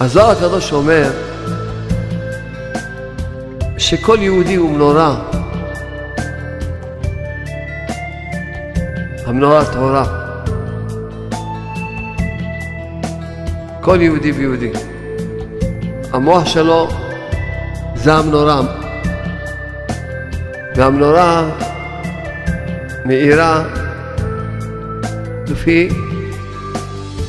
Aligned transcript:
הזוהר 0.00 0.30
הקדוש 0.30 0.72
אומר 0.72 1.10
שכל 3.78 4.16
יהודי 4.20 4.54
הוא 4.54 4.70
מנורה. 4.70 5.16
המנורה 9.26 9.60
הטהורה. 9.60 10.04
כל 13.80 13.98
יהודי 14.00 14.32
ויהודי. 14.32 14.70
המוח 16.12 16.46
שלו 16.46 16.88
זה 17.94 18.14
המנורה. 18.14 18.60
והמנורה 20.76 21.50
מאירה 23.04 23.62
לפי 25.46 25.88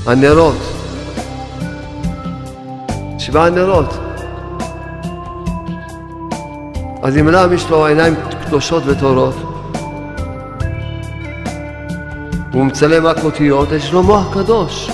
הנרות. 0.06 0.69
שבעה 3.30 3.50
נרות. 3.50 3.98
אז 7.02 7.18
אם 7.18 7.28
אדם 7.28 7.54
יש 7.54 7.70
לו 7.70 7.86
עיניים 7.86 8.16
קדושות 8.46 8.84
וטהורות, 8.86 9.36
והוא 12.52 12.66
מצלם 12.66 13.06
רק 13.06 13.24
אותיות, 13.24 13.72
יש 13.72 13.94
לו 13.94 14.04
מוח 14.04 14.34
קדוש. 14.34 14.92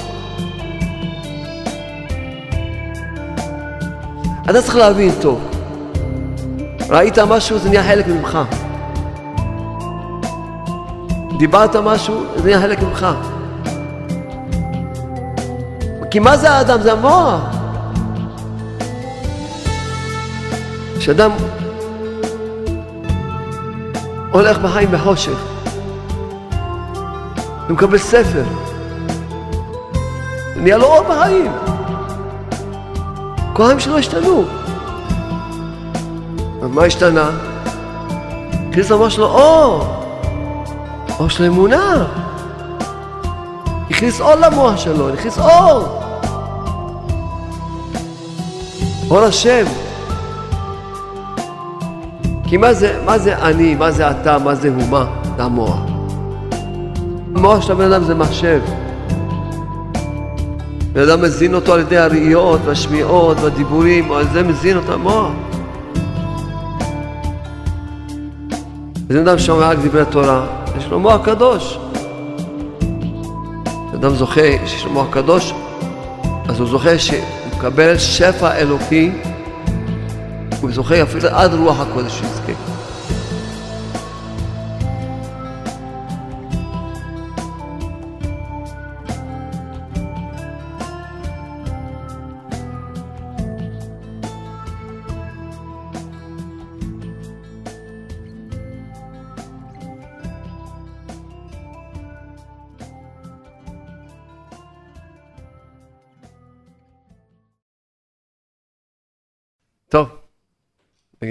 אתה 4.43 4.61
צריך 4.61 4.75
להבין 4.75 5.11
טוב. 5.21 5.51
ראית 6.89 7.19
משהו, 7.19 7.59
זה 7.59 7.69
נהיה 7.69 7.83
חלק 7.83 8.07
ממך. 8.07 8.39
דיברת 11.37 11.75
משהו, 11.75 12.23
זה 12.35 12.43
נהיה 12.43 12.61
חלק 12.61 12.83
ממך. 12.83 13.07
כי 16.11 16.19
מה 16.19 16.37
זה 16.37 16.51
האדם? 16.51 16.81
זה 16.81 16.93
המוח. 16.93 17.54
כשאדם 21.05 21.31
הולך 24.31 24.57
בחיים 24.57 24.91
בחושך, 24.91 25.37
הוא 27.67 27.73
מקבל 27.75 27.97
ספר, 27.97 28.43
נהיה 30.55 30.77
לו 30.77 30.85
אור 30.85 31.03
בחיים. 31.03 31.51
כל 33.53 33.63
החיים 33.63 33.79
שלו 33.79 33.97
השתנו. 33.97 34.45
מה 36.61 36.83
השתנה? 36.83 37.29
הכניס 38.69 38.91
למוח 38.91 39.09
שלו 39.09 39.25
אור, 39.25 39.87
אור 41.19 41.29
של 41.29 41.43
אמונה. 41.43 42.05
הכניס 43.89 44.21
אור 44.21 44.35
למוח 44.35 44.77
שלו, 44.77 45.13
הכניס 45.13 45.37
אור. 45.37 46.01
אור 49.09 49.23
השם. 49.23 49.84
כי 52.47 52.57
מה 52.57 52.73
זה, 52.73 52.99
מה 53.05 53.17
זה 53.17 53.37
אני, 53.37 53.75
מה 53.75 53.91
זה 53.91 54.11
אתה, 54.11 54.37
מה 54.37 54.55
זה 54.55 54.69
הומה? 54.69 55.05
זה 55.37 55.43
המוח. 55.43 55.79
המוח 57.35 57.61
של 57.61 57.71
הבן 57.71 57.91
אדם 57.91 58.03
זה 58.03 58.15
מחשב. 58.15 58.61
בן 60.93 61.01
אדם 61.01 61.21
מזין 61.21 61.53
אותו 61.53 61.73
על 61.73 61.79
ידי 61.79 61.97
הראיות 61.97 62.59
והשמיעות 62.65 63.37
והדיבורים, 63.39 64.11
על 64.11 64.27
זה 64.33 64.43
מזין 64.43 64.77
אותו 64.77 64.93
המוח. 64.93 65.31
בן 69.07 69.17
אדם 69.17 69.39
שומע 69.39 69.69
רק 69.69 69.77
דברי 69.77 70.05
תורה, 70.05 70.45
יש 70.77 70.87
לו 70.87 70.99
מוח 70.99 71.25
קדוש. 71.25 71.79
אדם 73.93 74.15
זוכה 74.15 74.41
שיש 74.65 74.85
לו 74.85 74.91
מוח 74.91 75.07
קדוש, 75.09 75.53
אז 76.47 76.59
הוא 76.59 76.67
זוכה 76.67 76.99
שהוא 76.99 77.19
מקבל 77.57 77.97
שפע 77.97 78.55
אלוקי, 78.55 79.11
הוא 80.61 80.71
זוכה 80.71 81.03
אפילו 81.03 81.29
עד 81.29 81.53
רוח 81.53 81.79
הקודש 81.79 82.11
שיזכה. 82.11 82.51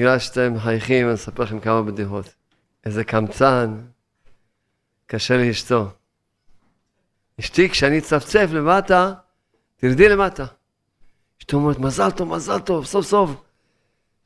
בגלל 0.05 0.19
שאתם 0.19 0.55
מחייכים, 0.55 1.07
אני 1.07 1.15
אספר 1.15 1.43
לכם 1.43 1.61
כמה 1.61 1.83
בדיחות. 1.83 2.35
איזה 2.87 3.05
קמצן, 3.05 3.81
קשה 5.07 5.37
לאשתו. 5.37 5.89
אשתי, 7.41 7.69
כשאני 7.69 7.99
אצפצף 7.99 8.49
למטה, 8.53 9.13
תרדי 9.77 10.09
למטה. 10.09 10.45
אשתו 11.41 11.57
אומרת, 11.57 11.79
מזל 11.79 12.11
טוב, 12.11 12.29
מזל 12.29 12.59
טוב, 12.59 12.85
סוף 12.85 13.07
סוף. 13.07 13.31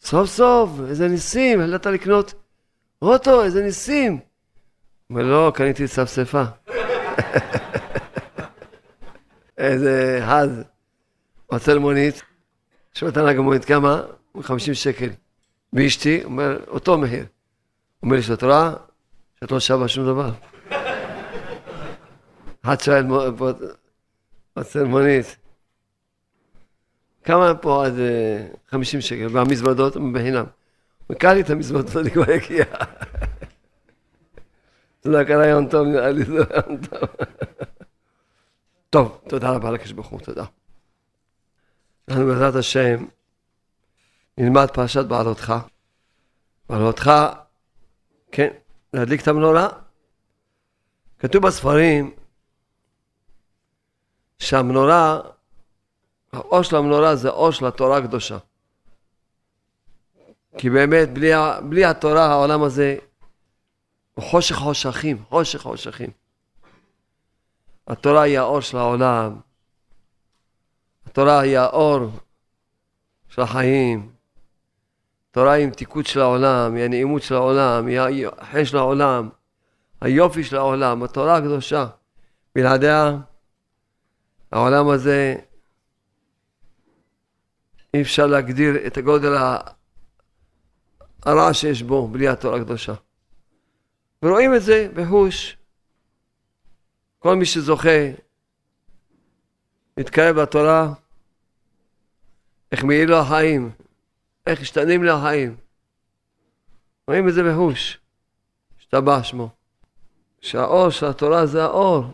סוף 0.00 0.28
סוף, 0.28 0.71
איזה 0.89 1.09
ניסים, 1.09 1.61
העלת 1.61 1.87
לקנות 1.87 2.34
אוטו, 3.03 3.45
איזה 3.45 3.62
ניסים. 3.62 4.21
אומר, 5.10 5.22
לא, 5.22 5.53
קניתי 5.55 5.89
צפצפה. 5.89 6.45
איזה 9.59 10.21
חז. 10.28 10.62
רוצה 11.53 11.75
למונית, 11.75 12.22
שואל 12.95 13.10
את 13.10 13.16
הנהג 13.16 13.37
המונית 13.37 13.65
כמה? 13.65 14.03
50 14.43 14.75
שקל. 14.75 15.09
ואשתי, 15.73 16.25
אומר, 16.25 16.59
אותו 16.69 16.99
מחיר. 16.99 17.25
אומר 18.03 18.17
לי, 18.17 18.23
שאת 18.23 18.43
רואה 18.43 18.73
שאת 19.41 19.53
לא 19.53 19.61
שווה 19.61 19.89
שום 19.89 20.06
דבר. 20.06 20.31
אחד 22.65 22.81
שואל, 22.81 23.06
רוצה 24.57 24.84
מונית. 24.84 25.37
כמה 27.25 27.55
פה 27.55 27.87
עד 27.87 27.93
50 28.69 29.01
שקל, 29.01 29.27
והמזוודות 29.33 29.97
בחינם. 30.12 30.45
וקל 31.11 31.33
לי 31.33 31.41
את 31.41 31.51
המזוודות, 31.51 31.97
אני 31.97 32.11
כבר 32.11 32.34
אגיע. 32.34 32.65
זה 35.03 35.11
לא 35.11 35.25
קרה 35.25 35.47
יום 35.47 35.69
טוב, 35.69 35.87
נראה 35.87 36.11
לי 36.11 36.25
זה 36.25 36.33
לא 36.33 36.45
יום 36.57 36.77
טוב. 36.77 37.09
טוב, 38.91 39.21
תודה 39.28 39.51
רבה 39.51 39.71
הוא, 40.11 40.21
תודה. 40.21 40.45
אנחנו 42.09 42.27
בעזרת 42.27 42.55
השם 42.55 43.05
נלמד 44.38 44.71
פרשת 44.71 45.04
בעלותך. 45.04 45.54
בעלותך, 46.69 47.10
כן, 48.32 48.49
להדליק 48.93 49.22
את 49.22 49.28
המנורה. 49.28 49.69
כתוב 51.19 51.47
בספרים 51.47 52.15
שהמנורה, 54.38 55.21
האור 56.32 56.62
של 56.62 56.77
המנורה 56.77 57.16
זה 57.16 57.28
אור 57.28 57.50
של 57.50 57.66
התורה 57.66 57.98
הקדושה. 57.98 58.38
כי 60.59 60.71
באמת, 60.71 61.09
בלי, 61.12 61.31
בלי 61.69 61.84
התורה 61.84 62.27
העולם 62.27 62.62
הזה 62.62 62.97
הוא 64.15 64.25
חושך 64.25 64.56
חושכים, 64.56 65.25
חושך 65.28 65.60
חושכים. 65.60 66.10
התורה 67.87 68.22
היא 68.22 68.38
האור 68.38 68.60
של 68.60 68.77
העולם. 68.77 69.41
התורה 71.06 71.41
היא 71.41 71.59
האור 71.59 72.00
של 73.28 73.43
החיים. 73.43 74.18
התורה 75.38 75.53
היא 75.53 75.66
מתיקות 75.66 76.06
של 76.06 76.21
העולם, 76.21 76.75
היא 76.75 76.84
הנעימות 76.84 77.22
של 77.22 77.34
העולם, 77.34 77.87
היא 77.87 78.26
החן 78.38 78.65
של 78.65 78.76
העולם, 78.76 79.28
היופי 80.00 80.44
של 80.44 80.56
העולם, 80.56 81.03
התורה 81.03 81.37
הקדושה. 81.37 81.87
בלעדיה, 82.54 83.16
העולם 84.53 84.89
הזה, 84.89 85.36
אי 87.95 88.03
אפשר 88.03 88.27
להגדיר 88.27 88.86
את 88.86 88.97
הגודל 88.97 89.33
הרע 91.22 91.54
שיש 91.54 91.83
בו 91.83 92.09
בלי 92.09 92.28
התורה 92.28 92.60
הקדושה. 92.60 92.95
ורואים 94.22 94.54
את 94.54 94.63
זה 94.63 94.89
בחוש. 94.95 95.57
כל 97.18 97.36
מי 97.36 97.45
שזוכה 97.45 98.10
מתקרב 99.97 100.36
לתורה, 100.36 100.92
איך 102.72 102.84
מאיר 102.84 103.10
לו 103.10 103.16
החיים, 103.16 103.71
איך 104.48 104.60
השתנים 104.60 105.04
לו 105.04 105.12
החיים. 105.12 105.56
רואים 107.09 107.28
את 107.28 107.34
זה 107.34 107.42
בחוש, 107.42 107.98
השתבח 108.78 109.22
שמו. 109.22 109.50
שהאור 110.41 110.91
של 110.91 111.06
התורה 111.06 111.47
זה 111.47 111.62
האור, 111.62 112.04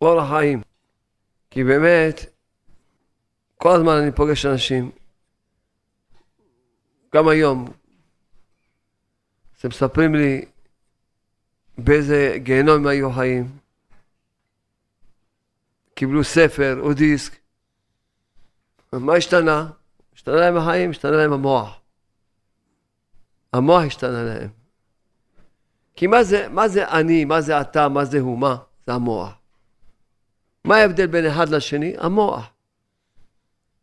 אור 0.00 0.20
החיים. 0.20 0.62
כי 1.50 1.64
באמת, 1.64 2.20
כל 3.56 3.76
הזמן 3.76 3.92
אני 4.02 4.12
פוגש 4.12 4.46
אנשים, 4.46 4.90
גם 7.14 7.28
היום, 7.28 7.72
שמספרים 9.60 10.14
לי 10.14 10.44
באיזה 11.78 12.34
גיהנום 12.36 12.86
היו 12.86 13.12
חיים. 13.12 13.58
קיבלו 15.94 16.24
ספר 16.24 16.80
או 16.80 16.92
דיסק, 16.92 17.36
מה 18.92 19.14
השתנה? 19.14 19.70
השתנה 20.22 20.36
להם 20.36 20.56
החיים, 20.56 20.90
השתנה 20.90 21.10
להם 21.10 21.32
המוח. 21.32 21.80
המוח 23.52 23.82
השתנה 23.82 24.22
להם. 24.22 24.50
כי 25.96 26.06
מה 26.06 26.24
זה, 26.24 26.48
מה 26.48 26.68
זה 26.68 26.88
אני, 26.88 27.24
מה 27.24 27.40
זה 27.40 27.60
אתה, 27.60 27.88
מה 27.88 28.04
זה 28.04 28.20
הוא, 28.20 28.38
מה? 28.38 28.56
זה 28.86 28.92
המוח. 28.92 29.32
מה 30.64 30.76
ההבדל 30.76 31.06
בין 31.06 31.26
אחד 31.26 31.48
לשני? 31.48 31.94
המוח. 31.98 32.50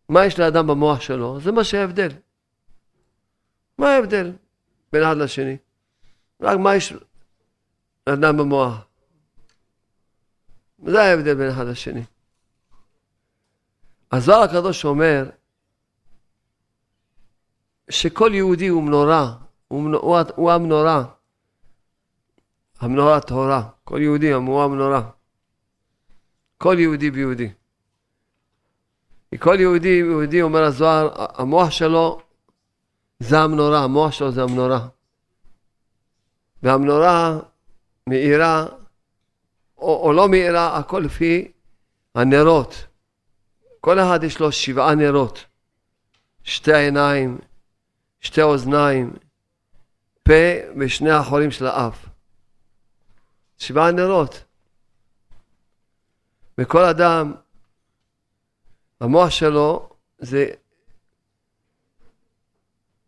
מה 0.10 0.26
יש 0.26 0.40
לאדם 0.40 0.68
במוח 0.68 1.02
שלו? 1.02 1.40
זה 1.40 1.52
מה 1.52 1.64
שההבדל. 1.64 2.10
מה 3.78 3.90
ההבדל 3.90 4.32
בין 4.94 5.04
אחד 5.04 5.18
לשני? 5.18 5.58
רק 6.42 6.60
מה 6.60 6.76
יש 6.76 6.94
לאדם 8.08 8.38
במוח? 8.38 8.88
זה 10.86 11.02
ההבדל 11.02 11.36
בין 11.36 11.50
אחד 11.50 11.66
לשני. 11.66 12.04
הזוהר 14.12 14.42
הקדוש 14.42 14.86
אומר 14.86 15.30
שכל 17.90 18.32
יהודי 18.34 18.68
הוא 18.68 18.84
מנורה, 18.84 19.34
הוא, 19.68 19.96
הוא, 19.96 20.18
הוא 20.36 20.52
המנורה, 20.52 21.04
המנורה 22.80 23.18
הטהורה, 23.18 23.64
כל 23.84 24.02
יהודי 24.02 24.32
הוא 24.32 24.64
המנורה. 24.64 25.10
כל 26.58 26.76
יהודי 26.80 27.12
ביהודי. 27.12 27.50
כל 29.40 29.56
יהודי 29.60 29.88
יהודי, 29.88 30.42
אומר 30.42 30.64
הזוהר, 30.64 31.10
המוח 31.18 31.70
שלו 31.70 32.22
זה 33.20 33.40
המנורה, 33.40 33.84
המוח 33.84 34.12
שלו 34.12 34.32
זה 34.32 34.44
המנורה. 34.44 34.88
והמנורה 36.64 37.40
מאירה, 38.08 38.66
או, 39.78 40.04
או 40.04 40.14
לא 40.14 40.30
מאירה, 40.30 40.78
הכל 40.78 41.00
לפי 41.06 41.52
הנרות. 42.16 42.88
כל 43.82 44.00
אחד 44.00 44.24
יש 44.24 44.40
לו 44.40 44.52
שבעה 44.52 44.96
נרות. 44.96 45.46
שתי 46.44 46.76
עיניים, 46.76 47.38
שתי 48.20 48.42
אוזניים, 48.42 49.14
פה 50.24 50.34
ושני 50.80 51.12
החורים 51.12 51.52
של 51.52 51.66
האף. 51.66 52.06
שבעה 53.58 53.92
נרות. 53.92 54.44
וכל 56.58 56.86
אדם, 56.86 57.34
המוח 59.02 59.30
שלו 59.30 59.90
זה 60.20 60.46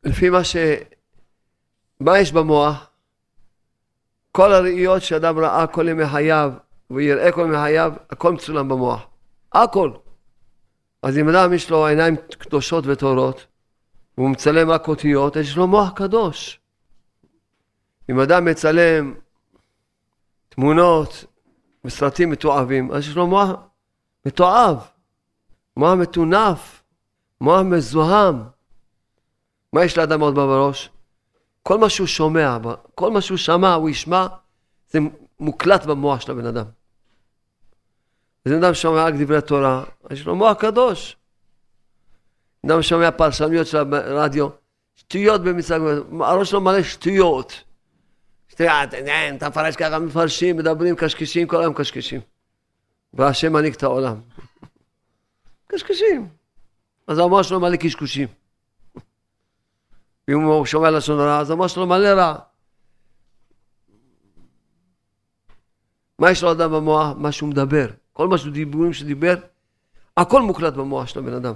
לפי 0.03 0.29
מה 0.29 0.43
ש... 0.43 0.55
מה 1.99 2.19
יש 2.19 2.31
במוח? 2.31 2.89
כל 4.31 4.53
הראיות 4.53 5.01
שאדם 5.01 5.39
ראה 5.39 5.67
כל 5.67 5.87
ימי 5.87 6.07
חייו, 6.07 6.51
ויראה 6.89 7.31
כל 7.31 7.41
ימי 7.41 7.57
חייו, 7.57 7.93
הכל 8.09 8.33
מצולם 8.33 8.69
במוח. 8.69 9.07
הכל. 9.53 9.91
אז 11.03 11.17
אם 11.17 11.29
אדם 11.29 11.53
יש 11.53 11.69
לו 11.69 11.85
עיניים 11.85 12.15
קדושות 12.37 12.83
וטהורות, 12.87 13.45
והוא 14.17 14.29
מצלם 14.29 14.69
רק 14.69 14.87
אותיות, 14.87 15.35
יש 15.35 15.57
לו 15.57 15.67
מוח 15.67 15.89
קדוש. 15.95 16.59
אם 18.09 18.19
אדם 18.19 18.45
מצלם 18.45 19.13
תמונות 20.49 21.25
וסרטים 21.85 22.29
מתועבים, 22.29 22.91
אז 22.91 23.07
יש 23.07 23.15
לו 23.15 23.27
מוח 23.27 23.49
מתועב, 24.25 24.77
מוח 25.77 25.93
מטונף, 25.93 26.83
מוח 27.41 27.61
מזוהם. 27.61 28.43
מה 29.73 29.83
יש 29.83 29.97
לאדם 29.97 30.21
עוד 30.21 30.35
בראש? 30.35 30.89
כל 31.63 31.77
מה 31.77 31.89
שהוא 31.89 32.07
שומע, 32.07 32.57
כל 32.95 33.11
מה 33.11 33.21
שהוא 33.21 33.37
שמע, 33.37 33.73
הוא 33.73 33.89
ישמע, 33.89 34.27
זה 34.89 34.99
מוקלט 35.39 35.85
במוח 35.85 36.21
של 36.21 36.31
הבן 36.31 36.45
אדם. 36.45 36.65
אז 38.45 38.51
אם 38.51 38.57
אדם 38.57 38.73
שומע 38.73 39.05
רק 39.05 39.13
דברי 39.13 39.41
תורה, 39.41 39.83
יש 40.11 40.25
לו 40.25 40.35
מוח 40.35 40.57
קדוש. 40.57 41.17
אדם 42.65 42.81
שומע 42.81 43.11
פרשנויות 43.11 43.67
של 43.67 43.77
הרדיו, 43.93 44.47
שטויות 44.95 45.43
במצג, 45.43 45.79
הראש 46.19 46.49
שלו 46.49 46.61
מלא 46.61 46.83
שטויות. 46.83 47.63
שטויות, 48.47 48.93
אתה 49.37 49.49
מפרש 49.49 49.75
ככה, 49.75 49.99
מפרשים, 49.99 50.57
מדברים, 50.57 50.95
קשקשים, 50.95 51.47
כל 51.47 51.61
היום 51.61 51.73
קשקשים. 51.73 52.21
והשם 53.13 53.53
מנהיג 53.53 53.73
את 53.73 53.83
העולם. 53.83 54.21
קשקשים. 55.71 56.27
אז 57.07 57.19
המוח 57.19 57.41
שלו 57.41 57.59
מלא 57.59 57.75
קשקושים. 57.75 58.27
ואם 60.27 60.41
הוא 60.41 60.65
שומע 60.65 60.91
לשון 60.91 61.19
הרע, 61.19 61.39
אז 61.39 61.51
המוח 61.51 61.67
שלו 61.67 61.87
מלא 61.87 62.07
רע. 62.07 62.35
מה 66.19 66.31
יש 66.31 66.43
לו 66.43 66.51
אדם 66.51 66.71
במוח? 66.71 67.07
מה 67.17 67.31
שהוא 67.31 67.49
מדבר. 67.49 67.87
כל 68.13 68.27
מה 68.27 68.37
שהוא 68.37 68.53
דיבורים 68.53 68.93
שדיבר, 68.93 69.35
הכל 70.17 70.41
מוקלט 70.41 70.73
במוח 70.73 71.07
של 71.07 71.19
הבן 71.19 71.33
אדם. 71.33 71.53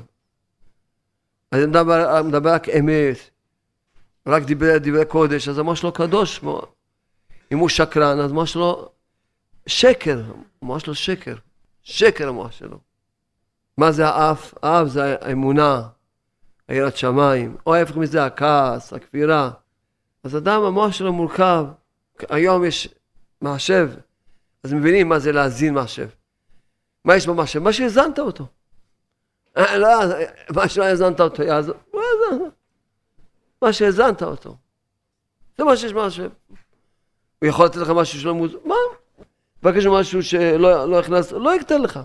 אני 1.54 1.66
מדבר, 1.66 2.22
מדבר 2.24 2.54
רק 2.54 2.70
אמת, 2.70 3.18
רק 4.28 4.44
דיבר 4.44 4.78
דברי 4.78 5.06
קודש, 5.06 5.48
אז 5.48 5.60
המוח 5.60 5.76
שלו 5.76 5.92
קדוש. 5.92 6.42
אם 7.52 7.58
הוא 7.58 7.70
שקרן, 7.70 8.20
אז 8.20 8.32
המוח 8.32 8.46
שלו 8.46 8.90
שקר, 9.68 10.22
המוח 10.62 10.80
שלו 10.80 10.96
שקר. 10.96 11.36
שקר 11.84 12.28
המוח 12.28 12.52
שלו. 12.52 12.80
מה 13.78 13.92
זה 13.92 14.08
האף? 14.08 14.54
האף 14.64 14.88
זה 14.88 15.16
האמונה, 15.22 15.88
היראת 16.68 16.98
שמיים, 16.98 17.58
או 17.66 17.76
ההפך 17.76 17.98
מזה, 17.98 18.26
הכעס, 18.26 18.94
הכפירה. 18.94 19.52
אז 20.24 20.38
אדם, 20.38 20.62
המוח 20.62 20.92
שלו 20.92 21.14
מורכב. 21.14 21.66
היום 22.30 22.66
יש 22.66 22.90
מחשב, 23.42 23.90
אז 24.64 24.74
מבינים 24.74 25.10
מה 25.10 25.20
זה 25.20 25.32
להזין 25.32 25.74
מחשב. 25.74 26.08
מה 27.06 27.16
יש 27.16 27.28
במחשב? 27.28 27.60
מה 27.60 27.74
שהזנת 27.74 28.20
אותו. 28.20 28.48
אה, 29.58 29.78
לא, 29.78 29.90
מה 30.56 30.70
שלא 30.70 30.84
האזנת 30.84 31.20
אותו 31.20 31.44
יעזור. 31.44 31.76
לא 31.94 32.02
מה 33.62 33.74
שהאזנת 33.74 34.24
אותו. 34.24 34.58
זה 35.58 35.64
מה 35.64 35.78
שיש 35.78 35.94
במחשב. 35.94 36.30
הוא 37.42 37.50
יכול 37.50 37.66
לתת 37.66 37.76
לך 37.76 37.90
משהו 37.90 38.20
שלא 38.20 38.34
מוז... 38.34 38.52
מה? 38.66 38.76
מבקש 39.64 39.86
משהו 39.86 40.24
שלא 40.24 40.90
לא 40.90 41.00
הכנס, 41.00 41.32
לא 41.32 41.56
יקטן 41.56 41.82
לך. 41.82 42.00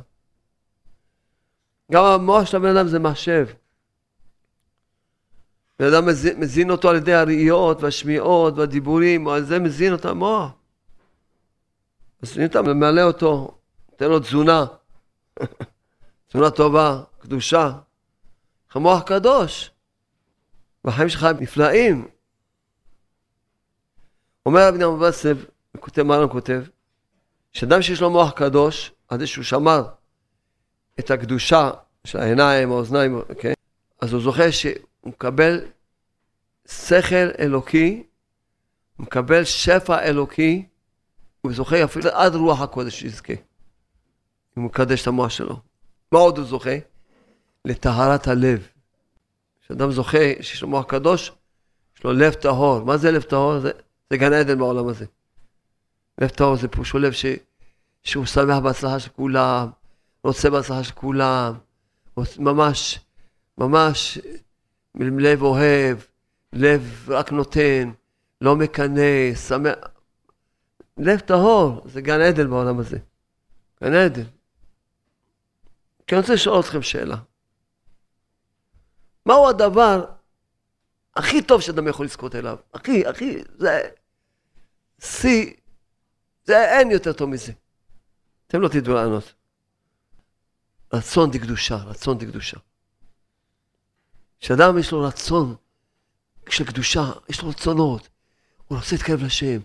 גם 1.93 2.05
המוח 2.05 2.47
של 2.47 2.57
הבן 2.57 2.77
אדם 2.77 2.89
זה 2.89 2.99
מחשב. 2.99 3.47
בן 5.79 5.87
אדם 5.87 6.07
מזין, 6.07 6.41
מזין 6.41 6.71
אותו 6.71 6.91
על 6.91 6.97
ידי 6.97 7.15
הראיות 7.15 7.83
והשמיעות 7.83 8.55
והדיבורים, 8.57 9.29
על 9.29 9.45
זה 9.45 9.59
מזין 9.59 9.93
אותו 9.93 10.09
המוח. 10.09 10.51
אם 12.37 12.45
אתה 12.45 12.63
ממלא 12.63 13.03
אותו, 13.03 13.59
תן 13.97 14.09
לו 14.09 14.21
תזונה, 14.21 14.65
תזונה 16.29 16.51
טובה, 16.51 17.03
קדושה, 17.21 17.73
מוח 18.77 19.03
קדוש, 19.03 19.71
והחיים 20.85 21.09
שלך 21.09 21.25
הם 21.25 21.37
נפלאים. 21.41 22.09
אומר 24.47 24.69
רבי 24.69 24.79
נחמן 24.79 24.99
ברסלב, 24.99 25.45
כותב 25.81 26.03
מרן 26.03 26.29
כותב, 26.29 26.63
שאדם 27.53 27.83
שיש 27.83 28.01
לו 28.01 28.11
מוח 28.11 28.31
קדוש, 28.31 28.93
על 29.09 29.19
זה 29.19 29.27
שהוא 29.27 29.45
שמר 29.45 29.83
את 31.01 31.11
הקדושה 31.11 31.71
של 32.05 32.19
העיניים, 32.19 32.71
האוזניים, 32.71 33.21
כן? 33.39 33.53
אז 34.01 34.13
הוא 34.13 34.23
זוכר 34.23 34.51
שהוא 34.51 34.73
מקבל 35.05 35.61
שכל 36.69 37.29
אלוקי, 37.39 38.03
הוא 38.97 39.05
מקבל 39.07 39.45
שפע 39.45 40.03
אלוקי, 40.03 40.67
הוא 41.41 41.53
זוכה 41.53 41.85
אפילו 41.85 42.11
עד 42.11 42.35
רוח 42.35 42.61
הקודש 42.61 43.01
שיזכה. 43.01 43.33
אם 43.33 44.63
הוא 44.63 44.65
מקדש 44.65 45.03
את 45.03 45.07
המוח 45.07 45.31
שלו. 45.31 45.61
מה 46.13 46.19
עוד 46.19 46.39
הוא 46.39 46.47
זוכה? 46.47 46.90
לטהרת 47.65 48.29
הלב. 48.29 48.69
כשאדם 49.63 49.91
זוכה 49.91 50.19
שיש 50.41 50.63
לו 50.63 50.69
מוח 50.69 50.85
קדוש, 50.85 51.33
יש 51.97 52.05
לו 52.05 52.13
לב 52.13 52.33
טהור. 52.33 52.85
מה 52.85 52.97
זה 52.97 53.11
לב 53.11 53.23
טהור? 53.23 53.59
זה, 53.61 53.71
זה 54.11 54.17
גן 54.17 54.33
עדן 54.33 54.59
בעולם 54.59 54.89
הזה. 54.89 55.05
לב 56.21 56.29
טהור 56.29 56.57
זה 56.57 56.69
פירושו 56.69 56.99
לב 56.99 57.13
ש, 57.13 57.27
שהוא 58.03 58.27
שמח 58.27 58.59
בהצלחה 58.59 58.99
של 58.99 59.11
כולם, 59.11 59.71
רוצה 60.25 60.51
בהצלחה 60.51 60.85
של 60.85 60.93
כולם, 60.95 61.55
ממש, 62.39 62.99
ממש 63.59 64.19
לב 64.95 65.43
אוהב, 65.43 65.99
לב 66.53 67.09
רק 67.09 67.33
נותן, 67.33 67.91
לא 68.41 68.57
מקנא, 68.57 69.35
שמח. 69.35 69.75
לב 70.99 71.19
טהור, 71.19 71.83
זה 71.85 72.01
גן 72.01 72.21
עדן 72.21 72.51
בעולם 72.51 72.79
הזה. 72.79 72.99
גן 73.85 73.93
עדן. 73.93 74.23
כי 76.07 76.15
אני 76.15 76.21
רוצה 76.21 76.35
לשאול 76.35 76.61
אתכם 76.61 76.83
שאלה. 76.83 77.17
מהו 79.31 79.49
הדבר 79.49 80.05
הכי 81.17 81.43
טוב 81.43 81.61
שאדם 81.61 81.89
יכול 81.89 82.07
לזכות 82.07 82.35
אליו? 82.35 82.57
הכי, 82.75 83.07
הכי, 83.07 83.39
זה 83.59 83.89
שיא, 85.01 85.53
זה 86.45 86.65
אין 86.65 86.91
יותר 86.91 87.13
טוב 87.13 87.29
מזה. 87.29 87.53
אתם 88.47 88.61
לא 88.61 88.69
תדעו 88.69 88.95
לענות. 88.95 89.33
רצון 90.93 91.31
דקדושה, 91.31 91.77
רצון 91.77 92.19
דקדושה. 92.19 92.57
כשאדם 94.41 94.79
יש 94.79 94.93
לו 94.93 95.01
רצון 95.01 95.55
של 96.49 96.65
קדושה, 96.65 97.13
יש 97.29 97.43
לו 97.43 97.49
רצונות, 97.49 98.09
הוא 98.69 98.79
רוצה 98.79 98.97
להתקרב 98.97 99.23
לשם, 99.23 99.61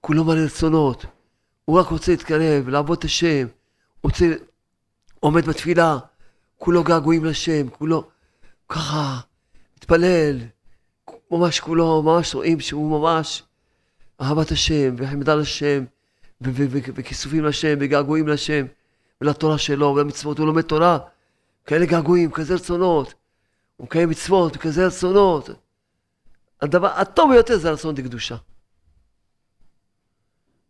כולו 0.00 0.24
מלא 0.24 0.40
רצונות, 0.44 1.04
הוא 1.64 1.80
רק 1.80 1.86
רוצה 1.86 2.12
להתקרב, 2.12 2.68
לעבוד 2.68 2.98
את 2.98 3.04
השם, 3.04 3.46
הוא 4.00 4.10
רוצה, 4.10 4.24
עומד 5.20 5.46
בתפילה, 5.46 5.98
כולו 6.58 6.84
געגועים 6.84 7.24
לשם, 7.24 7.70
כולו 7.70 8.10
ככה 8.70 9.20
מתפלל, 9.76 10.38
ממש 11.30 11.60
כולו, 11.60 12.02
ממש 12.02 12.34
רואים 12.34 12.60
שהוא 12.60 13.00
ממש 13.00 13.42
אהבת 14.20 14.50
השם, 14.50 14.94
וחמדה 14.98 15.34
לשם, 15.34 15.84
וכיסופים 16.40 17.44
לשם, 17.44 17.78
וגעגועים 17.80 18.28
לשם, 18.28 18.66
ולתורה 19.20 19.58
שלו, 19.58 19.86
ולמצוות, 19.86 20.38
הוא 20.38 20.46
לומד 20.46 20.62
תורה, 20.62 20.98
כאלה 21.66 21.86
געגועים, 21.86 22.30
כזה 22.30 22.54
רצונות, 22.54 23.14
הוא 23.76 23.84
מקיים 23.84 24.10
מצוות, 24.10 24.56
כזה 24.56 24.86
רצונות. 24.86 25.50
הדבר 26.60 26.88
הטוב 26.88 27.32
ביותר 27.32 27.58
זה 27.58 27.70
רצון 27.70 27.94
לקדושה. 27.98 28.36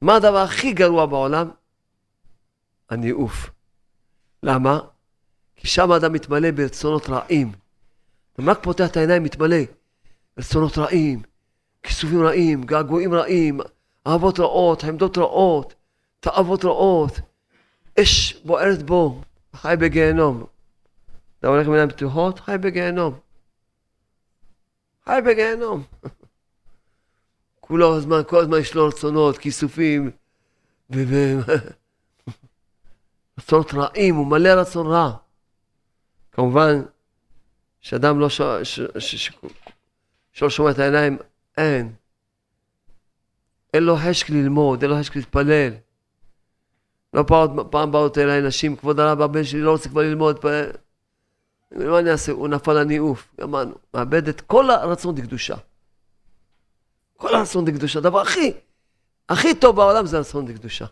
מה 0.00 0.16
הדבר 0.16 0.38
הכי 0.38 0.72
גרוע 0.72 1.06
בעולם? 1.06 1.50
הניאוף. 2.90 3.50
למה? 4.42 4.80
כי 5.56 5.66
שם 5.66 5.92
האדם 5.92 6.12
מתמלא 6.12 6.50
ברצונות 6.50 7.08
רעים. 7.08 7.59
רק 8.48 8.62
פותח 8.62 8.86
את 8.86 8.96
העיניים, 8.96 9.22
מתמלא 9.22 9.56
רצונות 10.38 10.78
רעים, 10.78 11.22
כיסופים 11.82 12.22
רעים, 12.22 12.62
געגועים 12.62 13.14
רעים, 13.14 13.60
אהבות 14.06 14.40
רעות, 14.40 14.84
עמדות 14.84 15.18
רעות, 15.18 15.74
תאוות 16.20 16.64
רעות, 16.64 17.20
אש 18.00 18.40
בוערת 18.44 18.82
בו, 18.82 19.22
חי 19.56 19.74
בגיהנום. 19.78 20.44
אתה 21.38 21.48
הולך 21.48 21.66
עם 21.66 21.72
עיניים 21.72 21.90
פתוחות, 21.90 22.40
חי 22.40 22.56
בגיהנום. 22.60 23.18
חי 25.04 25.20
בגיהנום. 25.26 25.82
כולו 27.60 27.96
הזמן, 27.96 28.20
כל 28.28 28.40
הזמן 28.40 28.58
יש 28.58 28.74
לו 28.74 28.86
רצונות, 28.88 29.38
כיסופים, 29.38 30.10
רצונות 33.38 33.74
רעים, 33.74 34.14
הוא 34.14 34.26
מלא 34.26 34.48
רצון 34.48 34.86
רע. 34.86 35.12
כמובן, 36.32 36.82
שאדם 37.80 38.20
לא 38.20 38.28
ש... 38.28 38.40
ש... 38.62 38.80
ש... 38.98 39.14
ש... 39.14 39.30
שלא 40.32 40.50
שומע 40.50 40.70
את 40.70 40.78
העיניים, 40.78 41.18
אין. 41.56 41.92
אין 43.74 43.82
לו 43.82 43.96
חשק 43.96 44.30
ללמוד, 44.30 44.82
אין 44.82 44.90
לו 44.90 44.96
חשק 45.00 45.16
להתפלל. 45.16 45.72
לא 47.14 47.24
פעם, 47.26 47.70
פעם 47.70 47.92
באו 47.92 48.08
אליי 48.16 48.42
נשים, 48.42 48.76
כבוד 48.76 49.00
הרב, 49.00 49.20
הבן 49.20 49.44
שלי 49.44 49.60
לא 49.60 49.70
רוצה 49.70 49.88
כבר 49.88 50.00
ללמוד. 50.00 50.38
מה 51.70 51.98
אני 51.98 52.10
אעשה? 52.10 52.32
הוא 52.32 52.48
נפל 52.48 52.72
לניאוף, 52.72 53.34
גמרנו. 53.40 53.74
מאבד 53.94 54.28
את 54.28 54.40
כל 54.40 54.70
הרצון 54.70 55.18
לקדושה. 55.18 55.56
כל 57.16 57.34
הרצון 57.34 57.68
לקדושה. 57.68 57.98
הדבר 57.98 58.20
הכי, 58.20 58.52
הכי 59.28 59.54
טוב 59.54 59.76
בעולם 59.76 60.06
זה 60.06 60.16
הרצון 60.16 60.48
לקדושה. 60.48 60.84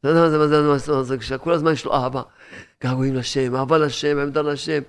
אתה 0.00 0.08
יודע 0.08 0.20
מה 0.20 0.30
זה, 0.30 0.38
מה 0.38 0.46
זה 0.46 0.92
הרצון 0.92 1.14
לקדושה? 1.14 1.38
כל 1.38 1.52
הזמן 1.52 1.72
יש 1.72 1.84
לו 1.84 1.94
אהבה. 1.94 2.22
געגועים 2.82 3.14
לשם, 3.14 3.56
אהבה 3.56 3.78
לשם, 3.78 4.18
עמדה 4.18 4.42
לשם, 4.42 4.82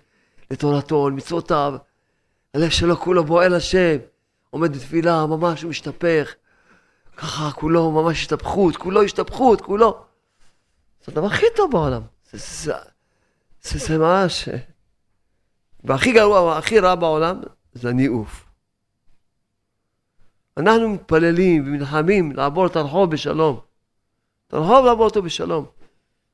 לתורתו, 0.51 1.09
למצוותיו. 1.09 1.75
הלב 2.53 2.69
שלו 2.69 2.97
כולו 2.97 3.23
בועל 3.23 3.55
לשם. 3.55 3.97
עומד 4.49 4.73
בתפילה, 4.73 5.25
ממש 5.25 5.61
הוא 5.61 5.69
משתפך. 5.69 6.35
ככה, 7.17 7.51
כולו 7.51 7.91
ממש 7.91 8.17
השתפכות, 8.17 8.75
כולו 8.75 9.03
השתפכות, 9.03 9.61
כולו. 9.61 10.05
זה 11.05 11.11
הדבר 11.11 11.25
הכי 11.25 11.45
טוב 11.55 11.71
בעולם. 11.71 12.01
זה, 12.31 12.37
זה, 12.37 12.73
זה, 13.61 13.79
זה 13.79 13.97
ממש... 13.97 14.49
והכי 15.83 16.11
גרוע, 16.13 16.57
הכי 16.57 16.79
רע 16.79 16.95
בעולם, 16.95 17.41
זה 17.73 17.89
הניאוף. 17.89 18.45
אנחנו 20.57 20.89
מתפללים 20.89 21.63
ונלחמים 21.67 22.31
לעבור 22.31 22.67
את 22.67 22.75
הרחוב 22.75 23.11
בשלום. 23.11 23.59
את 24.47 24.53
הרחוב 24.53 24.85
לעבור 24.85 25.05
אותו 25.05 25.21
בשלום. 25.21 25.65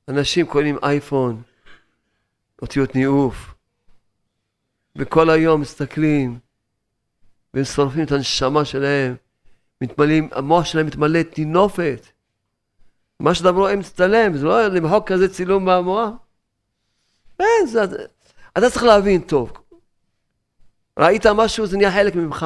אנשים 0.08 0.46
קונים 0.46 0.77
אייפון, 0.84 1.41
אותיות 2.62 2.96
ניאוף, 2.96 3.52
וכל 4.95 5.29
היום 5.29 5.62
מסתכלים, 5.62 6.39
והם 7.53 7.63
שורפים 7.63 8.03
את 8.03 8.12
הנשמה 8.12 8.65
שלהם, 8.65 9.15
מתמלאים, 9.81 10.29
המוח 10.31 10.65
שלהם 10.65 10.88
מתמלא 10.88 11.23
טינופת. 11.23 12.07
מה 13.19 13.35
שאתה 13.35 13.50
רואה 13.50 13.75
מצטלם, 13.75 14.38
זה 14.38 14.45
לא 14.45 14.67
למחוק 14.67 15.07
כזה 15.12 15.33
צילום 15.33 15.65
במוח. 15.65 16.09
אין, 17.39 17.67
זה... 17.67 17.81
אתה 18.57 18.69
צריך 18.69 18.83
להבין 18.83 19.21
טוב. 19.21 19.53
ראית 21.00 21.25
משהו, 21.25 21.67
זה 21.67 21.77
נהיה 21.77 21.91
חלק 21.91 22.15
ממך. 22.15 22.45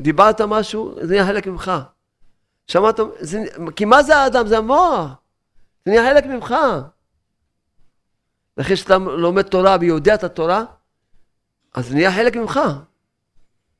דיברת 0.00 0.40
משהו, 0.40 0.94
זה 1.02 1.10
נהיה 1.10 1.26
חלק 1.26 1.46
ממך. 1.46 1.72
שמעת, 2.66 3.00
זה, 3.20 3.38
כי 3.76 3.84
מה 3.84 4.02
זה 4.02 4.16
האדם? 4.16 4.46
זה 4.46 4.58
המוח. 4.58 5.10
זה 5.84 5.90
נהיה 5.90 6.10
חלק 6.10 6.26
ממך. 6.26 6.54
אחרי 8.60 8.76
שאתה 8.76 8.98
לומד 8.98 9.42
תורה 9.42 9.76
ויודע 9.80 10.14
את 10.14 10.24
התורה, 10.24 10.64
אז 11.74 11.88
זה 11.88 11.94
נהיה 11.94 12.12
חלק 12.12 12.36
ממך. 12.36 12.60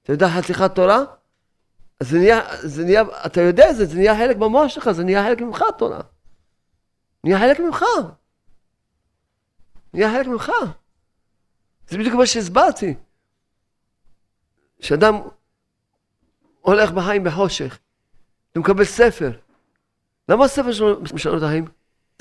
אתה 0.02 0.12
יודע 0.12 0.28
חתיכת 0.28 0.74
תורה? 0.74 1.04
אז 2.00 2.08
זה 2.10 2.18
נהיה, 2.18 2.40
זה 2.62 2.84
נהיה, 2.84 3.02
אתה 3.26 3.40
יודע 3.40 3.70
את 3.70 3.76
זה, 3.76 3.86
זה 3.86 3.94
נהיה 3.94 4.16
חלק 4.16 4.36
במוח 4.36 4.68
שלך, 4.68 4.90
זה 4.90 5.04
נהיה 5.04 5.24
חלק 5.24 5.40
ממך 5.40 5.62
התורה. 5.68 6.00
נהיה 7.24 7.38
חלק 7.38 7.60
ממך. 7.60 7.84
נהיה 9.94 10.12
חלק 10.12 10.26
ממך. 10.26 10.52
זה 11.88 11.98
בדיוק 11.98 12.14
מה 12.14 12.26
שהסברתי. 12.26 12.94
שאדם 14.80 15.14
הולך 16.60 16.90
בחיים 16.90 17.24
בחושך, 17.24 17.78
הוא 18.56 18.60
מקבל 18.60 18.84
ספר. 18.84 19.30
למה 20.28 20.44
הספר 20.44 20.72
שלו 20.72 21.00
משנה 21.14 21.36
את 21.36 21.42
החיים? 21.42 21.64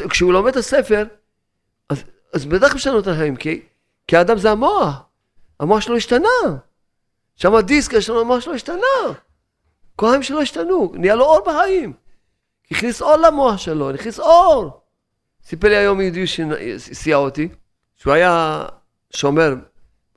כשהוא 0.09 0.33
לומד 0.33 0.51
את 0.51 0.55
הספר, 0.55 1.03
אז, 1.89 2.03
אז 2.35 2.45
בטח 2.45 2.75
משנה 2.75 2.99
את 2.99 3.07
החיים, 3.07 3.35
כי, 3.35 3.61
כי 4.07 4.17
האדם 4.17 4.37
זה 4.37 4.51
המוח. 4.51 5.01
המוח 5.59 5.81
שלו 5.81 5.97
השתנה. 5.97 6.57
שם 7.35 7.55
הדיסק, 7.55 7.93
יש 7.93 8.09
לנו 8.09 8.19
המוח 8.19 8.39
שלו 8.39 8.53
השתנה. 8.53 9.15
כל 9.95 10.07
החיים 10.07 10.23
שלו 10.23 10.41
השתנו, 10.41 10.91
נהיה 10.95 11.15
לו 11.15 11.25
אור 11.25 11.39
בחיים. 11.45 11.93
הכניס 12.71 13.01
אור 13.01 13.15
למוח 13.15 13.57
שלו, 13.57 13.91
הכניס 13.91 14.19
אור. 14.19 14.81
סיפר 15.43 15.67
לי 15.67 15.75
היום 15.75 16.01
יהודי 16.01 16.27
שסייע 16.27 17.17
אותי, 17.17 17.49
שהוא 17.95 18.13
היה 18.13 18.65
שומר 19.13 19.55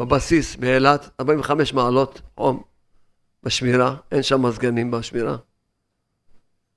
בבסיס 0.00 0.56
באילת, 0.56 1.10
45 1.20 1.74
מעלות 1.74 2.20
חום 2.36 2.62
בשמירה, 3.42 3.96
אין 4.12 4.22
שם 4.22 4.46
מזגנים 4.46 4.90
בשמירה. 4.90 5.36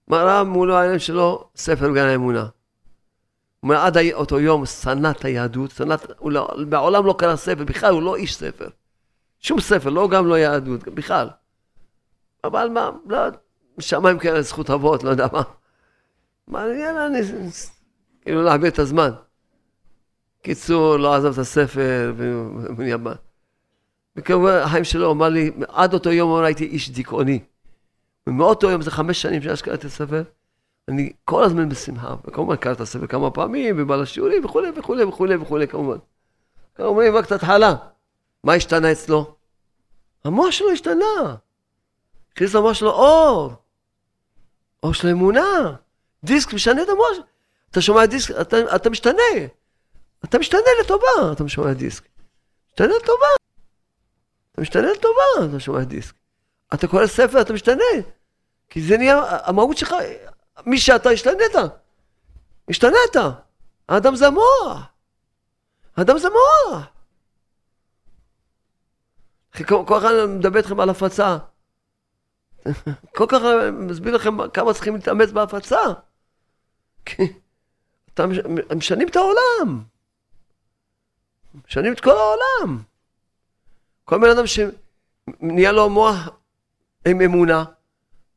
מראה 0.07 0.43
מולו 0.43 0.75
העיניים 0.75 0.99
שלו 0.99 1.49
ספר 1.55 1.87
גן 1.87 2.05
האמונה. 2.05 2.47
הוא 3.61 3.69
אומר, 3.69 3.81
עד 3.81 3.97
אותו 4.13 4.39
יום 4.39 4.65
שנא 4.65 5.11
את 5.11 5.25
היהדות, 5.25 5.71
שנא, 5.71 5.95
הוא 6.17 6.31
לא, 6.31 6.47
בעולם 6.69 7.05
לא 7.05 7.15
קרא 7.17 7.35
ספר, 7.35 7.63
בכלל 7.63 7.93
הוא 7.93 8.01
לא 8.01 8.15
איש 8.15 8.35
ספר. 8.35 8.69
שום 9.39 9.59
ספר, 9.59 9.89
לא 9.89 10.09
גם 10.09 10.27
לא 10.27 10.37
יהדות, 10.37 10.83
בכלל. 10.83 11.29
אבל 12.43 12.69
מה, 12.69 12.89
לא, 13.05 13.19
שמיים 13.79 14.19
כאלה 14.19 14.41
זכות 14.41 14.69
אבות, 14.69 15.03
לא 15.03 15.09
יודע 15.09 15.27
מה. 15.33 15.41
מעניין, 16.47 16.97
אני, 16.97 17.19
כאילו 18.21 18.43
להעביר 18.43 18.69
את 18.69 18.79
הזמן. 18.79 19.11
קיצור, 20.41 20.97
לא 20.97 21.15
עזב 21.15 21.31
את 21.33 21.37
הספר, 21.37 22.13
ונהיה 22.77 22.97
מה. 22.97 23.13
וכמובן, 24.15 24.61
החיים 24.63 24.83
שלו 24.83 25.11
אמר 25.11 25.29
לי, 25.29 25.51
עד 25.67 25.93
אותו 25.93 26.11
יום 26.11 26.43
הייתי 26.43 26.65
איש 26.65 26.89
דיכאוני. 26.89 27.39
ומאותו 28.27 28.69
יום, 28.69 28.81
זה 28.81 28.91
חמש 28.91 29.21
שנים 29.21 29.41
שאני 29.41 29.57
שקראתי 29.57 29.79
את 29.79 29.91
הספר, 29.91 30.23
אני 30.91 31.11
כל 31.25 31.43
הזמן 31.43 31.69
בשמחה, 31.69 32.15
וכמובן 32.25 32.55
קראתי 32.55 32.75
את 32.75 32.81
הספר 32.81 33.07
כמה 33.07 33.31
פעמים, 33.31 33.75
ובא 33.77 33.95
לשיעורים 33.95 34.45
וכולי 34.45 34.69
וכולי 34.75 35.03
וכולי 35.03 35.35
וכולי, 35.35 35.67
כמובן. 35.67 35.97
אומרים, 36.79 37.15
רק 37.15 37.25
את 37.25 37.31
ההתחלה. 37.31 37.75
מה 38.43 38.53
השתנה 38.53 38.91
אצלו? 38.91 39.35
המוח 40.23 40.51
שלו 40.51 40.71
השתנה. 40.71 41.35
הכניס 42.31 42.53
למוח 42.53 42.73
שלו 42.73 42.91
אור. 42.91 43.53
אור 44.83 44.93
של 44.93 45.07
אמונה. 45.07 45.75
דיסק 46.23 46.53
משנה 46.53 46.83
את 46.83 46.89
המוח. 46.89 47.27
אתה 47.71 47.81
שומע 47.81 48.05
דיסק, 48.05 48.33
אתה, 48.41 48.75
אתה 48.75 48.89
משתנה. 48.89 49.33
אתה 50.25 50.39
משתנה 50.39 50.59
לטובה, 50.83 51.31
אתה 51.31 51.49
שומע 51.49 51.73
דיסק. 51.73 52.03
משתנה 52.67 52.87
לטובה. 52.87 53.27
אתה 54.51 54.61
משתנה 54.61 54.91
לטובה, 54.91 55.49
אתה 55.51 55.59
שומע 55.59 55.83
דיסק. 55.83 56.15
אתה 56.73 56.87
קורא 56.87 57.07
ספר, 57.07 57.41
אתה 57.41 57.53
משתנה. 57.53 57.83
כי 58.69 58.81
זה 58.81 58.97
נהיה, 58.97 59.23
המהות 59.43 59.77
שלך, 59.77 59.95
מי 60.65 60.77
שאתה 60.79 61.09
השתנית. 61.09 61.55
השתנית. 62.69 63.15
האדם 63.89 64.15
זה 64.15 64.27
המוח. 64.27 64.91
האדם 65.97 66.17
זה 66.17 66.27
מוח. 66.29 66.87
כל 69.67 69.83
כך 69.87 70.03
אני 70.03 70.37
מדבר 70.37 70.57
איתכם 70.57 70.79
על 70.79 70.89
הפצה. 70.89 71.37
כל 73.17 73.25
כך 73.29 73.41
אני 73.41 73.71
מסביר 73.71 74.15
לכם 74.15 74.49
כמה 74.49 74.73
צריכים 74.73 74.95
להתאמץ 74.95 75.31
בהפצה. 75.31 75.81
כי 77.05 77.23
אתם 78.13 78.29
משנים 78.75 79.07
את 79.07 79.15
העולם. 79.15 79.83
משנים 81.67 81.93
את 81.93 81.99
כל 81.99 82.09
העולם. 82.09 82.83
כל 84.05 84.17
בן 84.17 84.29
אדם 84.29 84.43
שנהיה 84.47 85.71
לו 85.71 85.89
מוח 85.89 86.29
עם 87.07 87.21
אמונה, 87.21 87.63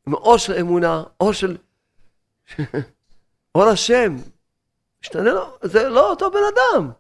עם 0.07 0.15
אור 0.15 0.39
של 0.39 0.53
אמונה, 0.53 1.03
אור 1.21 1.33
של... 1.33 1.57
אור 3.55 3.65
השם, 3.65 4.17
השתנה 5.03 5.33
לו, 5.33 5.59
זה 5.63 5.89
לא 5.89 6.11
אותו 6.11 6.31
בן 6.31 6.39
אדם. 6.55 6.91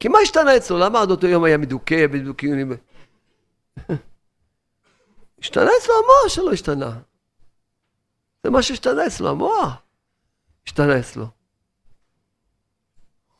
כי 0.00 0.08
מה 0.08 0.18
השתנה 0.18 0.56
אצלו? 0.56 0.78
למה 0.78 1.02
עד 1.02 1.10
אותו 1.10 1.26
יום 1.26 1.44
היה 1.44 1.58
מדוכא 1.58 2.06
בדו-קיוני? 2.06 2.64
השתנה 5.40 5.70
אצלו 5.80 5.94
המוח 5.94 6.28
שלו 6.28 6.52
השתנה. 6.52 6.98
זה 8.44 8.50
מה 8.50 8.62
שהשתנה 8.62 9.06
אצלו, 9.06 9.28
המוח 9.28 9.82
השתנה 10.66 10.98
אצלו. 11.00 11.26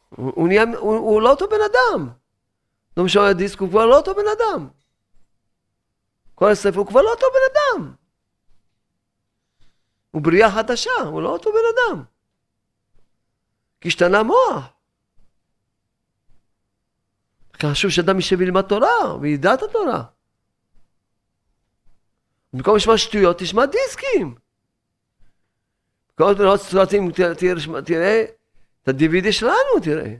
הוא, 0.08 0.32
הוא, 0.34 0.48
נהיה, 0.48 0.64
הוא, 0.78 0.96
הוא 0.96 1.22
לא 1.22 1.30
אותו 1.30 1.48
בן 1.48 1.60
אדם. 1.70 2.08
לא 2.96 3.04
משנה 3.04 3.28
הדיסק, 3.28 3.60
הוא 3.60 3.68
כבר 3.68 3.86
לא 3.86 3.96
אותו 3.96 4.14
בן 4.14 4.26
אדם. 4.38 4.68
כל 6.34 6.50
הספר 6.50 6.78
הוא 6.78 6.86
כבר 6.86 7.02
לא 7.02 7.10
אותו 7.10 7.26
בן 7.32 7.40
אדם. 7.52 7.94
הוא 10.18 10.25
בריאה 10.25 10.50
חדשה, 10.50 10.90
הוא 11.04 11.22
לא 11.22 11.28
אותו 11.28 11.50
בן 11.50 11.92
אדם. 11.94 12.04
כי 13.80 13.88
השתנה 13.88 14.22
מוח. 14.22 14.72
חשוב 17.62 17.90
שאדם 17.90 18.16
יישב 18.16 18.37
וילמד 18.38 18.62
תורה, 18.62 19.16
וידע 19.20 19.54
את 19.54 19.62
התורה. 19.62 20.04
במקום 22.52 22.76
לשמוע 22.76 22.98
שטויות, 22.98 23.38
תשמע 23.38 23.66
דיסקים. 23.66 24.34
כל 26.14 26.34
לראות 26.38 26.60
סרטים, 26.60 27.12
תראה 27.87 28.25
את 28.82 28.88
ה-DVD 28.88 29.32
שלנו, 29.32 29.80
תראה. 29.82 30.14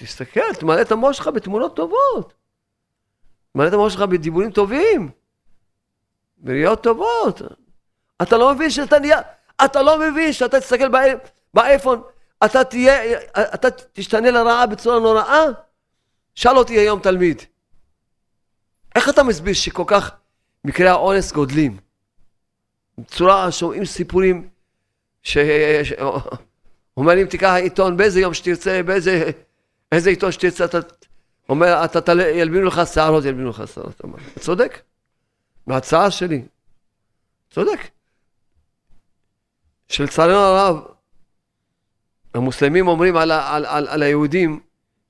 תסתכל, 0.00 0.54
תמלא 0.60 0.82
את 0.82 0.92
המוח 0.92 1.12
שלך 1.12 1.28
בתמונות 1.28 1.76
טובות. 1.76 2.34
תמלא 3.52 3.68
את 3.68 3.72
המוח 3.72 3.92
שלך 3.92 4.00
בדיבורים 4.00 4.50
טובים. 4.50 5.10
בראיות 6.36 6.82
טובות. 6.82 7.42
אתה 8.22 8.36
לא 8.36 8.54
מבין 8.54 8.70
שאתה 8.70 8.98
נהיה, 8.98 9.20
אתה 9.64 9.82
לא 9.82 9.98
מבין 10.00 10.32
שאתה 10.32 10.60
תסתכל 10.60 10.88
באייפון, 11.54 12.02
אתה 12.44 12.64
תהיה, 12.64 13.18
אתה 13.54 13.68
תשתנה 13.92 14.30
לרעה 14.30 14.66
בצורה 14.66 15.00
נוראה? 15.00 15.44
שאל 16.34 16.58
אותי 16.58 16.78
היום 16.78 17.00
תלמיד, 17.00 17.42
איך 18.94 19.08
אתה 19.08 19.22
מסביר 19.22 19.54
שכל 19.54 19.84
כך 19.86 20.10
מקרי 20.64 20.88
האונס 20.88 21.32
גודלים? 21.32 21.76
בצורה 22.98 23.52
שומעים 23.52 23.84
סיפורים 23.84 24.48
ש... 25.22 25.38
אומר 26.96 27.22
אם 27.22 27.26
תיקח 27.26 27.52
עיתון 27.62 27.96
באיזה 27.96 28.20
יום 28.20 28.34
שתרצה, 28.34 28.82
באיזה 28.82 29.30
איזה 29.92 30.10
עיתון 30.10 30.32
שתרצה, 30.32 30.64
אתה 30.64 30.78
אומר, 31.48 31.84
אתה 31.84 32.00
תל... 32.00 32.20
ילבינו 32.20 32.64
לך 32.64 32.80
שערות, 32.94 33.24
ילבינו 33.24 33.50
לך 33.50 33.62
שערות. 33.74 34.00
צודק, 34.38 34.80
מההצעה 35.66 36.10
שלי. 36.10 36.42
צודק. 37.50 37.78
שלצערנו 39.88 40.34
הרב, 40.36 40.76
המוסלמים 42.34 42.88
אומרים 42.88 43.16
על, 43.16 43.30
על, 43.30 43.66
על, 43.66 43.88
על 43.88 44.02
היהודים 44.02 44.60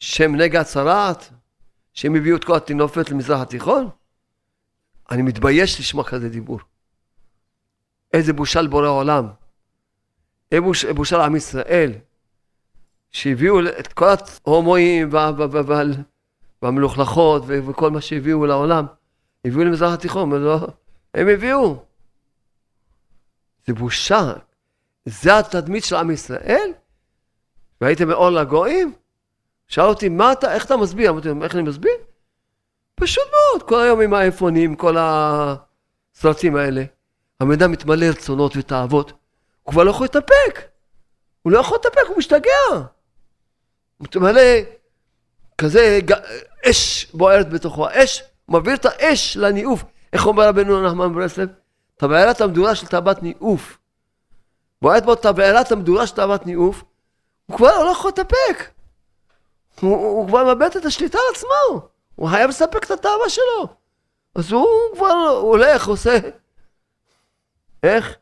שהם 0.00 0.36
נגע 0.36 0.64
צרעת, 0.64 1.30
שהם 1.92 2.14
הביאו 2.14 2.36
את 2.36 2.44
כל 2.44 2.56
הטינופת 2.56 3.10
למזרח 3.10 3.40
התיכון? 3.40 3.88
אני 5.10 5.22
מתבייש 5.22 5.80
לשמוע 5.80 6.04
כזה 6.04 6.28
דיבור. 6.28 6.60
איזה 8.12 8.32
בושה 8.32 8.62
לבורא 8.62 8.88
עולם. 8.88 9.28
איזה 10.52 10.92
בושה 10.94 11.18
לעם 11.18 11.36
ישראל, 11.36 11.92
שהביאו 13.10 13.60
את 13.80 13.92
כל 13.92 14.06
ההומואים 14.46 15.10
והמלוכלכות 16.62 17.42
וכל 17.46 17.90
מה 17.90 18.00
שהביאו 18.00 18.46
לעולם, 18.46 18.86
הביאו 19.44 19.64
למזרח 19.64 19.94
התיכון, 19.94 20.32
לא, 20.32 20.66
הם 21.14 21.28
הביאו. 21.28 21.84
זה 23.66 23.74
בושה. 23.74 24.32
זה 25.08 25.38
התדמית 25.38 25.84
של 25.84 25.96
עם 25.96 26.10
ישראל? 26.10 26.72
והייתם 27.80 28.08
מאור 28.08 28.30
לגויים? 28.30 28.92
שאל 29.68 29.84
אותי, 29.84 30.08
מה 30.08 30.32
אתה, 30.32 30.54
איך 30.54 30.64
אתה 30.64 30.76
מסביר? 30.76 31.10
אמרתי 31.10 31.28
איך 31.42 31.54
אני 31.54 31.62
מסביר? 31.62 31.92
פשוט 32.94 33.24
מאוד, 33.24 33.68
כל 33.68 33.80
היום 33.80 34.00
עם 34.00 34.14
האייפונים, 34.14 34.76
כל 34.76 34.96
הסרטים 34.98 36.56
האלה. 36.56 36.84
המידע 37.40 37.66
מתמלא 37.66 38.06
רצונות 38.06 38.56
ותאוות, 38.56 39.12
הוא 39.62 39.72
כבר 39.72 39.84
לא 39.84 39.90
יכול 39.90 40.04
להתאפק. 40.04 40.68
הוא 41.42 41.52
לא 41.52 41.58
יכול 41.58 41.78
להתאפק, 41.82 42.08
הוא 42.08 42.18
משתגע. 42.18 42.50
הוא 42.70 42.84
מתמלא 44.00 44.42
כזה 45.58 45.98
אש 46.70 47.10
בוערת 47.14 47.48
בתוכו. 47.48 47.86
האש, 47.86 48.22
מעביר 48.48 48.74
את 48.74 48.86
האש 48.86 49.36
לניאוף. 49.36 49.84
איך 50.12 50.26
אומר 50.26 50.48
רבנו 50.48 50.86
נחמן 50.86 51.14
ברסלב? 51.14 51.48
תבערת 51.96 52.40
המדורה 52.40 52.74
של 52.74 52.86
תאוות 52.86 53.22
ניאוף. 53.22 53.77
בועט 54.82 55.04
בו 55.04 55.14
תבערת 55.14 55.72
המדורה 55.72 56.06
של 56.06 56.16
תאוות 56.16 56.46
ניאוף, 56.46 56.84
הוא 57.46 57.56
כבר 57.56 57.84
לא 57.84 57.90
יכול 57.90 58.08
להתאפק. 58.08 58.70
הוא, 59.80 59.96
הוא 59.96 60.28
כבר 60.28 60.44
מאבד 60.44 60.76
את 60.76 60.84
השליטה 60.84 61.18
על 61.18 61.34
עצמו. 61.34 61.88
הוא 62.16 62.28
חייב 62.28 62.50
לספק 62.50 62.84
את 62.84 62.90
התאווה 62.90 63.28
שלו. 63.28 63.68
אז 64.34 64.52
הוא 64.52 64.66
כבר 64.94 65.06
הוא 65.06 65.48
הולך, 65.48 65.88
עושה... 65.88 66.18
איך? 67.82 68.16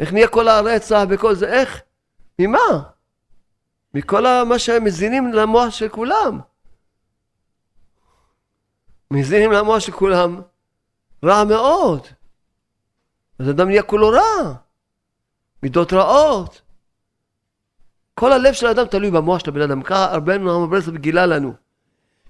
איך 0.00 0.12
נהיה 0.12 0.28
כל 0.28 0.48
הרצח 0.48 1.02
וכל 1.08 1.34
זה? 1.34 1.52
איך? 1.52 1.82
ממה? 2.38 2.82
מכל 3.94 4.24
מה 4.44 4.58
שהם 4.58 4.84
מזינים 4.84 5.32
למוח 5.32 5.70
של 5.70 5.88
כולם. 5.88 6.40
מזינים 9.10 9.52
למוח 9.52 9.78
של 9.78 9.92
כולם 9.92 10.42
רע 11.24 11.44
מאוד. 11.44 12.06
אז 13.38 13.50
אדם 13.50 13.68
נהיה 13.68 13.82
כולו 13.82 14.08
רע. 14.08 14.54
מידות 15.64 15.92
רעות. 15.92 16.62
כל 18.14 18.32
הלב 18.32 18.52
של 18.52 18.66
האדם 18.66 18.86
תלוי 18.86 19.10
במוח 19.10 19.38
של 19.38 19.50
הבן 19.50 19.60
אדם. 19.60 19.82
ככה 19.82 20.06
רבנו 20.12 20.50
הרב 20.50 20.70
ברסלב 20.70 20.96
גילה 20.96 21.26
לנו. 21.26 21.54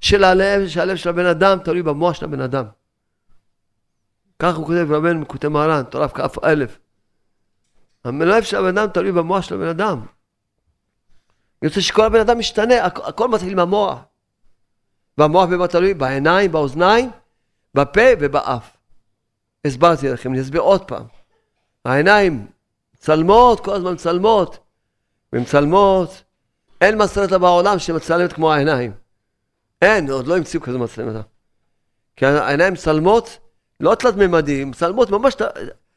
של 0.00 0.24
הלב, 0.24 0.68
שהלב 0.68 0.96
של 0.96 1.08
הבן 1.08 1.26
אדם 1.26 1.58
תלוי 1.58 1.82
במוח 1.82 2.14
של 2.14 2.24
הבן 2.24 2.40
אדם. 2.40 2.64
כך 4.38 4.56
הוא 4.56 4.66
כותב 4.66 4.86
רבנו 4.92 5.20
מקוטי 5.20 5.48
מרן, 5.48 5.82
תורה 5.90 6.08
כ"א. 6.08 6.54
הלב 8.04 8.42
של 8.42 8.56
הבן 8.56 8.78
אדם 8.78 8.90
תלוי 8.90 9.12
במוח 9.12 9.42
של 9.42 9.54
הבן 9.54 9.68
אדם. 9.68 9.98
אני 11.62 11.68
רוצה 11.68 11.80
שכל 11.80 12.04
הבן 12.04 12.20
אדם 12.20 12.38
משתנה, 12.38 12.84
הכ 12.84 13.08
הכל 13.08 13.28
מתחיל 13.28 13.54
מהמוח. 13.54 13.98
והמוח 15.18 15.48
במה 15.48 15.68
תלוי? 15.68 15.94
בעיניים, 15.94 16.52
באוזניים, 16.52 17.10
בפה 17.74 18.08
ובאף. 18.20 18.76
הסברתי 19.64 20.08
לכם, 20.08 20.32
אני 20.32 20.40
אסביר 20.40 20.60
עוד 20.60 20.88
פעם. 20.88 21.04
העיניים 21.84 22.46
מצלמות, 23.04 23.60
כל 23.60 23.74
הזמן 23.74 23.92
מצלמות. 23.92 24.58
ומצלמות, 25.32 26.22
אין 26.80 27.02
מצלמה 27.02 27.38
בעולם 27.38 27.78
שמצלמת 27.78 28.32
כמו 28.32 28.52
העיניים. 28.52 28.92
אין, 29.82 30.10
עוד 30.10 30.26
לא 30.26 30.36
המציאו 30.36 30.62
כזה 30.62 30.78
מצלמה. 30.78 31.20
כי 32.16 32.26
העיניים 32.26 32.72
מצלמות, 32.72 33.38
לא 33.80 33.94
תלת 33.94 34.16
מימדים, 34.16 34.70
מצלמות 34.70 35.10
ממש 35.10 35.34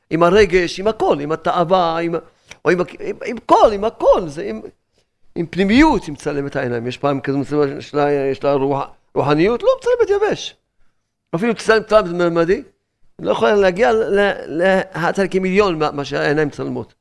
עם 0.09 0.23
הרגש, 0.23 0.79
עם 0.79 0.87
הכל, 0.87 1.19
עם 1.19 1.31
התאווה, 1.31 1.97
עם, 1.99 2.15
או 2.65 2.69
עם, 2.69 2.79
עם, 2.99 3.15
עם 3.25 3.37
כל, 3.45 3.69
עם 3.73 3.83
הכל, 3.83 4.21
זה 4.27 4.43
עם, 4.43 4.61
עם 5.35 5.45
פנימיות 5.45 6.03
היא 6.03 6.13
מצלמת 6.13 6.55
העיניים. 6.55 6.87
יש 6.87 6.97
פעם 6.97 7.19
כזה 7.19 7.37
מצלמה 7.37 7.81
שיש 7.81 8.43
לה 8.43 8.53
רוח, 8.53 8.87
רוחניות, 9.15 9.63
לא 9.63 9.69
מצלמת 9.79 10.21
יבש. 10.21 10.55
אפילו 11.35 11.53
מצלמת 11.53 11.87
תלת 11.87 12.05
מימדי, 12.05 12.63
לא 13.19 13.31
יכולה 13.31 13.55
להגיע 13.55 13.91
לאחת 14.47 15.19
כמיליון 15.31 15.79
מה 15.93 16.05
שהעיניים 16.05 16.47
מצלמות. 16.47 16.96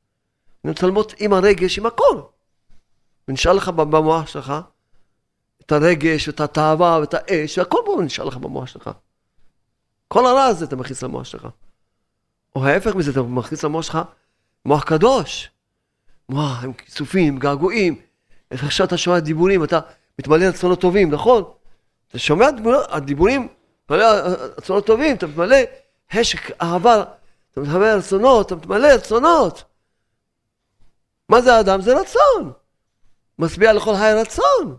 מצלמות 0.67 1.15
עם 1.19 1.33
הרגש, 1.33 1.79
עם 1.79 1.87
הכל. 1.87 2.21
ונשאר 3.29 3.53
לך 3.53 3.69
במוח 3.69 4.27
שלך 4.27 4.55
את 5.61 5.73
הרגש, 5.73 6.29
את 6.29 6.41
התאווה, 6.41 6.99
ואת 7.01 7.15
האש, 7.15 7.59
והכל 7.59 7.79
פה 7.85 8.03
נשאר 8.03 8.25
לך 8.25 8.37
במוח 8.37 8.67
שלך. 8.67 8.91
כל 10.09 10.27
הרע 10.27 10.45
הזה 10.45 10.65
אתה 10.65 10.77
מכניס 10.77 11.03
למוח 11.03 11.25
שלך. 11.25 11.49
או 12.57 12.67
ההפך 12.67 12.95
מזה, 12.95 13.11
אתה 13.11 13.23
מכניס 13.23 13.65
למוח 13.65 13.83
שלך 13.83 13.99
מוח 14.65 14.85
קדוש. 14.85 15.51
מוח 16.29 16.65
עם 16.65 16.73
כיסופים, 16.73 17.39
געגועים. 17.39 18.01
איך 18.51 18.65
עכשיו 18.65 18.87
אתה 18.87 18.97
שומע 18.97 19.21
דיבורים, 19.21 19.65
אתה 19.65 19.81
מתמלא 20.19 20.45
רצונות 20.45 20.81
טובים, 20.81 21.11
נכון? 21.11 21.45
אתה 22.09 22.19
שומע 22.19 22.47
דיבורים, 23.05 23.49
מתמלא 23.85 24.07
רצונות 24.59 24.87
טובים, 24.87 25.17
אתה 25.17 25.27
מתמלא 25.27 25.57
חשק, 26.13 26.63
אהבה, 26.63 27.05
אתה 27.53 27.61
מתמלא 27.61 27.87
רצונות, 27.87 28.47
אתה 28.47 28.57
מתמלא 28.57 28.89
רצונות. 28.89 29.65
מה 31.29 31.41
זה 31.41 31.61
אדם? 31.61 31.81
זה 31.81 32.01
רצון. 32.01 32.53
משביע 33.39 33.73
לכל 33.73 33.95
חי 33.97 34.13
רצון. 34.17 34.77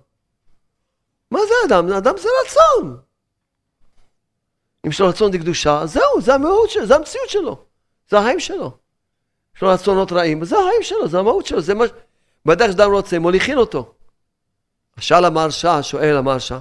מה 1.32 1.40
זה 1.40 1.54
אדם? 1.68 1.92
אדם 1.92 2.14
זה 2.18 2.30
רצון. 2.46 2.98
אם 4.86 4.90
יש 4.90 5.02
לו 5.02 5.08
רצון 5.08 5.34
לקדושה, 5.34 5.86
זהו, 5.86 6.22
זה 6.22 6.34
המהות 6.34 6.70
שלו, 6.70 6.86
זה 6.86 6.96
המציאות 6.96 7.30
שלו. 7.30 7.64
זה 8.10 8.20
החיים 8.20 8.40
שלו. 8.40 8.78
יש 9.56 9.62
לו 9.62 9.70
רצונות 9.70 10.12
רעים, 10.12 10.46
זה 10.46 10.56
החיים 10.56 10.84
שלו, 10.84 11.08
זה 11.08 11.20
המהות 11.20 11.46
שלו, 11.46 11.62
זה 11.62 11.74
מה... 11.74 11.86
בדרך 12.46 12.72
שאדם 12.72 12.92
רוצה, 12.92 13.20
מוליכין 13.20 13.58
אותו. 13.58 13.94
שאל 15.00 15.26
המרשה, 15.26 15.84
שואל 15.84 16.18
המרשה, 16.18 16.60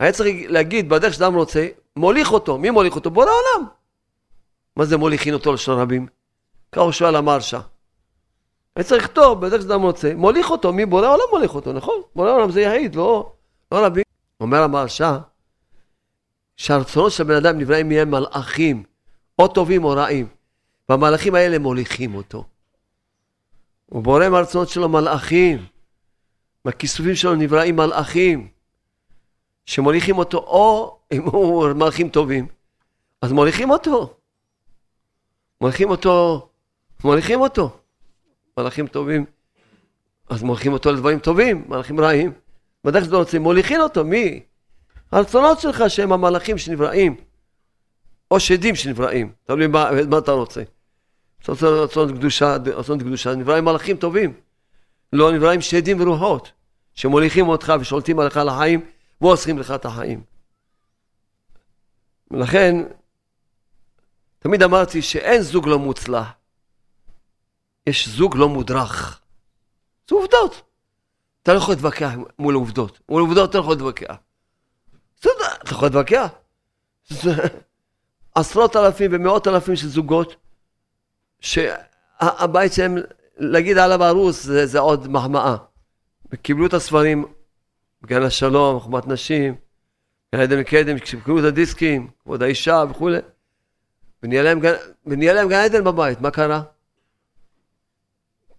היה 0.00 0.12
צריך 0.12 0.36
להגיד, 0.48 0.88
בדרך 0.88 1.14
שאדם 1.14 1.34
רוצה, 1.34 1.68
מוליך 1.96 2.32
אותו. 2.32 2.58
מי 2.58 2.70
מוליך 2.70 2.94
אותו? 2.94 3.10
בורא 3.10 3.26
עולם. 3.26 3.68
מה 4.76 4.84
זה 4.84 4.96
מוליכין 4.96 5.34
אותו 5.34 5.52
לשון 5.52 5.80
רבים? 5.80 6.06
ככה 6.72 6.80
הוא 6.80 6.92
שואל 6.92 7.16
המרשה. 7.16 7.60
אני 8.78 8.84
צריך 8.84 9.04
לכתוב 9.04 9.46
בדרך 9.46 9.62
שאדם 9.62 9.82
רוצה, 9.82 10.14
מוליך 10.14 10.50
אותו, 10.50 10.72
מי 10.72 10.86
בורא 10.86 11.06
העולם 11.06 11.22
מוליך 11.30 11.54
אותו, 11.54 11.72
נכון? 11.72 12.02
בורא 12.14 12.30
העולם 12.30 12.50
זה 12.50 12.60
יעיד, 12.60 12.94
לא, 12.94 13.32
לא 13.72 13.86
רבי. 13.86 14.02
אומר 14.40 14.62
המרשה, 14.62 15.18
שהרצונות 16.56 17.12
של 17.12 17.24
בן 17.24 17.34
אדם 17.34 17.58
נבראים 17.58 17.88
מהם 17.88 18.10
מלאכים, 18.10 18.82
או 19.38 19.48
טובים 19.48 19.84
או 19.84 19.90
רעים, 19.90 20.26
והמלאכים 20.88 21.34
האלה 21.34 21.58
מוליכים 21.58 22.14
אותו. 22.14 22.44
הוא 23.86 24.02
בורא 24.02 24.28
מהרצונות 24.28 24.68
שלו 24.68 24.88
מלאכים, 24.88 25.66
מהכיסופים 26.64 27.14
שלו 27.14 27.34
נבראים 27.34 27.76
מלאכים, 27.76 28.48
שמוליכים 29.66 30.18
אותו, 30.18 30.38
או 30.38 30.98
אם 31.12 31.22
הוא 31.22 31.72
מלאכים 31.72 32.08
טובים, 32.08 32.46
אז 33.22 33.32
מוליכים 33.32 33.70
אותו. 33.70 34.14
מוליכים 35.60 35.90
אותו, 35.90 36.48
מוליכים 37.04 37.40
אותו. 37.40 37.78
מלאכים 38.58 38.86
טובים, 38.86 39.24
אז 40.28 40.42
מוליכים 40.42 40.72
אותו 40.72 40.92
לדברים 40.92 41.18
טובים, 41.18 41.64
מלאכים 41.68 42.00
רעים. 42.00 42.32
בדרך 42.84 43.04
שאתה 43.04 43.16
רוצה, 43.16 43.38
מוליכים 43.38 43.80
אותו, 43.80 44.04
מי? 44.04 44.42
הרצונות 45.12 45.60
שלך 45.60 45.84
שהם 45.88 46.12
המלאכים 46.12 46.58
שנבראים, 46.58 47.16
או 48.30 48.40
שדים 48.40 48.74
שנבראים, 48.74 49.32
תלוי 49.44 49.66
מה, 49.66 49.90
מה 50.10 50.18
אתה 50.18 50.32
רוצה. 50.32 50.62
רצונות 51.48 52.10
קדושה, 52.18 52.56
רצונות 52.66 53.02
קדושה, 53.02 53.34
נבראים 53.34 53.64
מלאכים 53.64 53.96
טובים. 53.96 54.32
לא 55.12 55.32
נבראים 55.32 55.60
שדים 55.60 56.00
ורוחות, 56.00 56.52
שמוליכים 56.94 57.48
אותך 57.48 57.72
ושולטים 57.80 58.18
עליך 58.18 58.36
לחיים, 58.36 58.80
ועושים 59.20 59.58
לך 59.58 59.70
את 59.70 59.84
החיים. 59.84 60.22
ולכן, 62.30 62.76
תמיד 64.38 64.62
אמרתי 64.62 65.02
שאין 65.02 65.42
זוג 65.42 65.68
לא 65.68 65.78
מוצלח. 65.78 66.37
יש 67.88 68.08
זוג 68.08 68.36
לא 68.36 68.48
מודרך. 68.48 69.20
זה 70.08 70.14
עובדות. 70.14 70.62
אתה 71.42 71.52
לא 71.52 71.58
יכול 71.58 71.74
להתווכח 71.74 72.10
מול 72.38 72.54
עובדות. 72.54 73.00
מול 73.08 73.22
עובדות 73.22 73.50
אתה 73.50 73.58
לא 73.58 73.62
יכול 73.62 73.74
להתווכח. 73.74 74.14
אתה 75.18 75.28
יכול 75.72 75.88
להתווכח. 75.88 76.28
עשרות 78.34 78.76
אלפים 78.76 79.10
ומאות 79.14 79.48
אלפים 79.48 79.76
של 79.76 79.88
זוגות, 79.88 80.36
שהבית 81.40 82.72
שלהם, 82.72 82.98
להגיד 83.36 83.78
עליו 83.78 84.04
הרוס 84.04 84.44
זה, 84.44 84.66
זה 84.66 84.78
עוד 84.78 85.08
מחמאה. 85.08 85.56
וקיבלו 86.32 86.66
את 86.66 86.74
הספרים, 86.74 87.24
גן 88.06 88.22
השלום, 88.22 88.80
חומת 88.80 89.06
נשים, 89.06 89.54
גן 90.34 90.40
עדן 90.40 90.60
וקדם, 90.60 90.98
כשקיבלו 90.98 91.38
את 91.38 91.44
הדיסקים, 91.44 92.10
כבוד 92.22 92.42
האישה 92.42 92.84
וכולי, 92.90 93.18
ונהיה 94.22 94.42
להם 95.32 95.48
גן 95.48 95.52
עדן 95.64 95.84
בבית, 95.84 96.20
מה 96.20 96.30
קרה? 96.30 96.62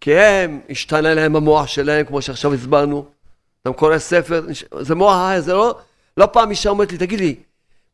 כי 0.02 0.20
הם, 0.20 0.62
השתנה 0.70 1.14
להם 1.14 1.36
המוח 1.36 1.68
שלהם, 1.68 2.06
כמו 2.06 2.22
שעכשיו 2.22 2.54
הסברנו. 2.54 3.06
אתה 3.62 3.72
קורא 3.74 3.98
ספר, 3.98 4.46
זה 4.80 4.96
מוח 4.96 5.16
אחר, 5.16 5.42
זה 5.42 5.54
לא... 5.54 5.80
לא 6.18 6.26
פעם 6.26 6.52
אישה 6.52 6.70
אומרת 6.70 6.92
לי, 6.92 6.98
תגיד 6.98 7.20
לי, 7.20 7.36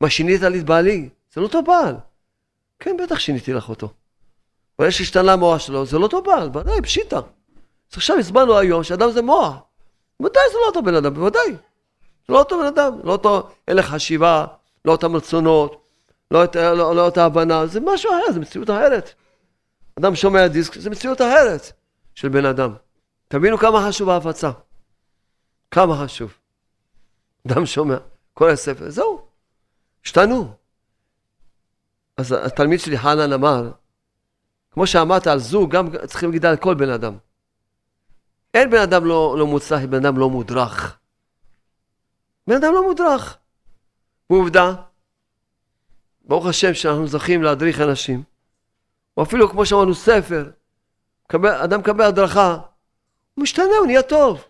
מה 0.02 0.10
שינית 0.10 0.41
לי 0.41 0.60
את 0.60 0.65
בעלי? 0.65 1.10
זה 1.34 1.41
לא 1.41 1.46
אותו 1.46 1.63
בעל. 1.63 1.96
כן, 2.80 2.98
בטח 3.04 3.20
שיניתי 3.20 3.54
לך 3.54 3.70
אותו. 3.70 3.89
אבל 4.80 4.88
יש 4.88 5.02
השתנה 5.02 5.34
המוח 5.34 5.60
שלו, 5.60 5.86
זה 5.86 5.98
לא 5.98 6.04
אותו 6.04 6.22
בעל, 6.22 6.50
ודאי, 6.54 6.82
פשיטה. 6.82 7.18
אז 7.18 7.96
עכשיו 7.96 8.18
הסברנו 8.18 8.58
היום 8.58 8.84
שאדם 8.84 9.12
זה 9.12 9.22
מוח. 9.22 9.56
בוודאי 10.20 10.44
זה 10.52 10.58
לא 10.62 10.68
אותו 10.68 10.82
בן 10.82 10.96
אדם, 10.96 11.13
בוודאי. 11.13 11.52
זה 12.28 12.34
לא 12.34 12.39
אותו 12.39 12.60
בן 12.60 12.65
אדם, 12.65 13.00
לא 13.04 13.12
אותו 13.12 13.50
הלך 13.68 13.86
חשיבה, 13.86 14.46
לא 14.86 14.91
אותם 14.91 15.15
רצונות, 15.15 15.82
לא, 16.32 16.44
לא, 16.56 16.96
לא 16.96 17.06
אותה 17.06 17.26
הבנה, 17.26 17.68
זה 17.68 17.80
משהו 17.80 18.12
אחר, 18.12 18.32
זה 18.34 18.39
מציאות 18.39 18.70
אחרת. 18.70 19.13
אדם 20.00 20.15
שומע 20.15 20.48
דיסק, 20.48 20.80
זה 20.80 20.89
מציאות 20.89 21.22
אחרת. 21.22 21.72
של 22.15 22.30
בן 22.30 22.45
אדם. 22.45 22.75
תבינו 23.28 23.58
כמה 23.58 23.88
חשוב 23.88 24.10
ההפצה. 24.10 24.51
כמה 25.71 26.04
חשוב. 26.04 26.34
אדם 27.47 27.65
שומע, 27.65 27.97
כל 28.34 28.49
הספר, 28.49 28.89
זהו, 28.89 29.28
השתנו. 30.06 30.54
אז 32.17 32.32
התלמיד 32.32 32.80
שלי 32.80 32.97
חנן 32.97 33.34
אמר, 33.34 33.71
כמו 34.71 34.88
שאמרת 34.88 35.28
על 35.28 35.39
זוג, 35.39 35.71
גם 35.71 35.88
צריכים 36.08 36.30
להגיד 36.30 36.45
על 36.45 36.58
כל 36.58 36.75
בן 36.75 36.89
אדם. 36.89 37.17
אין 38.54 38.69
בן 38.69 38.82
אדם 38.82 39.06
לא, 39.06 39.36
לא 39.39 39.47
מוצלח, 39.47 39.82
בן 39.89 40.06
אדם 40.06 40.17
לא 40.17 40.30
מודרך. 40.30 40.97
בן 42.47 42.56
אדם 42.56 42.73
לא 42.73 42.84
מודרך. 42.84 43.38
ועובדה, 44.30 44.73
ברוך 46.25 46.45
השם 46.45 46.73
שאנחנו 46.73 47.08
זוכים 47.08 47.43
להדריך 47.43 47.82
אנשים, 47.82 48.23
או 49.17 49.23
אפילו 49.23 49.49
כמו 49.49 49.65
שאמרנו 49.65 49.95
ספר, 49.95 50.51
אדם 51.33 51.79
מקבל 51.79 52.05
הדרכה, 52.05 52.57
הוא 53.35 53.43
משתנה, 53.43 53.77
הוא 53.79 53.85
נהיה 53.85 54.01
טוב. 54.01 54.43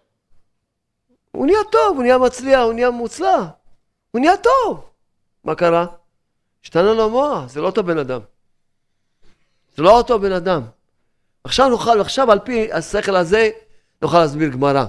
הוא 1.32 1.46
נהיה 1.46 1.60
טוב, 1.72 1.96
הוא 1.96 2.04
נהיה 2.04 2.18
מצליח, 2.18 2.60
הוא 2.60 2.74
נהיה 2.74 2.92
מוצלח. 2.92 3.44
הוא 4.12 4.20
נהיה 4.20 4.38
טוב. 4.38 4.90
מה 5.44 5.56
קרה? 5.56 5.86
השתנה 6.64 6.94
לו 6.94 7.06
המוח, 7.06 7.50
זה 7.50 7.62
לא 7.62 7.66
אותו 7.66 7.84
בן 7.84 7.98
אדם. 7.98 8.22
זה 9.76 9.84
לא 9.84 9.98
אותו 9.98 10.20
בן 10.20 10.32
אדם. 10.32 10.62
עכשיו 11.44 11.70
נוכל, 11.70 12.02
עכשיו 12.02 12.32
על 12.32 12.40
פי 12.40 12.74
השכל 12.74 13.16
הזה, 13.16 13.50
נוכל 14.02 14.20
להסביר 14.20 14.50
גמרא. 14.50 14.86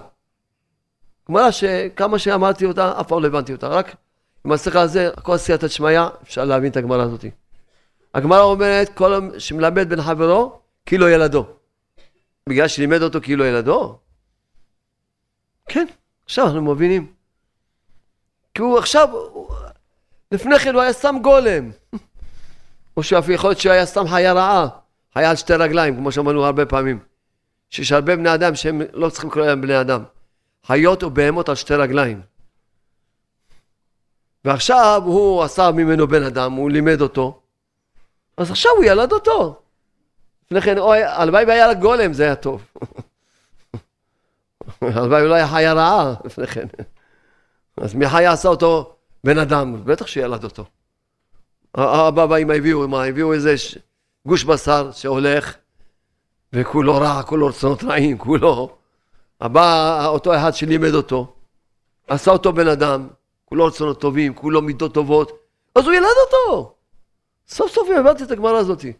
גמרא 1.28 1.50
שכמה 1.50 2.18
שאמרתי 2.18 2.66
אותה, 2.66 3.00
אף 3.00 3.08
פעם 3.08 3.22
לא 3.22 3.26
הבנתי 3.26 3.52
אותה. 3.52 3.68
רק 3.68 3.96
עם 4.44 4.52
השכל 4.52 4.78
הזה, 4.78 5.10
כל 5.22 5.36
סייעתא 5.36 5.68
שמיא, 5.68 6.00
אפשר 6.22 6.44
להבין 6.44 6.70
את 6.70 6.76
הגמרא 6.76 7.02
הזאת. 7.02 7.24
הגמרא 8.14 8.42
אומרת, 8.42 8.88
כל 8.94 9.38
שמלמד 9.38 9.88
בין 9.88 10.02
חברו, 10.02 10.58
כאילו 10.86 11.08
ילדו. 11.08 11.46
בגלל 12.48 12.68
שלימד 12.68 13.02
אותו 13.02 13.20
כאילו 13.22 13.44
ילדו? 13.44 13.98
כן, 15.68 15.86
עכשיו 16.24 16.46
אנחנו 16.46 16.62
מבינים. 16.74 17.12
כי 18.54 18.62
הוא 18.62 18.78
עכשיו, 18.78 19.08
לפני 20.32 20.58
כן 20.58 20.74
הוא 20.74 20.82
היה 20.82 20.92
סתם 20.92 21.16
גולם. 21.22 21.70
או 22.96 23.02
שאף 23.02 23.28
יכול 23.28 23.50
להיות 23.50 23.60
שהוא 23.60 23.72
היה 23.72 23.86
סתם 23.86 24.08
חיה 24.08 24.32
רעה, 24.32 24.68
חיה 25.14 25.30
על 25.30 25.36
שתי 25.36 25.54
רגליים, 25.54 25.96
כמו 25.96 26.12
שאמרנו 26.12 26.44
הרבה 26.44 26.66
פעמים. 26.66 26.98
שיש 27.70 27.92
הרבה 27.92 28.16
בני 28.16 28.34
אדם 28.34 28.54
שהם 28.54 28.82
לא 28.92 29.10
צריכים 29.10 29.30
לקרוא 29.30 29.46
להם 29.46 29.60
בני 29.60 29.80
אדם. 29.80 30.04
חיות 30.66 31.02
או 31.02 31.10
בהמות 31.10 31.48
על 31.48 31.54
שתי 31.54 31.74
רגליים. 31.74 32.20
ועכשיו 34.44 35.02
הוא 35.04 35.42
עשה 35.42 35.70
ממנו 35.70 36.08
בן 36.08 36.22
אדם, 36.22 36.52
הוא 36.52 36.70
לימד 36.70 37.00
אותו, 37.00 37.40
אז 38.36 38.50
עכשיו 38.50 38.72
הוא 38.76 38.84
ילד 38.84 39.12
אותו. 39.12 39.62
לפני 40.46 40.60
כן, 40.60 40.78
אוי, 40.78 41.04
הלוואי 41.04 41.44
והיה 41.44 41.66
לה 41.66 41.74
גולם, 41.74 42.12
זה 42.12 42.24
היה 42.24 42.36
טוב. 42.36 42.64
הלוואי 44.80 45.22
אולי 45.22 45.40
החיה 45.40 45.72
רעה 45.72 46.14
לפני 46.24 46.46
כן. 46.46 46.66
אז 47.76 47.94
מי 47.94 48.08
חיה 48.08 48.32
עשה 48.32 48.48
אותו 48.48 48.96
בן 49.24 49.38
אדם? 49.38 49.84
בטח 49.84 50.06
שילד 50.06 50.44
אותו. 50.44 50.64
האבא 51.74 52.26
והאמא 52.30 52.52
הביאו, 52.52 52.88
מה, 52.88 53.04
הביאו 53.04 53.32
איזה 53.32 53.54
גוש 54.26 54.44
בשר 54.44 54.90
שהולך, 54.92 55.56
וכולו 56.52 56.96
רע, 56.96 57.22
כולו 57.22 57.46
רצונות 57.46 57.84
רעים, 57.84 58.18
כולו. 58.18 58.76
הבא, 59.40 60.06
אותו 60.06 60.36
אחד 60.36 60.54
שלימד 60.54 60.94
אותו, 60.94 61.34
עשה 62.08 62.30
אותו 62.30 62.52
בן 62.52 62.68
אדם, 62.68 63.08
כולו 63.44 63.66
רצונות 63.66 64.00
טובים, 64.00 64.34
כולו 64.34 64.62
מידות 64.62 64.94
טובות, 64.94 65.32
אז 65.74 65.84
הוא 65.84 65.92
ילד 65.92 66.06
אותו. 66.26 66.74
סוף 67.48 67.72
סוף 67.72 67.88
הבנתי 67.98 68.24
את 68.24 68.30
הגמרא 68.30 68.58
הזאתי. 68.58 68.92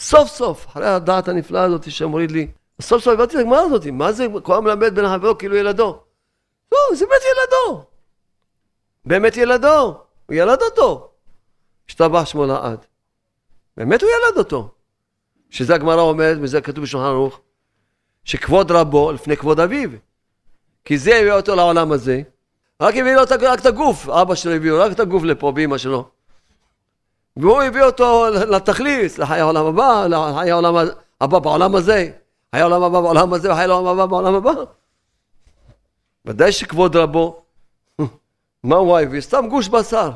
סוף 0.00 0.28
סוף, 0.28 0.66
אחרי 0.66 0.86
הדעת 0.86 1.28
הנפלאה 1.28 1.62
הזאת 1.62 1.90
שמוריד 1.90 2.30
לי, 2.30 2.50
סוף 2.80 3.02
סוף 3.02 3.14
הבנתי 3.14 3.36
את 3.36 3.40
הגמרא 3.40 3.60
הזאת, 3.60 3.86
מה 3.86 4.12
זה 4.12 4.26
כל 4.42 4.54
המלמד 4.54 4.94
בין 4.94 5.04
החברו 5.04 5.38
כאילו 5.38 5.56
ילדו? 5.56 6.02
לא, 6.72 6.78
זה 6.94 7.06
באמת 7.06 7.22
ילדו. 7.22 7.84
באמת 9.04 9.36
ילדו, 9.36 9.98
הוא 10.26 10.34
ילד 10.36 10.62
אותו. 10.62 11.10
השתבח 11.88 12.24
שמו 12.24 12.46
לעד. 12.46 12.86
באמת 13.76 14.02
הוא 14.02 14.10
ילד 14.10 14.38
אותו. 14.38 14.68
שזה 15.50 15.74
הגמרא 15.74 16.00
אומרת, 16.00 16.38
וזה 16.42 16.60
כתוב 16.60 16.84
בשולחן 16.84 17.06
ערוך, 17.06 17.40
שכבוד 18.24 18.70
רבו 18.70 19.12
לפני 19.12 19.36
כבוד 19.36 19.60
אביו. 19.60 19.90
כי 20.84 20.98
זה 20.98 21.16
הביא 21.16 21.32
אותו 21.32 21.56
לעולם 21.56 21.92
הזה, 21.92 22.22
רק 22.80 22.96
הביא 22.96 23.12
לו 23.12 23.22
רק 23.40 23.60
את 23.60 23.66
הגוף, 23.66 24.08
אבא 24.08 24.34
שלו 24.34 24.52
הביא 24.52 24.70
לו 24.70 24.78
רק 24.78 24.92
את 24.92 25.00
הגוף 25.00 25.22
לפה, 25.22 25.52
באמא 25.52 25.78
שלו. 25.78 26.08
והוא 27.36 27.62
הביא 27.62 27.82
אותו 27.82 28.26
לתכלית, 28.30 29.18
לחיי 29.18 29.40
העולם 29.40 29.66
הבא, 29.66 30.06
לחיי 30.06 30.50
העולם 30.50 30.74
הבא 31.20 31.38
בעולם 31.38 31.74
הזה, 31.74 32.10
חיי 32.54 32.62
העולם 32.62 32.82
הבא 32.82 33.00
בעולם 33.00 33.32
הזה 33.32 33.52
וחיי 33.52 33.64
העולם 33.64 33.86
הבא 33.86 34.06
בעולם 34.06 34.34
הבא. 34.34 34.50
ודאי 36.26 36.52
שכבוד 36.52 36.96
רבו, 36.96 37.42
מה 38.64 38.76
הוא 38.76 38.98
הביא? 38.98 39.20
סתם 39.20 39.44
גוש 39.50 39.68
בשר 39.68 40.10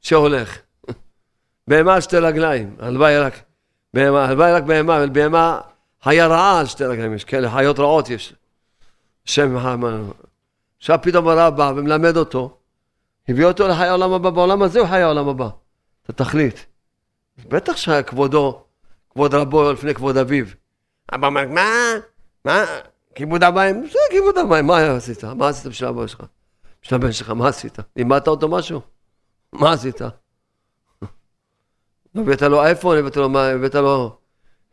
שהולך. 0.00 0.58
בהמה 1.68 1.94
על 1.94 2.00
שתי 2.00 2.16
רגליים, 2.16 2.76
הלוואי 2.78 3.18
רק 3.18 3.34
בהמה, 3.94 4.24
הלוואי 4.24 4.52
רק 4.52 4.62
בהמה, 4.62 5.06
בהמה 5.06 5.60
חיה 6.02 6.26
רעה 6.26 6.60
על 6.60 6.66
שתי 6.66 6.84
רגליים, 6.84 7.14
יש 7.14 7.24
כאלה 7.24 7.50
חיות 7.50 7.78
רעות 7.78 8.10
יש. 8.10 8.34
שם 9.24 9.56
עכשיו 10.78 10.98
פתאום 11.02 11.28
הרב 11.28 11.56
בא 11.56 11.72
ומלמד 11.76 12.16
אותו, 12.16 12.58
הביא 13.28 13.44
אותו 13.44 13.68
לחיי 13.68 13.88
העולם 13.88 14.12
הבא, 14.12 14.30
בעולם 14.30 14.62
הזה 14.62 14.80
הוא 14.80 14.88
חיי 14.88 15.02
העולם 15.02 15.28
הבא. 15.28 15.48
את 16.10 16.20
התכלית. 16.20 16.66
בטח 17.48 17.76
שהיה 17.76 18.02
כבודו, 18.02 18.62
כבוד 19.10 19.34
רבו 19.34 19.72
לפני 19.72 19.94
כבוד 19.94 20.16
אביו. 20.16 20.44
אבא 21.14 21.26
אומר, 21.26 21.48
מה? 21.48 21.70
מה? 22.44 22.64
כיבוד 23.14 23.42
אביים? 23.42 23.86
זה 23.92 23.98
כיבוד 24.10 24.38
אביים, 24.38 24.66
מה 24.66 24.96
עשית? 24.96 25.24
מה 25.24 25.48
עשית 25.48 25.66
בשביל 25.66 25.88
אבא 25.88 26.06
שלך? 26.06 26.22
בשביל 26.82 27.00
הבן 27.00 27.12
שלך, 27.12 27.30
מה 27.30 27.48
עשית? 27.48 27.78
לימדת 27.96 28.28
אותו 28.28 28.48
משהו? 28.48 28.80
מה 29.52 29.72
עשית? 29.72 30.00
הבאת 32.14 32.42
לו 32.42 32.62
אייפון, 32.62 32.98
הבאת 32.98 33.16
לו, 33.16 33.40
הבאת 33.40 33.74
לו 33.74 34.18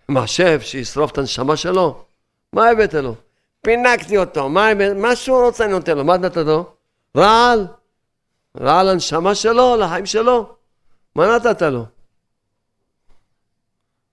מחשב 0.10 0.60
שישרוף 0.62 1.12
את 1.12 1.18
הנשמה 1.18 1.58
שלו? 1.58 2.06
מה 2.54 2.70
הבאת 2.70 2.94
לו? 2.94 3.16
פינקתי 3.62 4.18
אותו, 4.18 4.50
מה, 4.50 4.68
מה 4.96 5.16
שהוא 5.16 5.46
רוצה 5.46 5.66
אני 5.66 5.74
נותן 5.74 5.98
לו, 5.98 6.04
מה 6.04 6.18
נתת 6.18 6.38
לו? 6.38 6.74
רעל? 7.18 7.68
רעל 8.62 8.92
לנשמה 8.92 9.36
שלו, 9.36 9.76
לחיים 9.76 10.06
שלו? 10.06 10.55
מה 11.16 11.24
נתת 11.36 11.62
לו? 11.62 11.86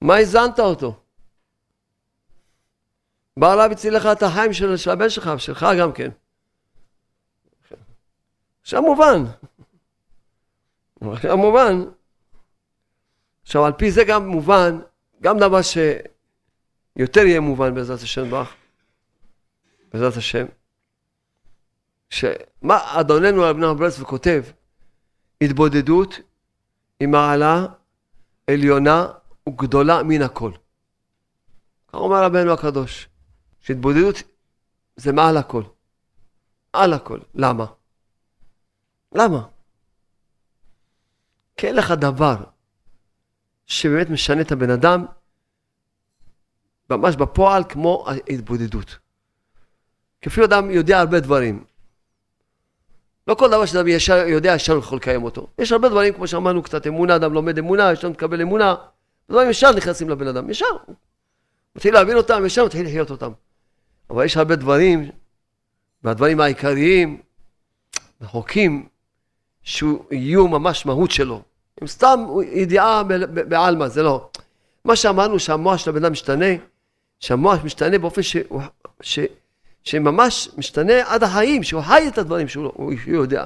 מה 0.01 0.17
הזנת 0.17 0.61
אותו? 0.61 1.01
בא 3.37 3.53
עליו 3.53 3.71
הציל 3.73 3.97
לך 3.97 4.07
את 4.13 4.23
החיים 4.23 4.53
של, 4.53 4.77
של 4.77 4.91
הבן 4.91 5.09
שלך, 5.09 5.31
ושלך 5.37 5.67
גם 5.79 5.93
כן. 5.93 6.11
עכשיו 8.63 8.83
מובן. 8.83 9.25
עכשיו 11.13 11.37
מובן. 11.37 11.85
עכשיו 13.43 13.65
על 13.65 13.73
פי 13.73 13.91
זה 13.91 14.05
גם 14.05 14.27
מובן, 14.27 14.79
גם 15.23 15.39
דבר 15.39 15.61
שיותר 15.63 17.21
יהיה 17.21 17.41
מובן 17.41 17.75
בעזרת 17.75 18.01
השם 18.01 18.31
ברך, 18.31 18.55
בעזרת 19.93 20.17
השם, 20.17 20.47
שמה 22.11 23.01
אדוננו 23.01 23.43
רב 23.43 23.57
נחמן 23.57 23.77
ברסלב 23.77 24.05
כותב, 24.05 24.43
התבודדות 25.41 26.21
היא 27.03 27.09
מעלה 27.09 27.67
עליונה 28.51 29.07
וגדולה 29.49 30.03
מן 30.03 30.23
הכל. 30.23 30.53
כך 31.89 31.95
אומר 31.95 32.25
רבנו 32.25 32.53
הקדוש, 32.53 33.09
שהתבודדות 33.61 34.17
זה 34.97 35.13
מעל 35.13 35.37
הכל. 35.37 35.63
על 36.73 36.93
הכל. 36.93 37.19
למה? 37.35 37.67
למה? 39.15 39.49
כי 41.57 41.67
אין 41.67 41.77
לך 41.77 41.91
דבר 41.91 42.37
שבאמת 43.67 44.11
משנה 44.11 44.41
את 44.41 44.53
הבן 44.53 44.71
אדם 44.71 45.07
ממש 46.91 47.17
בפועל 47.17 47.65
כמו 47.69 48.07
ההתבודדות. 48.09 48.99
כי 50.21 50.29
אפילו 50.29 50.47
אדם 50.47 50.71
יודע 50.71 50.99
הרבה 50.99 51.21
דברים. 51.21 51.65
לא 53.27 53.35
כל 53.35 53.49
דבר 53.49 53.67
שאדם 53.67 53.89
ישר 53.89 54.27
יודע, 54.27 54.55
ישר 54.55 54.79
יכול 54.79 54.99
לקיים 54.99 55.25
אותו. 55.25 55.47
יש 55.59 55.73
הרבה 55.73 55.89
דברים, 55.89 56.15
כמו 56.15 56.27
שאמרנו, 56.27 56.63
קצת 56.63 56.87
אמונה, 56.87 57.17
אדם 57.17 57.33
לומד 57.33 57.59
אמונה, 57.59 57.93
ישר 57.93 58.09
מקבל 58.09 58.41
אמונה, 58.41 58.75
דברים 59.31 59.51
ישר 59.51 59.73
נכנסים 59.73 60.09
לבן 60.09 60.27
אדם, 60.27 60.51
ישר. 60.51 60.77
מתחיל 61.77 61.95
להבין 61.95 62.17
אותם, 62.17 62.43
ישר 62.47 62.65
מתחיל 62.65 62.87
לחיות 62.87 63.11
אותם. 63.11 63.33
אבל 64.11 64.25
יש 64.25 64.37
הרבה 64.37 64.57
דברים, 64.57 65.11
והדברים 66.05 66.41
העיקריים, 66.41 67.21
רחוקים, 68.23 68.87
שיהיו 69.63 70.49
ממש 70.49 70.87
מהות 70.87 71.11
שלו. 71.11 71.43
הם 71.81 71.87
סתם 71.87 72.27
ידיעה 72.53 73.03
בעלמא, 73.49 73.89
זה 73.89 74.03
לא. 74.03 74.29
מה 74.85 74.97
שאמרנו 74.97 75.39
שהמוח 75.39 75.77
של 75.77 75.91
הבן 75.91 76.05
אדם 76.05 76.13
משתנה, 76.13 76.47
שהמוח 77.21 77.65
משתנה 77.65 77.99
באופן 77.99 78.23
ש... 78.23 78.37
ש... 79.01 79.19
שממש 79.85 80.49
משתנה 80.57 80.93
עד 81.07 81.23
החיים, 81.23 81.63
שהוא 81.63 81.83
חי 81.83 82.09
את 82.09 82.19
הדברים 82.19 82.49
שהוא, 82.49 82.73
הוא 82.75 82.93
יודע. 83.07 83.45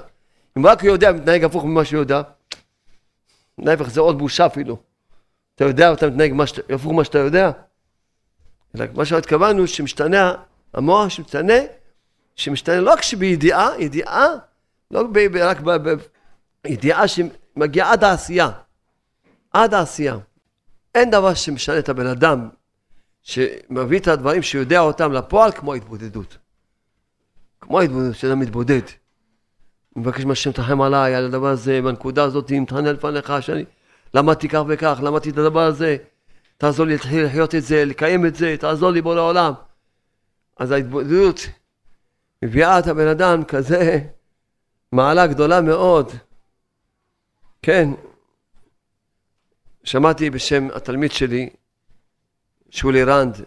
אם 0.59 0.66
רק 0.66 0.83
הוא 0.83 0.90
יודע, 0.90 1.12
מתנהג 1.12 1.44
הפוך 1.44 1.64
ממה 1.64 1.85
שהוא 1.85 2.01
יודע, 2.01 2.22
להפך 3.59 3.88
זה 3.88 4.01
עוד 4.01 4.18
בושה 4.18 4.46
אפילו. 4.46 4.77
אתה 5.55 5.64
יודע 5.64 5.90
ואתה 5.90 6.07
מתנהג 6.07 6.33
הפוך 6.75 6.92
ממה 6.92 7.05
שאתה 7.05 7.18
יודע. 7.18 7.51
מה 8.94 9.05
שהתכוונו 9.05 9.66
שמשתנה, 9.66 10.35
המוח 10.75 11.09
שמשתנה, 11.09 11.55
שמשתנה 12.37 12.81
לא 12.81 12.92
רק 12.92 13.03
שבידיעה, 13.03 13.68
ידיעה, 13.79 14.27
לא 14.90 15.01
רק 15.01 15.61
ב, 15.61 15.70
ב, 15.70 15.96
ידיעה 16.66 17.05
שמגיעה 17.09 17.92
עד 17.92 18.05
העשייה. 18.05 18.51
עד 19.53 19.75
העשייה. 19.75 20.16
אין 20.94 21.11
דבר 21.11 21.35
שמשנה 21.35 21.79
את 21.79 21.88
הבן 21.88 22.07
אדם, 22.07 22.49
שמביא 23.27 23.99
את 23.99 24.09
הדברים 24.09 24.43
שיודע 24.43 24.81
אותם 24.81 25.12
לפועל, 25.12 25.53
כמו 25.53 25.73
ההתבודדות. 25.73 26.39
כמו 27.61 27.81
ההתבודדות, 27.81 28.17
שאדם 28.17 28.41
מתבודד. 28.41 28.81
אני 29.97 30.03
מבקש 30.03 30.25
מהשם 30.25 30.53
תחם 30.53 30.81
עליי, 30.81 31.15
על 31.15 31.25
הדבר 31.25 31.49
הזה, 31.49 31.81
בנקודה 31.83 32.25
הזאת, 32.25 32.51
אם 32.51 32.65
תענה 32.69 32.93
לפניך, 32.93 33.33
שאני 33.41 33.65
למדתי 34.15 34.49
כך 34.49 34.62
וכך, 34.69 35.01
למדתי 35.03 35.31
את 35.31 35.39
הדבר 35.39 35.61
הזה, 35.61 35.97
תעזור 36.57 36.87
לי 36.87 36.97
לחיות 37.25 37.55
את 37.55 37.62
זה, 37.62 37.85
לקיים 37.85 38.27
את 38.27 38.35
זה, 38.35 38.57
תעזור 38.61 38.91
לי 38.91 39.03
בו 39.03 39.15
לעולם. 39.15 39.53
אז 40.57 40.71
ההתבודדות 40.71 41.41
מביאה 42.43 42.79
את 42.79 42.87
הבן 42.87 43.09
אדם 43.09 43.45
כזה 43.45 43.99
מעלה 44.93 45.27
גדולה 45.27 45.61
מאוד. 45.61 46.12
כן, 47.62 47.89
שמעתי 49.85 50.31
בשם 50.31 50.69
התלמיד 50.75 51.12
שלי, 51.12 51.51
שולי 52.77 53.05
רנד, 53.05 53.45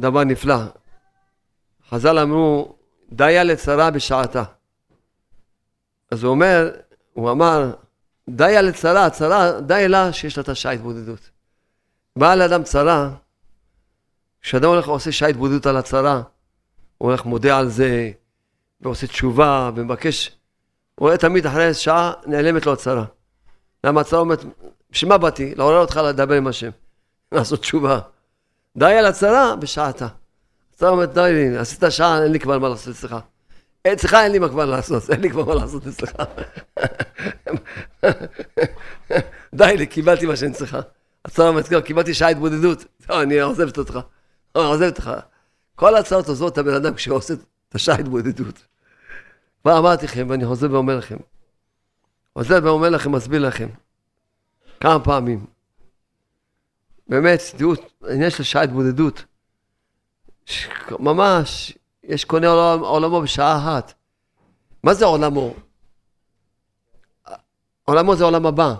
דבר 0.00 0.24
נפלא. 0.24 0.56
חז"ל 1.90 2.18
אמרו, 2.18 2.76
דיה 3.12 3.44
לצרה 3.44 3.90
בשעתה. 3.90 4.44
אז 6.10 6.22
הוא 6.22 6.30
אומר, 6.30 6.70
הוא 7.12 7.30
אמר, 7.30 7.74
דיה 8.28 8.62
לצרה, 8.62 9.10
צרה, 9.10 9.60
די 9.60 9.88
לה 9.88 10.12
שיש 10.12 10.36
לה 10.36 10.42
את 10.42 10.48
השעה 10.48 10.72
התבודדות. 10.72 11.30
באה 12.16 12.36
לאדם 12.36 12.62
צרה, 12.62 13.10
כשאדם 14.40 14.68
הולך 14.68 14.88
ועושה 14.88 15.12
שעה 15.12 15.28
התבודדות 15.28 15.66
על 15.66 15.76
הצרה, 15.76 16.22
הוא 16.98 17.08
הולך 17.08 17.24
מודה 17.24 17.58
על 17.58 17.68
זה, 17.68 18.10
ועושה 18.80 19.06
תשובה, 19.06 19.70
ומבקש, 19.74 20.28
הוא 20.94 21.06
רואה 21.06 21.18
תמיד 21.18 21.46
אחרי 21.46 21.74
שעה 21.74 22.12
נעלמת 22.26 22.66
לו 22.66 22.72
הצרה. 22.72 23.04
למה 23.84 24.00
הצרה 24.00 24.20
אומרת, 24.20 24.44
בשביל 24.90 25.08
מה 25.08 25.18
באתי? 25.18 25.54
לעורר 25.54 25.78
אותך 25.78 25.96
לדבר 25.96 26.34
עם 26.34 26.46
השם, 26.46 26.70
לעשות 27.32 27.60
תשובה. 27.60 28.00
די 28.76 28.94
על 28.98 29.06
הצרה 29.06 29.56
בשעתה. 29.56 30.06
הצרה 30.74 30.90
אומרת, 30.90 31.14
די 31.14 31.30
לי, 31.32 31.58
עשית 31.58 31.84
שעה, 31.90 32.22
אין 32.22 32.32
לי 32.32 32.40
כבר 32.40 32.58
מה 32.58 32.68
לעשות 32.68 32.94
אצלך. 32.94 33.16
אצלך 33.92 34.14
אין 34.14 34.32
לי 34.32 34.38
מה 34.38 34.48
כבר 34.48 34.64
לעשות, 34.64 35.10
אין 35.10 35.20
לי 35.20 35.30
כבר 35.30 35.44
מה 35.44 35.54
לעשות 35.54 35.86
אצלך. 35.86 36.12
די 39.54 39.76
לי, 39.76 39.86
קיבלתי 39.86 40.26
מה 40.26 40.36
שאני 40.36 40.52
צריכה. 40.52 40.80
הצרה 41.24 41.48
אומרת, 41.48 41.68
קיבלתי 41.84 42.14
שעה 42.14 42.28
התבודדות, 42.28 42.84
טוב, 43.06 43.20
אני 43.20 43.40
עוזבת 43.40 43.78
אותך. 43.78 43.98
אני 44.56 44.64
עוזבת 44.64 44.98
אותך. 44.98 45.10
כל 45.74 45.94
ההצעות 45.94 46.28
עוזבות 46.28 46.52
את 46.52 46.58
הבן 46.58 46.74
אדם 46.74 46.94
כשהוא 46.94 47.16
עושה 47.16 47.34
את 47.68 47.74
השעה 47.74 47.98
התבודדות. 47.98 48.66
כבר 49.62 49.78
אמרתי 49.78 50.06
לכם, 50.06 50.26
ואני 50.30 50.46
חוזר 50.46 50.72
ואומר 50.72 50.96
לכם. 50.96 51.16
חוזר 52.38 52.58
ואומר 52.62 52.90
לכם, 52.90 53.12
מסביר 53.12 53.40
לכם. 53.46 53.68
כמה 54.80 55.04
פעמים. 55.04 55.53
באמת, 57.08 57.40
תראו, 57.56 57.72
העניין 58.02 58.30
של 58.30 58.42
שעה 58.42 58.62
התבודדות. 58.62 59.24
ממש, 60.90 61.78
יש 62.04 62.24
קונה 62.24 62.48
עולם, 62.48 62.84
עולמו 62.84 63.20
בשעה 63.20 63.58
אחת. 63.58 63.94
מה 64.82 64.94
זה 64.94 65.04
עולמו? 65.04 65.54
עולמו 67.84 68.16
זה 68.16 68.24
עולם 68.24 68.46
הבא. 68.46 68.74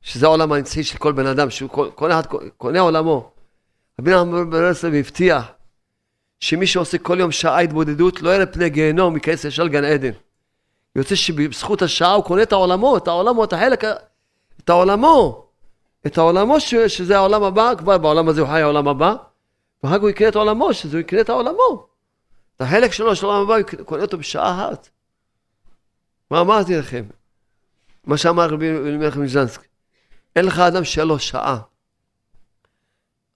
שזה 0.00 0.26
העולם 0.26 0.52
הנצחי 0.52 0.84
של 0.84 0.98
כל 0.98 1.12
בן 1.12 1.26
אדם, 1.26 1.50
שהוא 1.50 1.70
כל 1.94 2.12
אחד 2.12 2.22
קונה 2.56 2.80
עולמו. 2.80 3.30
רבי 4.00 4.10
נחמן 4.10 4.50
ברסלב 4.50 4.94
הבטיח 4.94 5.46
שמי 6.40 6.66
שעושה 6.66 6.98
כל 6.98 7.20
יום 7.20 7.32
שעה 7.32 7.60
התבודדות 7.60 8.22
לא 8.22 8.34
יראה 8.34 8.46
פני 8.46 8.70
גיהנום, 8.70 9.14
ייכנס 9.14 9.44
ישר 9.44 9.64
לגן 9.64 9.84
עדן. 9.84 10.10
יוצא 10.96 11.14
שבזכות 11.14 11.82
השעה 11.82 12.12
הוא 12.12 12.24
קונה 12.24 12.42
את 12.42 12.52
העולמו, 12.52 12.96
את 12.96 13.08
העולמו, 13.08 13.44
את 13.44 13.52
החלק, 13.52 13.84
את 14.60 14.70
העולמו, 14.70 15.47
את 16.08 16.18
העולמו 16.18 16.60
ש, 16.60 16.74
שזה 16.74 17.16
העולם 17.16 17.42
הבא, 17.42 17.72
כבר 17.78 17.98
בעולם 17.98 18.28
הזה 18.28 18.40
הוא 18.40 18.48
חי 18.48 18.60
העולם 18.60 18.88
הבא, 18.88 19.14
ואחר 19.82 19.96
כך 19.96 20.02
הוא 20.02 20.10
יקנה 20.10 20.28
את 20.28 20.36
העולמו, 20.36 20.74
שזה 20.74 20.96
הוא 20.96 21.00
יקנה 21.00 21.20
את 21.20 21.28
העולמו. 21.28 21.86
את 22.56 22.60
החלק 22.60 22.92
שלו 22.92 23.16
של 23.16 23.26
העולם 23.26 23.42
הבא, 23.42 23.54
הוא 23.54 23.84
קונה 23.84 24.02
אותו 24.02 24.18
בשעה 24.18 24.54
אחת. 24.54 24.88
מה 26.30 26.40
אמרתי 26.40 26.76
לכם? 26.76 27.04
מה 28.04 28.16
שאמר 28.16 28.48
רבי 28.48 28.70
אלימלך 28.70 29.16
מז'נסק, 29.16 29.60
אין 30.36 30.44
לך 30.44 30.58
אדם 30.58 30.84
שאין 30.84 31.08
לו 31.08 31.18
שעה. 31.18 31.58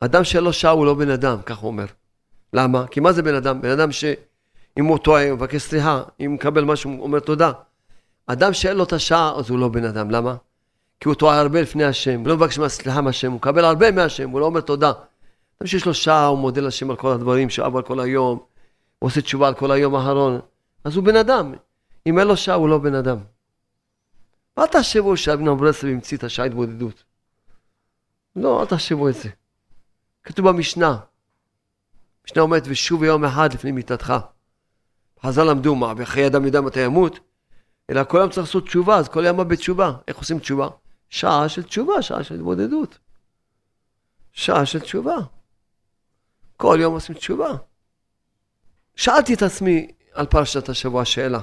אדם 0.01 0.25
שאין 0.25 0.45
לו 0.45 0.53
שעה 0.53 0.71
הוא 0.71 0.87
לא 0.87 0.95
בן 0.95 1.11
אדם, 1.11 1.43
כך 1.43 1.59
הוא 1.59 1.69
אומר. 1.69 1.87
למה? 2.53 2.87
כי 2.87 3.01
מה 3.01 3.13
זה 3.13 3.23
בן 3.23 3.35
אדם? 3.35 3.61
בן 3.61 3.71
אדם 3.71 3.93
שאם 3.93 4.85
הוא 4.85 4.99
טועה, 4.99 5.29
הוא 5.29 5.37
מבקש 5.37 5.63
סליחה, 5.63 6.03
אם 6.21 6.31
הוא 6.31 6.35
מקבל 6.35 6.65
משהו, 6.65 6.91
הוא 6.91 7.03
אומר 7.03 7.21
תודה. 7.21 7.53
אדם 8.27 8.53
שאין 8.53 8.77
לו 8.77 8.85
את 8.85 8.93
השעה, 8.93 9.33
אז 9.37 9.51
הוא 9.51 9.59
לא 9.59 9.69
בן 9.69 9.85
אדם. 9.85 10.11
למה? 10.11 10.37
כי 11.03 11.09
הוא 11.09 11.15
טועה 11.15 11.41
הרבה 11.41 11.63
לפני 11.63 11.85
השם, 11.85 12.21
הוא 12.21 12.29
לא 12.29 12.37
מבקש 12.37 12.59
סליחה 12.61 13.01
מהשם, 13.01 13.31
הוא 13.31 13.37
מקבל 13.37 13.65
הרבה 13.65 13.91
מהשם, 13.91 14.31
הוא 14.31 14.41
לא 14.41 14.47
אומר 14.47 14.61
תודה. 14.61 14.93
אדם 15.59 15.67
שיש 15.67 15.87
לו 15.87 15.95
שעה, 15.95 16.27
הוא 16.27 16.39
מודה 16.39 16.61
לשם 16.61 16.91
על 16.91 16.97
כל 16.97 17.13
הדברים 17.13 17.51
שעבר 17.51 17.79
על 17.79 17.83
כל 17.83 18.01
היום, 18.01 18.39
הוא 18.99 19.07
עושה 19.07 19.21
תשובה 19.21 19.49
על 19.49 19.55
כל 19.55 19.71
היום 19.71 19.95
האחרון, 19.95 20.41
אז 20.85 20.97
הוא 20.97 21.05
בן 21.05 21.17
אדם. 21.17 21.55
אם 22.07 22.19
אין 22.19 22.27
לו 22.27 22.37
שעה, 22.37 22.55
הוא 22.55 22.69
לא 22.69 22.79
בן 22.79 22.95
אדם. 22.95 23.19
מה 24.57 24.67
תחשבו 24.67 25.17
שאבינם 25.17 25.57
ברסלב 25.57 25.91
המציא 25.91 26.17
את 26.17 26.25
השעה 26.25 26.47
התבודדות? 26.47 27.05
לא, 28.37 28.61
אל 28.61 28.67
תחשבו 28.67 29.09
את 29.09 29.15
זה. 29.15 29.29
כתוב 30.25 30.49
במשנה, 30.49 30.97
משנה 32.27 32.43
אומרת, 32.43 32.63
ושוב 32.67 33.05
יום 33.05 33.25
אחד 33.25 33.55
לפני 33.55 33.73
מיתתך. 33.73 34.15
חז"ל 35.23 35.45
למדו 35.45 35.75
מה, 35.75 35.93
וחיי 35.97 36.27
אדם 36.27 36.45
יודע 36.45 36.61
מתי 36.61 36.81
ימות, 36.81 37.21
אלא 37.91 38.05
כל 38.05 38.19
יום 38.19 38.31
צריך 38.31 38.47
לעשות 38.47 38.67
תשובה, 38.67 38.97
אז 38.97 39.09
כל 39.09 39.25
יום 39.25 39.49
בתשובה. 39.49 39.93
איך 40.09 40.17
עושים 40.17 40.39
תשובה? 40.39 40.69
שעה 41.13 41.49
של 41.49 41.63
תשובה, 41.63 42.03
שעה 42.03 42.25
של 42.25 42.35
התמודדות. 42.35 42.99
שעה 44.33 44.67
של 44.67 44.81
תשובה. 44.81 45.17
כל 46.57 46.79
יום 46.81 46.95
עושים 46.95 47.15
תשובה. 47.15 47.51
שאלתי 48.97 49.35
את 49.35 49.43
עצמי 49.43 49.91
על 50.13 50.27
פרשת 50.27 50.69
השבוע 50.69 51.05
שאלה. 51.05 51.41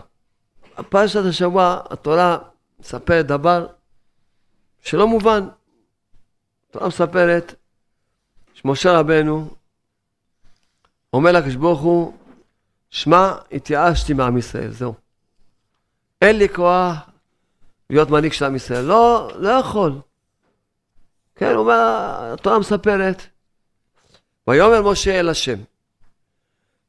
פרשת 0.89 1.19
השבוע, 1.29 1.81
התורה 1.89 2.37
מספרת 2.79 3.25
דבר 3.25 3.67
שלא 4.81 5.07
מובן. 5.07 5.47
התורה 6.69 6.87
מספרת 6.87 7.55
שמשה 8.53 8.99
רבנו 8.99 9.55
אומר 11.13 11.31
לקדוש 11.31 11.55
ברוך 11.55 11.81
הוא, 11.81 12.17
שמע, 12.89 13.31
התייאשתי 13.51 14.13
מעם 14.13 14.37
ישראל, 14.37 14.71
זהו. 14.71 14.93
אין 16.21 16.37
לי 16.37 16.49
כוח 16.49 17.08
להיות 17.89 18.09
מנהיג 18.09 18.33
של 18.33 18.45
עם 18.45 18.55
ישראל. 18.55 18.85
לא, 18.85 19.31
לא 19.35 19.49
יכול. 19.49 20.01
כן, 21.35 21.51
הוא 21.51 21.59
אומר, 21.59 22.33
התורה 22.33 22.59
מספרת. 22.59 23.21
ויאמר 24.47 24.91
משה 24.91 25.19
אל 25.19 25.29
השם, 25.29 25.59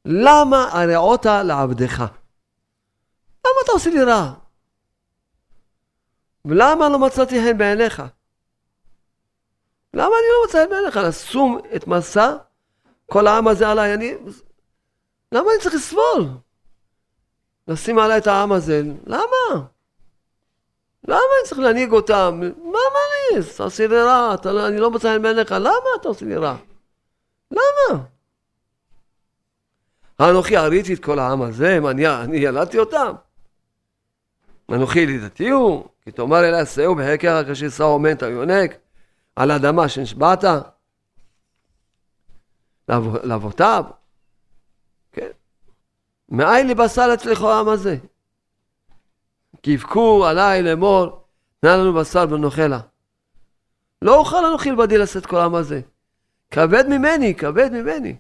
למה 0.05 0.69
הרעות 0.73 1.27
לעבדך? 1.27 2.01
למה 3.47 3.55
אתה 3.65 3.73
עושה 3.73 3.91
לי 3.91 4.03
רע? 4.03 4.33
ולמה 6.45 6.89
לא 6.89 6.99
מצאתי 6.99 7.41
חן 7.45 7.59
בעיניך? 7.59 8.03
למה 9.95 10.07
אני 10.07 10.27
לא 10.33 10.47
מצא 10.49 10.65
חן 10.65 10.71
בעיניך? 10.71 10.97
לשום 10.97 11.59
את 11.77 11.87
מסע 11.87 12.37
כל 13.07 13.27
העם 13.27 13.49
הזה 13.49 13.69
עליי, 13.69 13.95
אני... 13.95 14.15
למה 15.33 15.51
אני 15.53 15.63
צריך 15.63 15.75
לסבול? 15.75 16.29
לשים 17.69 17.99
עליי 17.99 18.19
את 18.19 18.27
העם 18.27 18.53
הזה, 18.53 18.83
למה? 19.07 19.67
למה 21.09 21.19
אני 21.19 21.49
צריך 21.49 21.61
להנהיג 21.61 21.93
אותם? 21.93 22.41
מה? 22.65 22.79
אתה 23.55 23.63
עושה 23.63 23.87
לי 23.87 24.03
רע, 24.03 24.35
לא- 24.45 24.69
אני 24.69 24.79
לא 24.81 24.91
מצא 24.91 25.15
חן 25.17 25.23
בעיניך, 25.23 25.53
למה 25.53 25.71
אתה 26.01 26.09
עושה 26.09 26.27
לי 26.27 26.37
רע? 26.37 26.57
למה? 27.51 28.03
אנוכי 30.21 30.57
הריתי 30.57 30.95
את 30.95 31.05
כל 31.05 31.19
העם 31.19 31.43
הזה, 31.43 31.79
אני, 31.91 32.09
אני 32.09 32.37
ילדתי 32.37 32.79
אותם? 32.79 33.13
אנוכי 34.73 35.01
ילידתי 35.01 35.49
הוא, 35.49 35.85
כי 36.03 36.13
תאמר 36.13 36.45
אלי 36.45 36.67
שאו 36.67 36.95
בחקר 36.95 37.45
כאשר 37.45 37.69
שאו 37.69 37.99
מנטה 37.99 38.27
יונק, 38.27 38.71
על 39.37 39.51
האדמה 39.51 39.89
שנשבעת, 39.89 40.45
לאבותיו, 43.23 43.85
כן? 45.13 45.31
מאין 46.29 46.67
לי 46.67 46.75
בשר 46.75 47.11
אצלך 47.15 47.43
העם 47.43 47.69
הזה? 47.69 47.97
כי 49.63 49.71
יבכו 49.71 50.27
עליי 50.27 50.63
לאמור, 50.63 51.25
נא 51.63 51.69
לנו 51.69 51.95
בשר 51.95 52.27
ונאכלה. 52.31 52.81
לא 54.03 54.19
אוכל 54.19 54.45
אנוכי 54.45 54.71
לבדי 54.71 54.99
לשאת 54.99 55.27
כל 55.27 55.37
העם 55.37 55.55
הזה. 55.55 55.81
כבד 56.51 56.85
ממני, 56.89 57.35
כבד 57.35 57.71
ממני. 57.73 58.17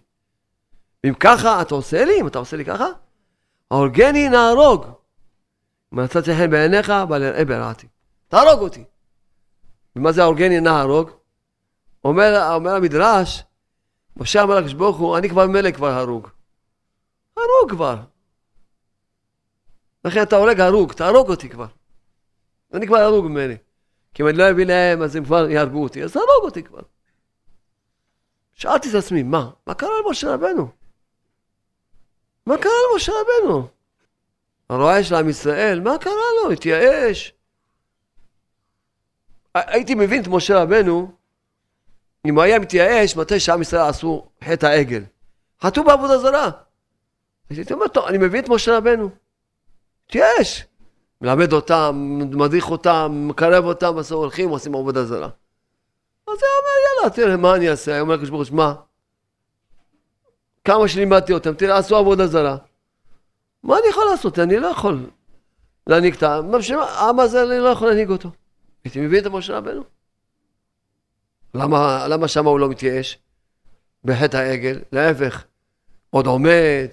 אם 1.04 1.14
ככה 1.14 1.62
אתה 1.62 1.74
עושה 1.74 2.04
לי, 2.04 2.20
אם 2.20 2.26
אתה 2.26 2.38
עושה 2.38 2.56
לי 2.56 2.64
ככה, 2.64 2.86
ההורגני 3.70 4.28
נהרוג. 4.28 4.86
מצאתי 5.92 6.36
חן 6.36 6.50
בעיניך, 6.50 6.92
בל 7.08 7.22
יראה 7.22 7.44
ברעתי. 7.44 7.86
תהרוג 8.28 8.60
אותי. 8.60 8.84
ומה 9.96 10.12
זה 10.12 10.22
ההורגני 10.22 10.60
נהרוג? 10.60 11.10
אומר, 12.04 12.54
אומר 12.54 12.74
המדרש, 12.74 13.44
משה 14.16 14.42
אמר 14.42 14.54
לקדוש 14.54 14.72
ברוך 14.72 14.96
הוא, 14.96 15.18
אני 15.18 15.28
כבר 15.28 15.46
מלך 15.46 15.76
כבר 15.76 15.90
הרוג. 15.90 16.28
הרוג 17.36 17.70
כבר. 17.70 17.96
לכן 20.04 20.22
אתה 20.22 20.36
הורג 20.36 20.60
הרוג, 20.60 20.92
תהרוג 20.92 21.30
אותי 21.30 21.48
כבר. 21.48 21.66
אני 22.72 22.86
כבר 22.86 22.96
הרוג 22.96 23.24
ממני. 23.24 23.56
כי 24.14 24.22
אם 24.22 24.28
אני 24.28 24.36
לא 24.36 24.50
אביא 24.50 24.66
להם, 24.66 25.02
אז 25.02 25.16
הם 25.16 25.24
כבר 25.24 25.50
יהרגו 25.50 25.82
אותי, 25.82 26.04
אז 26.04 26.12
תהרוג 26.12 26.44
אותי 26.44 26.62
כבר. 26.62 26.82
שאלתי 28.52 28.90
את 28.90 28.94
עצמי, 28.94 29.22
מה? 29.22 29.50
מה 29.66 29.74
קרה 29.74 29.90
למשה 30.06 30.34
רבנו? 30.34 30.68
מה 32.46 32.58
קרה 32.58 32.72
למשה 32.92 33.12
רבנו? 33.12 33.68
הרועה 34.68 35.04
של 35.04 35.14
עם 35.14 35.28
ישראל, 35.28 35.80
מה 35.80 35.98
קרה 35.98 36.12
לו? 36.44 36.50
התייאש. 36.52 37.34
הייתי 39.54 39.94
מבין 39.94 40.22
את 40.22 40.28
משה 40.28 40.62
רבנו 40.62 41.12
אם 42.24 42.34
הוא 42.34 42.42
היה 42.42 42.58
מתייאש 42.58 43.16
מתי 43.16 43.40
שעם 43.40 43.62
ישראל 43.62 43.88
עשו 43.88 44.28
חטא 44.44 44.66
העגל. 44.66 45.02
חטאו 45.62 45.84
בעבודה 45.84 46.18
זרה. 46.18 46.50
הייתי 47.50 47.72
אומר, 47.72 47.88
טוב, 47.88 48.06
אני 48.06 48.18
מבין 48.18 48.44
את 48.44 48.48
משה 48.48 48.76
רבנו. 48.76 49.10
התייאש. 50.10 50.66
מלמד 51.20 51.52
אותם, 51.52 52.18
מדריך 52.32 52.70
אותם, 52.70 53.24
מקרב 53.28 53.64
אותם, 53.64 53.96
בסוף 53.96 54.18
הולכים, 54.18 54.48
עושים 54.48 54.74
עבודה 54.74 55.04
זרה. 55.04 55.28
אז 56.26 56.26
הוא 56.26 56.34
אומר, 56.34 56.70
יאללה, 56.86 57.16
תראה, 57.16 57.36
מה 57.36 57.56
אני 57.56 57.70
אעשה? 57.70 57.92
הוא 57.92 58.00
אומר 58.00 58.14
לקדוש 58.14 58.30
ברוך 58.30 58.48
הוא, 58.48 58.56
מה? 58.56 58.74
כמה 60.64 60.88
שלימדתי 60.88 61.32
אותם, 61.32 61.54
תראה, 61.54 61.78
עשו 61.78 61.96
עבודה 61.96 62.26
זרה. 62.26 62.56
מה 63.62 63.78
אני 63.78 63.88
יכול 63.88 64.04
לעשות? 64.10 64.38
אני 64.38 64.56
לא 64.56 64.66
יכול 64.66 65.10
להנהיג 65.86 66.14
את 66.14 66.22
העם. 66.22 66.50
העם 66.80 67.20
הזה, 67.20 67.42
אני 67.42 67.58
לא 67.58 67.68
יכול 67.68 67.88
להנהיג 67.88 68.10
אותו. 68.10 68.30
הייתי 68.84 69.00
מבין 69.00 69.26
את 69.26 69.30
משה 69.30 69.56
רבנו? 69.58 69.82
למה, 71.54 72.08
למה 72.08 72.28
שם 72.28 72.46
הוא 72.46 72.60
לא 72.60 72.68
מתייאש? 72.68 73.18
בחטא 74.04 74.36
העגל, 74.36 74.80
להפך, 74.92 75.44
עוד 76.10 76.26
עומד. 76.26 76.88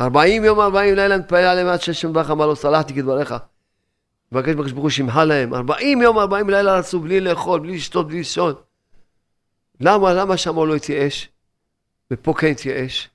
ארבעים 0.00 0.44
יום, 0.44 0.60
ארבעים 0.60 0.94
לילה 0.94 1.18
מתפלל 1.18 1.44
עליהם 1.44 1.66
עד 1.66 1.80
ששם 1.80 2.12
בך 2.12 2.30
אמר 2.30 2.46
לו, 2.46 2.56
סלחתי 2.56 2.94
כדבריך. 2.94 3.34
מבקש 4.32 4.54
בקדוש 4.54 4.72
ברוך 4.72 4.82
הוא 4.82 4.90
שימחה 4.90 5.24
להם. 5.24 5.54
ארבעים 5.54 6.02
יום, 6.02 6.18
ארבעים 6.18 6.50
לילה 6.50 6.78
רצו 6.78 7.00
בלי 7.00 7.20
לאכול, 7.20 7.60
בלי 7.60 7.76
לשתות, 7.76 8.06
בלי 8.06 8.18
לישון. 8.18 8.54
למה, 9.80 10.14
למה 10.14 10.36
שם 10.36 10.56
לא 10.56 10.74
התייאש? 10.74 11.28
ופה 12.10 12.34
כן 12.34 12.46
התייאש. 12.46 13.10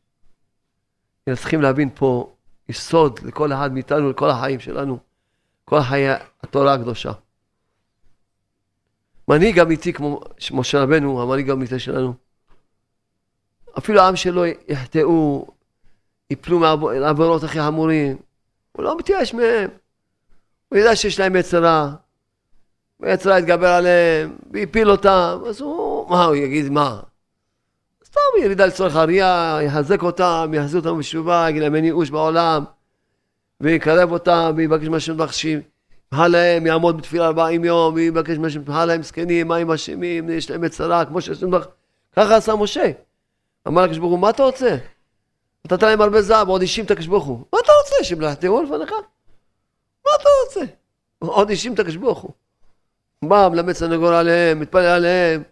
אנחנו 1.27 1.41
צריכים 1.41 1.61
להבין 1.61 1.89
פה 1.95 2.35
יסוד 2.69 3.19
לכל 3.23 3.53
אחד 3.53 3.73
מאיתנו, 3.73 4.09
לכל 4.09 4.29
החיים 4.29 4.59
שלנו. 4.59 4.97
כל 5.65 5.81
חיי 5.81 6.09
התורה 6.43 6.73
הקדושה. 6.73 7.11
מנהיג 9.27 9.59
אמיתי 9.59 9.93
כמו 9.93 10.19
משה 10.51 10.83
רבנו, 10.83 11.21
המנהיג 11.21 11.49
האמיתי 11.49 11.79
שלנו. 11.79 12.13
אפילו 13.77 14.01
העם 14.01 14.15
שלו 14.15 14.43
יחטאו, 14.67 15.47
יפלו 16.29 16.59
מהעבירות 16.59 17.43
הכי 17.43 17.59
חמורים, 17.59 18.17
הוא 18.71 18.83
לא 18.83 18.97
מתייאש 18.97 19.33
מהם. 19.33 19.69
הוא 20.69 20.77
יודע 20.79 20.95
שיש 20.95 21.19
להם 21.19 21.35
יצר 21.35 21.63
רע, 21.63 21.89
ויצר 22.99 23.29
רע 23.29 23.39
יתגבר 23.39 23.67
עליהם, 23.67 24.37
והפיל 24.51 24.91
אותם, 24.91 25.39
אז 25.47 25.61
הוא, 25.61 26.09
מה 26.09 26.25
הוא 26.25 26.35
יגיד, 26.35 26.69
מה? 26.69 26.99
סתם 28.05 28.43
ירידה 28.43 28.65
לצורך 28.65 28.95
הראייה, 28.95 29.59
יחזק 29.61 30.01
אותם, 30.01 30.51
יחזיר 30.53 30.79
אותם 30.79 30.99
בתשובה, 30.99 31.45
יגיד 31.49 31.61
להם 31.61 31.75
אין 31.75 31.85
ייאוש 31.85 32.09
בעולם, 32.09 32.63
ויקרב 33.61 34.11
אותם, 34.11 34.53
ויבקש 34.55 34.87
מה 34.87 34.99
שהם 34.99 35.15
מבקשים. 35.15 35.61
ימחה 36.13 36.27
להם, 36.27 36.65
יעמוד 36.65 36.97
בתפילה 36.97 37.25
40 37.25 37.65
יום, 37.65 37.93
ויבקש 37.93 38.37
מה 38.37 38.49
שימחה 38.49 38.85
להם 38.85 39.03
זקנים, 39.03 39.47
מים 39.47 39.71
אשמים, 39.71 40.29
יש 40.29 40.51
להם 40.51 40.61
מצרה, 40.61 41.05
כמו 41.05 41.21
שיש 41.21 41.43
להם... 41.43 41.51
ככה 42.15 42.35
עשה 42.35 42.55
משה. 42.55 42.91
אמר 43.67 43.83
לקדוש 43.83 43.97
ברוך 43.97 44.11
הוא, 44.11 44.19
מה 44.19 44.29
אתה 44.29 44.43
רוצה? 44.43 44.77
נתת 45.65 45.83
להם 45.83 46.01
הרבה 46.01 46.21
זהב, 46.21 46.47
עוד 46.47 46.61
אישים 46.61 46.85
את 46.85 46.91
הקדוש 46.91 47.07
ברוך 47.07 47.25
הוא. 47.25 47.37
מה 47.53 47.59
אתה 47.63 47.71
רוצה, 47.83 48.03
שהם 48.03 48.21
לא 48.21 48.27
יחטאו 48.27 48.63
לפניך? 48.63 48.91
מה 50.05 50.11
אתה 50.15 50.29
רוצה? 50.45 50.73
עוד 51.19 51.49
אישים 51.49 51.73
את 51.73 51.79
הקדוש 51.79 51.95
ברוך 51.95 52.19
הוא. 52.19 52.31
בא, 53.25 53.49
מלמד 53.51 53.73
סנגור 53.73 54.09
עליהם, 54.09 54.59
מתפלל 54.59 54.85
עליהם, 54.85 55.43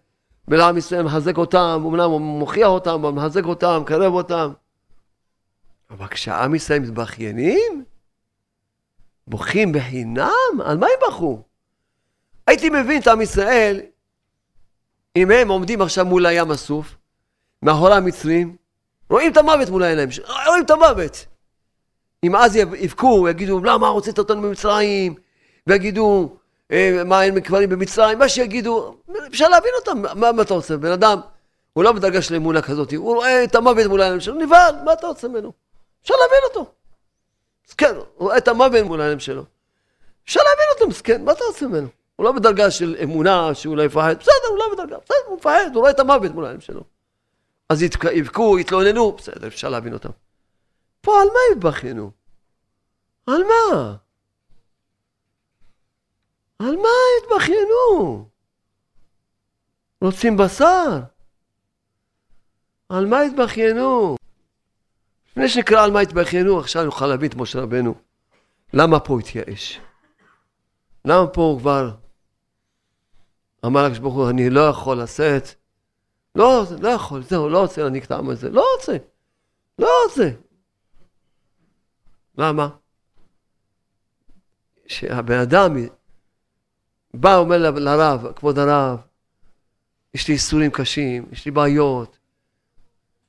ולעם 0.47 0.77
ישראל 0.77 1.03
מחזק 1.03 1.37
אותם, 1.37 1.83
אמנם 1.87 2.09
הוא 2.09 2.21
מוכיח 2.21 2.67
אותם, 2.67 2.89
אבל 2.89 3.09
מחזק 3.09 3.43
אותם, 3.45 3.79
מקרב 3.81 4.13
אותם. 4.13 4.51
אבל 5.89 6.07
כשעם 6.07 6.55
ישראל 6.55 6.79
מתבכיינים, 6.79 7.85
בוכים 9.27 9.71
בחינם? 9.71 10.61
על 10.65 10.77
מה 10.77 10.87
הם 10.87 11.09
בכו? 11.09 11.41
הייתי 12.47 12.69
מבין 12.69 13.01
את 13.01 13.07
עם 13.07 13.21
ישראל 13.21 13.81
אם 15.15 15.31
הם 15.31 15.49
עומדים 15.49 15.81
עכשיו 15.81 16.05
מול 16.05 16.25
הים 16.25 16.51
הסוף, 16.51 16.97
מאחורי 17.61 17.95
המצרים, 17.95 18.55
רואים 19.09 19.31
את 19.31 19.37
המוות 19.37 19.69
מול 19.69 19.83
העיניים 19.83 20.11
שלהם, 20.11 20.47
רואים 20.47 20.63
את 20.63 20.71
המוות. 20.71 21.25
אם 22.23 22.35
אז 22.35 22.55
יבכו, 22.55 23.29
יגידו, 23.29 23.59
למה 23.63 23.87
הוצאת 23.87 24.19
אותנו 24.19 24.41
ממצרים? 24.41 25.15
ויגידו, 25.67 26.35
אה, 26.71 27.01
מה 27.05 27.23
אין 27.23 27.35
מקברים 27.35 27.69
במצרים? 27.69 28.19
מה 28.19 28.29
שיגידו, 28.29 28.95
אפשר 29.27 29.49
להבין 29.49 29.71
אותם, 29.79 30.01
מה, 30.19 30.31
מה 30.31 30.41
אתה 30.41 30.53
רוצה? 30.53 30.77
בן 30.77 30.91
אדם, 30.91 31.19
הוא 31.73 31.83
לא 31.83 31.91
בדרגה 31.91 32.21
של 32.21 32.35
אמונה 32.35 32.61
כזאת, 32.61 32.93
הוא 32.93 33.15
רואה 33.15 33.43
את 33.43 33.55
המוות 33.55 33.85
מול 33.85 34.01
העיניים 34.01 34.21
שלו, 34.21 34.35
נבהל, 34.35 34.75
מה 34.85 34.93
אתה 34.93 35.07
רוצה 35.07 35.27
ממנו? 35.27 35.51
אפשר 36.03 36.13
להבין 36.21 36.39
אותו. 36.43 36.71
מסכן, 37.67 37.95
הוא 37.95 38.05
רואה 38.17 38.37
את 38.37 38.47
המוות 38.47 38.83
מול 38.83 39.01
העיניים 39.01 39.19
שלו. 39.19 39.43
אפשר 40.25 40.39
להבין 40.39 40.65
אותו, 40.73 40.87
מסכן, 40.87 41.25
מה 41.25 41.31
אתה 41.31 41.43
רוצה 41.47 41.67
ממנו? 41.67 41.87
הוא 42.15 42.23
לא 42.23 42.31
בדרגה 42.31 42.71
של 42.71 42.95
אמונה 43.03 43.53
שהוא 43.53 43.77
לא 43.77 43.83
יפחד, 43.83 44.15
בסדר, 44.19 44.49
הוא 44.49 44.57
לא 44.57 44.65
בדרגה, 44.73 44.97
בסדר, 45.05 45.17
הוא 45.27 45.37
מפחד, 45.37 45.69
הוא 45.73 45.79
רואה 45.81 45.91
את 45.91 45.99
המוות 45.99 46.31
מול 46.31 46.45
העיניים 46.45 46.61
שלו. 46.61 46.83
אז 47.69 47.83
יבכו, 48.13 48.59
יתלוננו, 48.59 49.11
בסדר, 49.11 49.47
אפשר 49.47 49.69
להבין 49.69 49.93
אותם. 49.93 50.09
פה 51.01 51.21
על 51.21 51.27
מה 51.27 51.39
התבכיינו? 51.51 52.11
על 53.27 53.43
מה? 53.43 53.95
על 56.59 56.75
מה 56.75 56.89
התבכיינו? 57.23 58.29
רוצים 60.01 60.37
בשר? 60.37 60.99
על 62.89 63.05
מה 63.05 63.21
התבכיינו? 63.21 64.15
לפני 65.31 65.49
שנקרא 65.49 65.83
על 65.83 65.91
מה 65.91 65.99
התבכיינו, 65.99 66.59
עכשיו 66.59 66.83
נוכל 66.83 67.07
להבין 67.07 67.29
את 67.29 67.35
משה 67.35 67.59
רבנו. 67.59 67.95
למה 68.73 68.99
פה 68.99 69.19
התייאש? 69.19 69.79
למה 71.05 71.27
פה 71.27 71.41
הוא 71.41 71.59
כבר 71.59 71.91
אמר 73.65 73.83
לקדוש 73.83 73.99
ברוך 73.99 74.13
הוא, 74.13 74.29
אני 74.29 74.49
לא 74.49 74.61
יכול 74.61 75.01
לשאת, 75.01 75.62
לא, 76.35 76.63
לא 76.81 76.89
יכול, 76.89 77.23
זהו, 77.23 77.49
לא 77.49 77.61
רוצה 77.61 77.83
להנהיג 77.83 78.03
את 78.03 78.11
העם 78.11 78.29
הזה, 78.29 78.49
לא 78.49 78.65
רוצה, 78.75 78.97
לא 79.79 79.89
רוצה. 80.05 80.29
למה? 82.37 82.69
שהבן 84.87 85.39
אדם 85.39 85.75
בא, 87.13 87.37
אומר 87.37 87.57
לרב, 87.57 88.33
כבוד 88.35 88.59
הרב, 88.59 88.99
יש 90.13 90.27
לי 90.27 90.33
איסורים 90.33 90.71
קשים, 90.71 91.25
יש 91.31 91.45
לי 91.45 91.51
בעיות, 91.51 92.17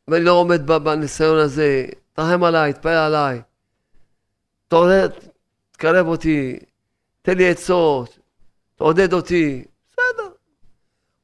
ואני 0.08 0.24
לא 0.24 0.32
עומד 0.32 0.66
בניסיון 0.66 1.38
הזה, 1.38 1.86
תרחם 2.12 2.44
עליי, 2.44 2.72
תפעל 2.72 2.96
עליי, 2.96 3.42
תעודד, 4.68 5.08
תקרב 5.70 6.06
אותי, 6.06 6.58
תן 7.22 7.36
לי 7.36 7.50
עצות, 7.50 8.18
תעודד 8.76 9.12
אותי. 9.12 9.64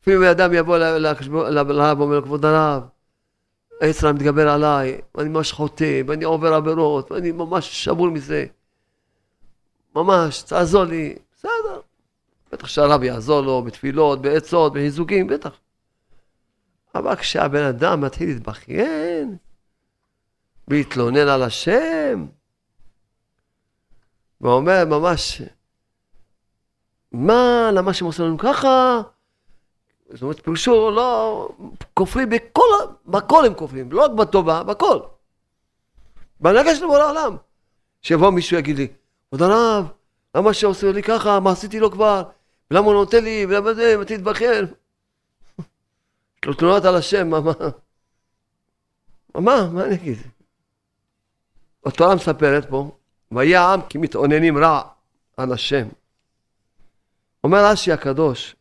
אפילו 0.03 0.31
אדם 0.31 0.55
יבוא 0.55 0.79
לרב 0.79 2.01
ואומר 2.01 2.17
לו, 2.17 2.25
כבוד 2.25 2.45
הרב, 2.45 2.83
היצר 3.81 4.13
מתגבר 4.13 4.49
עליי, 4.49 5.01
ואני 5.15 5.29
ממש 5.29 5.53
חוטא, 5.53 6.03
ואני 6.07 6.25
עובר 6.25 6.55
עבירות, 6.55 7.13
ואני 7.13 7.33
ממש 7.33 7.85
שבור 7.85 8.11
מזה. 8.11 8.47
ממש, 9.95 10.43
תעזור 10.43 10.85
לי, 10.85 11.17
בסדר. 11.35 11.81
בטח 12.53 12.67
שהרב 12.67 13.03
יעזור 13.03 13.41
לו 13.41 13.63
בתפילות, 13.63 14.23
בעצות, 14.23 14.73
בחיזוקים, 14.73 15.27
בטח. 15.27 15.51
אבל 16.95 17.17
כשהבן 17.17 17.63
אדם 17.63 18.01
מתחיל 18.01 18.29
להתבכיין, 18.29 19.37
להתלונן 20.69 21.29
על 21.29 21.43
השם, 21.43 22.27
ואומר 24.41 24.85
ממש, 24.85 25.43
מה, 27.13 27.71
למה 27.75 27.95
שהם 27.95 28.07
עושים 28.07 28.25
לנו 28.25 28.39
ככה? 28.39 29.01
זאת 30.13 30.23
אומרת, 30.23 30.45
פירושו, 30.45 30.91
לא, 30.91 31.49
כופרים 31.95 32.31
בכל, 32.31 32.63
בכל 33.07 33.47
הם 33.47 33.55
כופרים, 33.55 33.93
לא 33.93 34.05
רק 34.05 34.11
בטובה, 34.11 34.63
בכל. 34.63 35.01
בהנהגה 36.41 36.77
של 36.77 36.87
בורא 36.87 36.99
העולם. 36.99 37.37
שיבוא 38.03 38.31
מישהו 38.31 38.59
יגיד 38.59 38.77
לי, 38.77 38.89
כבוד 39.29 39.43
הרב, 39.43 39.89
למה 40.35 40.55
שעושה 40.55 40.93
לי 40.93 41.03
ככה, 41.03 41.41
מה 41.41 41.51
עשיתי 41.51 41.81
לו 41.81 41.91
כבר, 41.91 42.23
ולמה 42.71 42.87
הוא 42.87 42.95
נותן 42.95 43.25
לי, 43.25 43.47
ולמה 43.49 43.75
זה, 43.75 43.97
מתי 44.01 44.19
תתבכיין? 44.19 44.65
יש 46.39 46.47
לו 46.47 46.55
תלונות 46.55 46.85
על 46.85 46.97
השם, 46.97 47.29
מה, 47.29 47.41
מה? 47.41 47.53
מה, 49.35 49.69
מה 49.73 49.85
אני 49.85 49.95
אגיד? 49.95 50.19
התורה 51.87 52.15
מספרת 52.15 52.69
פה, 52.71 52.91
ויהי 53.33 53.57
העם 53.57 53.81
כי 53.89 53.99
מתאוננים 53.99 54.59
רע 54.59 54.83
על 55.37 55.53
השם. 55.53 55.89
אומר 57.45 57.65
רש"י 57.65 57.93
הקדוש, 57.93 58.57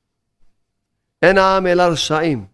אין 1.21 1.37
העם 1.37 1.67
אלא 1.67 1.83
רשעים. 1.83 2.45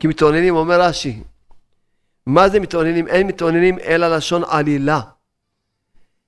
כי 0.00 0.06
מתאוננים, 0.06 0.56
אומר 0.56 0.80
רש"י, 0.80 1.22
מה 2.26 2.48
זה 2.48 2.60
מתאוננים? 2.60 3.08
אין 3.08 3.26
מתאוננים 3.26 3.78
אלא 3.78 4.16
לשון 4.16 4.42
עלילה. 4.48 5.00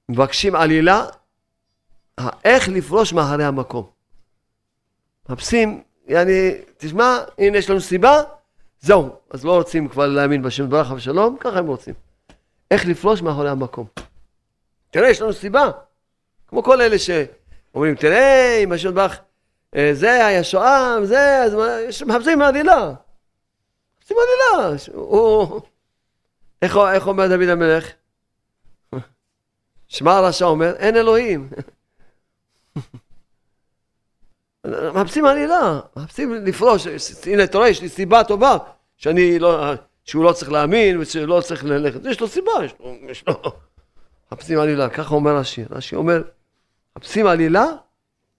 מבקשים 0.09 0.55
עלילה, 0.55 1.07
איך 2.45 2.69
לפרוש 2.69 3.13
מאחרי 3.13 3.45
המקום. 3.45 3.87
מחפשים, 5.29 5.83
יעני, 6.07 6.51
תשמע, 6.77 7.19
הנה 7.39 7.59
יש 7.59 7.71
לנו 7.71 7.81
סיבה, 7.81 8.23
זהו. 8.81 9.11
אז 9.31 9.45
לא 9.45 9.57
רוצים 9.57 9.89
כבר 9.89 10.07
להאמין 10.07 10.43
בשם 10.43 10.67
דברך 10.67 10.91
ושלום, 10.91 11.37
ככה 11.41 11.59
הם 11.59 11.67
רוצים. 11.67 11.95
איך 12.71 12.87
לפרוש 12.87 13.23
מאחורי 13.23 13.51
המקום. 13.51 13.87
תראה, 14.91 15.09
יש 15.09 15.21
לנו 15.21 15.33
סיבה. 15.33 15.71
כמו 16.49 16.63
כל 16.63 16.81
אלה 16.81 16.97
שאומרים, 16.99 17.95
תראה, 17.95 18.61
אם 18.65 18.73
השם 18.73 18.91
דברך, 18.91 19.13
אה, 19.13 19.19
זה 19.93 20.27
היה 20.27 20.45
שואה, 20.45 20.97
זה, 21.05 21.43
אז 21.43 21.57
מחפשים 22.07 22.43
עלילה. 22.43 22.93
מחפשים 23.99 24.17
עלילה. 24.23 24.77
הוא... 24.95 25.61
איך, 26.63 26.79
איך 26.95 27.07
אומר 27.07 27.29
דוד 27.29 27.49
המלך? 27.49 27.91
שמע 29.89 30.13
הרשע 30.13 30.45
אומר, 30.45 30.77
אין 30.77 30.97
אלוהים. 30.97 31.49
מחפשים 34.95 35.27
עלילה, 35.27 35.81
מחפשים 35.97 36.35
לפרוש, 36.35 36.87
הנה 37.27 37.45
אתה 37.45 37.59
רואה, 37.59 37.69
יש 37.69 37.83
לי 37.83 37.89
סיבה 37.89 38.25
טובה 38.25 38.59
שאני 38.97 39.39
לא, 39.39 39.75
שהוא 40.05 40.25
לא 40.25 40.33
צריך 40.33 40.53
להאמין 40.53 40.99
ושלא 40.99 41.41
צריך 41.41 41.65
ללכת, 41.65 42.01
יש 42.05 42.21
לו 42.21 42.29
סיבה, 42.29 42.53
יש 42.65 42.75
לו, 42.81 42.95
יש 43.09 43.25
לו, 43.27 43.35
מחפשים 44.27 44.59
עלילה, 44.59 44.89
ככה 44.89 45.15
אומר 45.15 45.37
רש"י, 45.37 45.65
רש"י 45.71 45.97
אומר, 45.97 46.23
מחפשים 46.97 47.27
עלילה, 47.27 47.65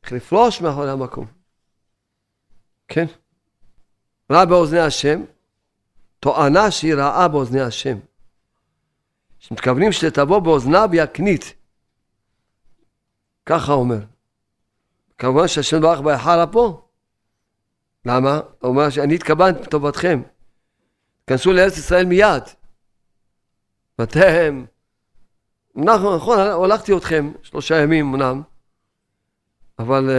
איך 0.05 0.13
לפרוש 0.13 0.61
מאחורי 0.61 0.91
המקום, 0.91 1.25
כן? 2.87 3.05
רע 4.31 4.45
באוזני 4.45 4.79
השם, 4.79 5.21
טוענה 6.19 6.71
שהיא 6.71 6.95
רעה 6.95 7.27
באוזני 7.27 7.61
השם. 7.61 7.97
שמתכוונים 9.39 9.91
שתבוא 9.91 10.39
באוזניו 10.39 10.89
יקנית. 10.93 11.53
ככה 13.45 13.71
אומר. 13.71 13.99
כמובן 15.17 15.47
שהשם 15.47 15.81
ברך 15.81 15.99
בהיכל 15.99 16.45
פה. 16.51 16.87
למה? 18.05 18.39
הוא 18.59 18.69
אומר 18.69 18.89
שאני 18.89 19.15
התכוונתי 19.15 19.61
לטובתכם. 19.61 20.21
כנסו 21.27 21.53
לארץ 21.53 21.77
ישראל 21.77 22.05
מיד. 22.05 22.43
ואתם, 23.99 24.65
נכון, 25.75 26.15
נכון, 26.15 26.39
הולכתי 26.39 26.97
אתכם 26.97 27.31
שלושה 27.41 27.81
ימים 27.81 28.13
אמנם, 28.13 28.41
אבל 29.79 30.09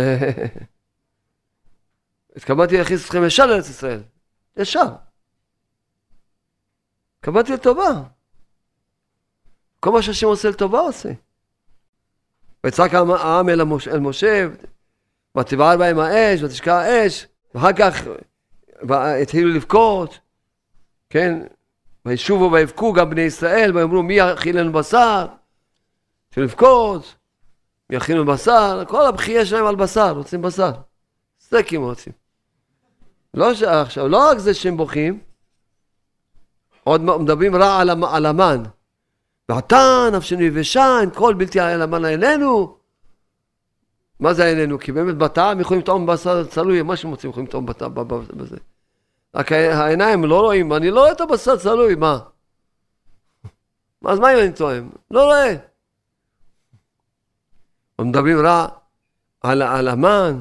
התכוונתי 2.36 2.78
להכניס 2.78 3.04
אתכם 3.04 3.24
ישר 3.24 3.46
לארץ 3.46 3.68
ישראל. 3.68 4.02
ישר. 4.57 4.86
התכוונתי 7.18 7.52
לטובה. 7.52 8.02
כל 9.80 9.92
מה 9.92 10.02
שהשם 10.02 10.26
עושה 10.26 10.50
לטובה 10.50 10.80
עושה. 10.80 11.12
ויצעק 12.64 12.94
העם 12.94 13.48
אל, 13.48 13.61
אל 13.92 14.00
משה, 14.00 14.46
ותבער 15.38 15.76
בהם 15.76 15.98
האש, 15.98 16.42
ותשקע 16.42 16.74
האש, 16.74 17.26
ואחר 17.54 17.72
כך 17.72 18.02
התחילו 19.22 19.50
לבכות, 19.50 20.18
כן? 21.11 21.46
וישובו 22.04 22.52
ויבכו 22.52 22.92
גם 22.92 23.11
בני 23.11 23.20
ישראל, 23.20 23.76
ויאמרו 23.76 24.02
מי 24.02 24.14
יכיל 24.14 24.61
לנו 24.61 24.72
בשר? 24.72 25.26
התחילו 26.28 26.46
לבכות, 26.46 27.16
לנו 27.91 28.24
בשר? 28.24 28.82
כל 28.89 29.07
הבכייה 29.07 29.47
שלהם 29.47 29.66
על 29.66 29.76
בשר, 29.76 30.11
רוצים 30.11 30.43
בשר. 30.43 30.72
סטייקים 31.41 31.82
רוצים. 31.82 32.12
לא 33.34 33.55
ש... 33.55 33.62
עכשיו, 33.62 34.09
לא 34.09 34.30
רק 34.30 34.39
זה 34.39 34.55
שהם 34.55 34.76
בוכים, 34.76 35.18
עוד 36.84 37.01
מדברים 37.01 37.57
רע 37.57 37.80
על, 37.80 37.91
על 38.11 38.26
המן. 38.26 38.62
ועתה 39.49 40.09
נפשנו 40.12 40.43
יבשה, 40.43 40.99
אין 41.01 41.11
כל 41.11 41.34
בלתי 41.34 41.61
היה 41.61 41.76
למן 41.76 42.05
עינינו. 42.05 42.76
מה 44.20 44.34
זה 44.34 44.45
עינינו? 44.45 44.78
כי 44.78 44.93
באמת 44.93 45.14
בטעם 45.14 45.61
יכולים 45.61 45.82
לטעום 45.82 46.07
בשר 46.07 46.45
צלוי, 46.45 46.82
מה 46.82 46.97
שהם 46.97 47.11
רוצים 47.11 47.30
יכולים 47.30 47.47
לטעום 47.47 47.66
בטעם 47.66 47.95
בזה. 48.37 48.57
רק 49.34 49.53
העיניים 49.53 50.24
לא 50.24 50.41
רואים, 50.41 50.72
אני 50.72 50.91
לא 50.91 51.01
רואה 51.01 51.12
את 51.12 51.20
הבשר 51.20 51.57
צלוי, 51.57 51.95
מה? 51.95 52.18
אז 54.05 54.18
מה 54.18 54.34
אם 54.34 54.39
אני 54.39 54.53
טועם? 54.53 54.91
לא 55.11 55.24
רואה. 55.24 55.55
מדברים 58.05 58.47
רע 58.47 58.66
על, 59.40 59.62
על 59.62 59.88
המן. 59.88 60.40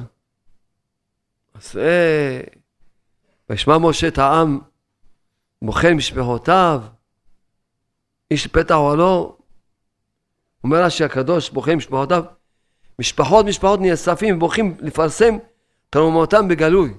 אז 1.54 1.76
אה, 1.78 2.40
וישמע 3.50 3.78
משה 3.78 4.08
את 4.08 4.18
העם 4.18 4.60
מוכן 5.62 5.94
משפחותיו, 5.94 6.82
איש 8.30 8.46
פתח 8.46 8.74
אוהלו, 8.74 9.36
אומר 10.64 10.84
רש"י 10.84 11.04
הקדוש, 11.04 11.50
בוכה 11.50 11.76
משפחותיו, 11.76 12.24
משפחות 12.98 13.46
משפחות 13.46 13.80
נאספים 13.80 14.36
ובוכים 14.36 14.76
לפרסם 14.80 15.38
תרומתם 15.90 16.48
בגלוי. 16.48 16.94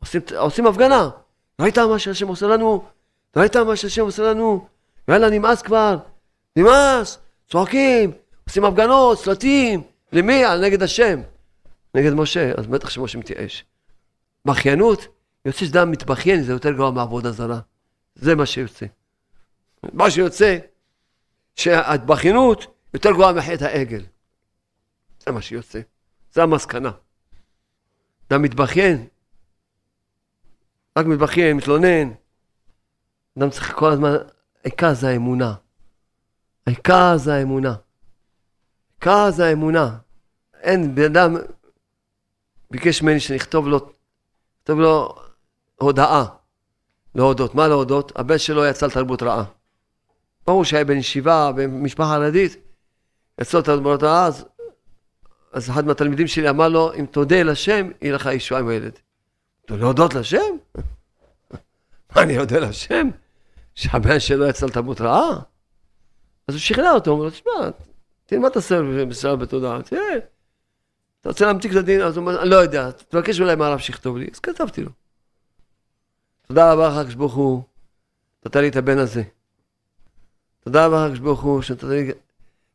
עושים, 0.00 0.20
עושים 0.36 0.66
הפגנה. 0.66 1.10
ראית 1.60 1.78
מה 1.78 1.98
שהשם 1.98 2.28
עושה 2.28 2.46
לנו? 2.46 2.84
ראית 3.36 3.56
מה 3.56 3.76
שהשם 3.76 4.02
עושה 4.02 4.22
לנו? 4.22 4.66
יאללה 5.08 5.30
נמאס 5.30 5.62
כבר, 5.62 5.96
נמאס, 6.56 7.18
צועקים, 7.50 8.12
עושים 8.48 8.64
הפגנות, 8.64 9.18
סלטים, 9.18 9.82
למי? 10.12 10.44
על 10.44 10.64
נגד 10.64 10.82
השם. 10.82 11.20
נגד 11.94 12.12
משה, 12.12 12.52
אז 12.56 12.66
בטח 12.66 12.90
שמשה 12.90 13.18
מתייאש. 13.18 13.64
בכיינות, 14.44 15.06
יוצא 15.44 15.66
שאדם 15.66 15.90
מתבכיין, 15.90 16.42
זה 16.42 16.52
יותר 16.52 16.72
גרוע 16.72 16.90
מעבודה 16.90 17.32
זרה. 17.32 17.60
זה 18.14 18.34
מה 18.34 18.46
שיוצא. 18.46 18.86
מה 19.92 20.10
שיוצא, 20.10 20.58
שהבכיינות 21.54 22.66
יותר 22.94 23.12
גרועה 23.12 23.32
מחטא 23.32 23.64
העגל. 23.64 24.04
זה 25.20 25.32
מה 25.32 25.42
שיוצא. 25.42 25.80
זה 26.32 26.42
המסקנה. 26.42 26.90
אדם 28.28 28.42
מתבכיין, 28.42 29.06
רק 30.98 31.06
מתבכיין, 31.06 31.56
מתלונן. 31.56 32.12
אדם 33.38 33.50
צריך 33.50 33.72
כל 33.72 33.92
הזמן, 33.92 34.12
העיקר 34.64 34.94
זה 34.94 35.08
האמונה. 35.08 35.54
העיקר 36.66 37.16
זה 37.16 37.34
האמונה. 37.34 37.74
העיקר 38.96 39.30
זה 39.30 39.46
האמונה. 39.46 39.96
אין, 40.60 40.94
בן 40.94 41.04
אדם 41.04 41.36
ביקש 42.70 43.02
ממני 43.02 43.20
שנכתוב 43.20 43.68
לו, 43.68 43.90
נכתוב 44.58 44.80
לו 44.80 45.14
הודעה 45.76 46.24
להודות. 47.14 47.54
מה 47.54 47.68
להודות? 47.68 48.12
הבן 48.16 48.38
שלו 48.38 48.66
יצא 48.66 48.86
לתרבות 48.86 49.22
רעה. 49.22 49.44
ברור 50.46 50.64
שהיה 50.64 50.84
בן 50.84 50.96
ישיבה 50.96 51.52
במשפחה 51.52 52.06
חרדית, 52.06 52.56
יצא 53.40 53.58
לתרבות 53.58 54.02
רעה, 54.02 54.26
אז, 54.26 54.44
אז 55.52 55.70
אחד 55.70 55.86
מהתלמידים 55.86 56.26
שלי 56.26 56.50
אמר 56.50 56.68
לו, 56.68 56.94
אם 56.94 57.06
תודה 57.06 57.42
לשם, 57.42 57.90
יהיה 58.02 58.14
לך 58.14 58.26
ישועה 58.26 58.60
עם 58.60 58.68
הילד. 58.68 58.98
להודות 59.70 60.14
לשם? 60.14 60.38
מה, 62.16 62.22
אני 62.22 62.38
אודה 62.38 62.58
לשם? 62.58 63.10
שהבן 63.74 64.20
שלו 64.20 64.46
יצא 64.46 64.66
לתרבות 64.66 65.00
רעה? 65.00 65.30
אז 66.48 66.54
הוא 66.54 66.60
שכנע 66.60 66.90
אותו, 66.90 67.10
הוא 67.10 67.18
אומר 67.18 67.24
לו, 67.24 67.30
תשמע, 67.30 67.70
תלמד 68.26 68.50
את 68.56 69.08
בסרט 69.08 69.38
בתודעה, 69.38 69.82
תראה, 69.82 70.18
אתה 71.26 71.28
רוצה 71.28 71.46
להמתיק 71.46 71.72
את 71.72 71.76
הדין? 71.76 72.00
אז 72.00 72.16
הוא 72.16 72.22
אומר, 72.22 72.42
אני 72.42 72.50
לא 72.50 72.56
יודע, 72.56 72.90
תבקש 72.90 73.40
אולי 73.40 73.54
מהרב 73.54 73.78
שיכתוב 73.78 74.16
לי. 74.18 74.28
אז 74.32 74.40
כתבתי 74.40 74.82
לו. 74.82 74.90
תודה 76.48 76.72
רבה 76.72 76.88
לך, 76.88 76.96
הקדוש 76.96 77.14
ברוך 77.14 77.34
הוא, 77.34 77.62
נתן 78.46 78.60
לי 78.60 78.68
את 78.68 78.76
הבן 78.76 78.98
הזה. 78.98 79.22
תודה 80.60 80.86
רבה 80.86 80.96
לך, 80.96 81.04
הקדוש 81.04 81.18
ברוך 81.18 81.42
הוא, 81.42 81.62
שנתן 81.62 81.88
לי... 81.88 82.10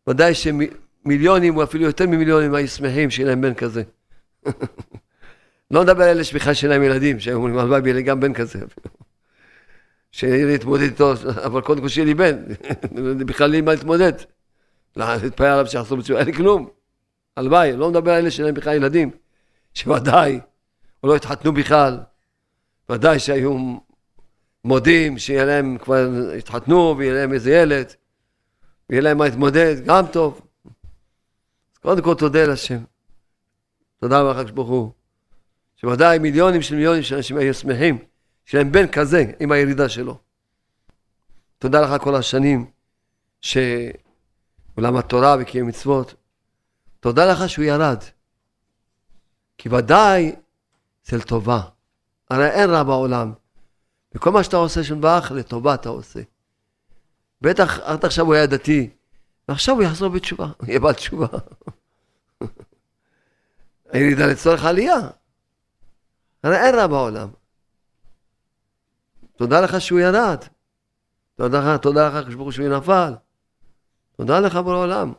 ודאי 0.08 0.34
שמיליונים, 0.34 1.58
או 1.58 1.64
אפילו 1.64 1.84
יותר 1.84 2.08
ממיליונים, 2.08 2.56
היו 2.56 2.68
שמחים 2.68 3.10
שיהיה 3.10 3.30
להם 3.30 3.42
בן 3.42 3.54
כזה. 3.54 3.84
לא 5.72 5.82
מדבר 5.82 6.04
על 6.04 6.10
אלה 6.10 6.24
שבכלל 6.24 6.54
שאין 6.54 6.72
להם 6.72 6.84
ילדים, 6.84 7.20
שהם 7.20 7.36
אומרים, 7.36 7.58
הלוואי 7.58 7.82
יהיה 7.84 7.94
לי 7.94 8.04
גם 8.04 8.20
בן 8.20 8.34
כזה. 8.34 8.60
שיהיה 10.12 10.46
לי 10.46 10.52
להתמודד 10.52 10.84
איתו, 10.84 11.14
אבל 11.46 11.62
קודם 11.62 11.82
כל 11.82 11.88
שיהיה 11.88 12.06
לי 12.06 12.14
בן, 12.14 12.44
בכלל 13.28 13.50
לי 13.50 13.62
מה 13.62 13.72
להתמודד. 13.72 14.14
להתפעל 14.96 15.52
עליו 15.52 15.68
שיחזור 15.68 15.98
בצורה, 15.98 16.20
אין 16.20 16.28
לי 16.28 16.34
כלום. 16.34 16.70
הלוואי, 17.38 17.78
לא 17.78 17.90
מדבר 17.90 18.12
על 18.12 18.22
אלה 18.22 18.32
שאין 18.32 18.46
להם 18.46 18.56
בכלל 18.56 18.76
ילדים, 18.76 19.12
שוודאי, 19.74 20.40
או 21.04 21.08
לא 21.08 21.16
התחתנו 21.16 21.54
בכלל, 21.54 22.00
ודאי 22.90 23.20
שהיו 23.20 23.78
מודים 24.64 25.18
שיהיה 25.18 25.46
להם, 25.46 25.78
כבר 25.78 26.10
התחתנו 26.38 26.96
ויהיה 26.98 27.14
להם 27.14 27.34
איזה 27.34 27.52
ילד, 27.52 27.94
ויהיה 28.90 29.02
להם 29.02 29.18
מה 29.18 29.26
להתמודד, 29.26 29.76
גם 29.86 30.06
טוב. 30.12 30.42
קודם 31.82 32.04
כל 32.04 32.16
תודה 32.16 32.46
לשם. 32.46 32.84
תודה 34.00 34.22
רבה 34.22 34.42
לך 34.42 34.52
ברוך 34.54 34.70
הוא. 34.70 34.92
שוודאי 35.76 36.20
מיליונים 36.20 36.62
של 36.62 36.76
מיליונים 36.76 37.04
של 37.04 37.16
אנשים 37.16 37.38
היו 37.38 37.54
שמחים, 37.54 37.98
שיהיה 38.46 38.64
להם 38.64 38.72
בן 38.72 38.88
כזה 38.88 39.26
עם 39.40 39.52
הירידה 39.52 39.90
שלו. 39.90 40.18
תודה 41.60 41.82
לך 41.82 42.02
כל 42.04 42.16
השנים 42.16 42.66
שעולם 44.82 44.98
התורה 44.98 45.36
וקיים 45.40 45.68
מצוות. 45.68 46.14
תודה 47.00 47.32
לך 47.32 47.50
שהוא 47.50 47.66
ירד. 47.66 48.04
כי 49.58 49.70
ודאי 49.70 50.36
זה 51.04 51.18
לטובה. 51.18 51.62
הרי 52.30 52.50
אין 52.50 52.70
רע 52.70 52.84
בעולם. 52.84 53.34
וכל 54.16 54.32
מה 54.32 54.44
שאתה 54.44 54.58
עושה 54.58 54.84
שם 54.84 55.02
לטובה 55.32 55.74
אתה 55.74 55.90
עושה. 55.90 56.20
בטח 57.42 57.80
עד 57.80 58.06
עכשיו 58.06 58.26
הוא 58.26 58.34
היה 58.34 58.48
דתי, 58.48 58.90
ועכשיו 59.48 59.76
הוא 59.76 59.84
יחזור 59.84 60.10
בתשובה, 60.10 60.46
הוא 60.58 60.68
יהיה 60.68 60.80
בעל 60.80 60.94
תשובה. 60.94 61.28
הירידה 63.92 64.26
לצורך 64.28 64.66
עלייה. 64.66 65.00
הרי 66.44 66.58
אין 66.58 66.76
רע 66.76 66.88
בעולם. 66.88 67.30
תודה 69.36 69.62
לך 69.62 69.82
שהוא 69.82 70.00
ירד. 70.00 70.40
תודה 71.36 71.60
לך, 71.60 71.82
תודה 71.82 72.08
לך, 72.10 72.28
כשברוך 72.28 72.54
שהוא 72.54 72.78
נפל. 72.78 73.14
תודה 74.22 74.40
לך 74.40 74.56
בעולם. 74.56 75.14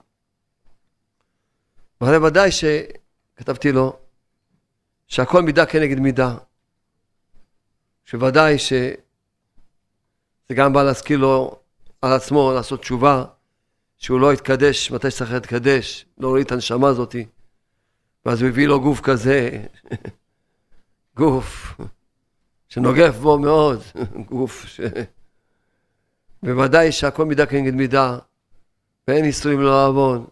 והרי 2.01 2.17
ודאי 2.17 2.51
שכתבתי 2.53 3.73
לו 3.73 3.97
שהכל 5.09 5.43
מידה 5.43 5.67
כנגד 5.67 5.99
מידה. 5.99 6.35
שוודאי 8.05 8.59
שזה 8.59 8.95
גם 10.55 10.73
בא 10.73 10.83
להזכיר 10.83 11.19
לו 11.19 11.59
על 12.03 12.13
עצמו 12.13 12.53
לעשות 12.55 12.81
תשובה, 12.81 13.25
שהוא 13.99 14.21
לא 14.21 14.33
יתקדש 14.33 14.91
מתי 14.91 15.11
שצריך 15.11 15.33
להתקדש, 15.33 16.07
לא 16.19 16.29
הוריד 16.29 16.47
את 16.47 16.53
הנשמה 16.53 16.89
הזאתי. 16.89 17.27
ואז 18.27 18.43
הוא 18.43 18.49
הביא 18.49 18.67
לו 18.67 18.81
גוף 18.81 19.01
כזה, 19.01 19.65
גוף 21.21 21.75
שנוגף 22.69 23.17
בו 23.17 23.39
מאוד, 23.39 23.83
גוף 24.31 24.65
ש... 24.67 24.81
בוודאי 26.43 26.93
שהכל 26.93 27.25
מידה 27.25 27.47
כנגד 27.47 27.75
מידה, 27.75 28.19
ואין 29.09 29.25
איסורים 29.25 29.61
לא 29.61 29.87
עוון. 29.87 30.27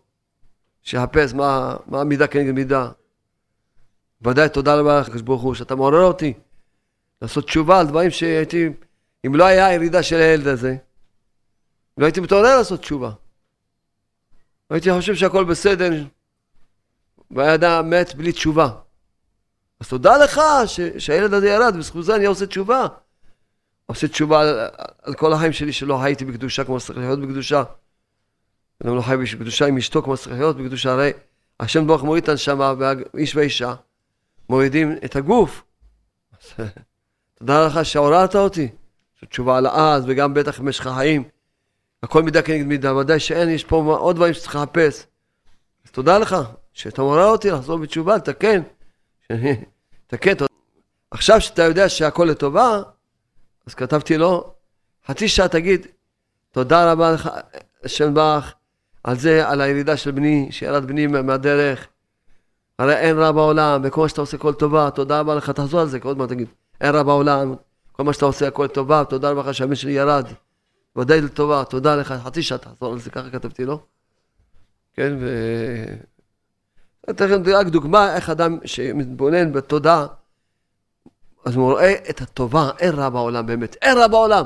שיחפש 0.83 1.35
מה, 1.35 1.77
מה 1.87 2.01
המידה 2.01 2.27
כנגד 2.27 2.53
מידה. 2.53 2.91
ודאי 4.23 4.49
תודה 4.49 4.75
רבה 4.75 5.01
לך, 5.01 5.23
ברוך 5.25 5.43
הוא, 5.43 5.55
שאתה 5.55 5.75
מעורר 5.75 6.03
אותי 6.03 6.33
לעשות 7.23 7.45
תשובה 7.45 7.81
על 7.81 7.87
דברים 7.87 8.11
שהייתי, 8.11 8.69
אם 9.27 9.35
לא 9.35 9.45
היה 9.45 9.73
ירידה 9.73 10.03
של 10.03 10.17
הילד 10.17 10.47
הזה, 10.47 10.77
לא 11.99 12.05
הייתי 12.05 12.21
מתעורר 12.21 12.59
לעשות 12.59 12.81
תשובה. 12.81 13.11
הייתי 14.71 14.93
חושב 14.93 15.15
שהכל 15.15 15.45
בסדר, 15.45 16.05
והיה 17.31 17.55
אדם 17.55 17.91
מת 17.91 18.15
בלי 18.15 18.33
תשובה. 18.33 18.71
אז 19.81 19.89
תודה 19.89 20.19
לך 20.19 20.41
ש, 20.67 20.81
שהילד 20.99 21.35
הזה 21.35 21.49
ירד, 21.49 21.77
בזכות 21.77 22.05
זה 22.05 22.17
אני 22.17 22.27
עושה 22.27 22.47
תשובה. 22.47 22.87
עושה 23.87 24.09
תשובה 24.09 24.41
על, 24.41 24.69
על 25.03 25.15
כל 25.15 25.33
החיים 25.33 25.53
שלי 25.53 25.73
שלא 25.73 26.03
הייתי 26.03 26.25
בקדושה 26.25 26.65
כמו 26.65 26.81
שצריך 26.81 26.99
להיות 26.99 27.21
בקדושה. 27.21 27.63
אדם 28.85 28.97
לא 28.97 29.03
חי 29.03 29.17
בקדושה 29.17 29.67
עם 29.67 29.77
אשתו 29.77 30.03
כמו 30.03 30.17
שצריך 30.17 30.37
להיות 30.37 30.57
בקדושה, 30.57 30.93
הרי 30.93 31.13
השם 31.61 31.87
ברוך 31.87 32.03
מוריד 32.03 32.23
את 32.23 32.29
הנשמה, 32.29 32.75
ואיש 32.79 33.37
ואישה 33.37 33.75
מורידים 34.49 34.97
את 35.05 35.17
הגוף. 35.17 35.63
תודה 37.39 37.67
לך 37.67 37.85
שעוררת 37.85 38.37
אותי. 38.37 38.69
זו 39.21 39.27
תשובה 39.27 39.59
על 39.59 39.67
אז, 39.67 40.05
וגם 40.07 40.35
בטח 40.35 40.61
במשך 40.61 40.87
החיים. 40.87 41.25
הכל 42.03 42.23
מידה 42.23 42.43
כנגד 42.43 42.67
מידה, 42.67 42.97
ודאי 42.97 43.21
שאין, 43.21 43.49
יש 43.49 43.65
פה 43.65 43.97
עוד 43.99 44.17
דברים 44.17 44.35
שצריך 44.35 44.57
לחפש. 44.57 45.07
אז 45.85 45.91
תודה 45.91 46.19
לך 46.19 46.37
שאתה 46.73 47.03
מעורר 47.03 47.27
אותי 47.27 47.51
לחזור 47.51 47.79
בתשובה, 47.79 48.17
לתקן. 48.17 48.63
תקן. 50.07 50.33
עכשיו 51.11 51.41
שאתה 51.41 51.63
יודע 51.63 51.89
שהכל 51.89 52.25
לטובה, 52.31 52.83
אז 53.67 53.75
כתבתי 53.75 54.19
לו, 54.19 54.55
חצי 55.07 55.29
שעה 55.29 55.49
תגיד, 55.49 55.87
תודה 56.51 56.93
רבה 56.93 57.13
לך, 57.13 57.31
השם 57.85 58.15
ברך, 58.15 58.55
על 59.05 59.19
זה, 59.19 59.49
על 59.49 59.61
הירידה 59.61 59.97
של 59.97 60.11
בני, 60.11 60.49
שירד 60.51 60.85
בני 60.85 61.07
מהדרך. 61.07 61.89
הרי 62.79 62.97
אין 62.97 63.19
רע 63.19 63.33
בעולם, 63.33 63.81
וכל 63.85 64.01
מה 64.01 64.09
שאתה 64.09 64.21
עושה 64.21 64.39
כל 64.39 64.55
טובה, 64.55 64.91
תודה 64.91 65.21
רבה 65.21 65.35
לך, 65.35 65.51
תחזור 65.51 65.81
על 65.81 65.89
זה, 65.89 65.99
עוד 66.03 66.19
מעט 66.19 66.29
תגיד, 66.29 66.49
אין 66.81 66.95
רע 66.95 67.03
בעולם, 67.03 67.55
כל 67.93 68.03
מה 68.03 68.13
שאתה 68.13 68.25
עושה 68.25 68.49
הכל 68.49 68.67
טובה, 68.69 69.05
תודה 69.05 69.31
רבה 69.31 69.41
לך 69.41 69.55
שהבן 69.55 69.75
שלי 69.75 69.93
ירד, 69.93 70.27
ודאי 70.97 71.21
לטובה, 71.21 71.65
תודה 71.65 71.97
לך, 71.97 72.15
חצי 72.25 72.43
שעה 72.43 72.59
תחזור 72.59 72.93
על 72.93 72.99
זה, 72.99 73.11
ככה 73.11 73.31
כתבתי 73.31 73.65
לו. 73.65 73.81
כן, 74.95 75.17
ו... 75.21 75.29
אתן 77.11 77.25
לכם 77.25 77.43
רק 77.55 77.67
דוגמה 77.67 78.17
איך 78.17 78.31
אדם 78.31 78.59
שמתבונן 78.65 79.53
בתודה, 79.53 80.07
אז 81.45 81.57
הוא 81.57 81.71
רואה 81.71 81.95
את 82.11 82.21
הטובה, 82.21 82.71
אין 82.79 82.95
רע 82.95 83.09
בעולם 83.09 83.47
באמת, 83.47 83.77
אין 83.83 83.99
רע 83.99 84.09
בעולם. 84.09 84.45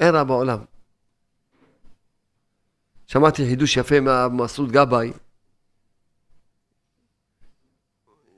אין 0.00 0.14
רע 0.14 0.24
בעולם. 0.24 0.58
שמעתי 3.06 3.46
חידוש 3.46 3.76
יפה 3.76 4.00
מהמסעוד 4.00 4.72
גבאי, 4.72 5.12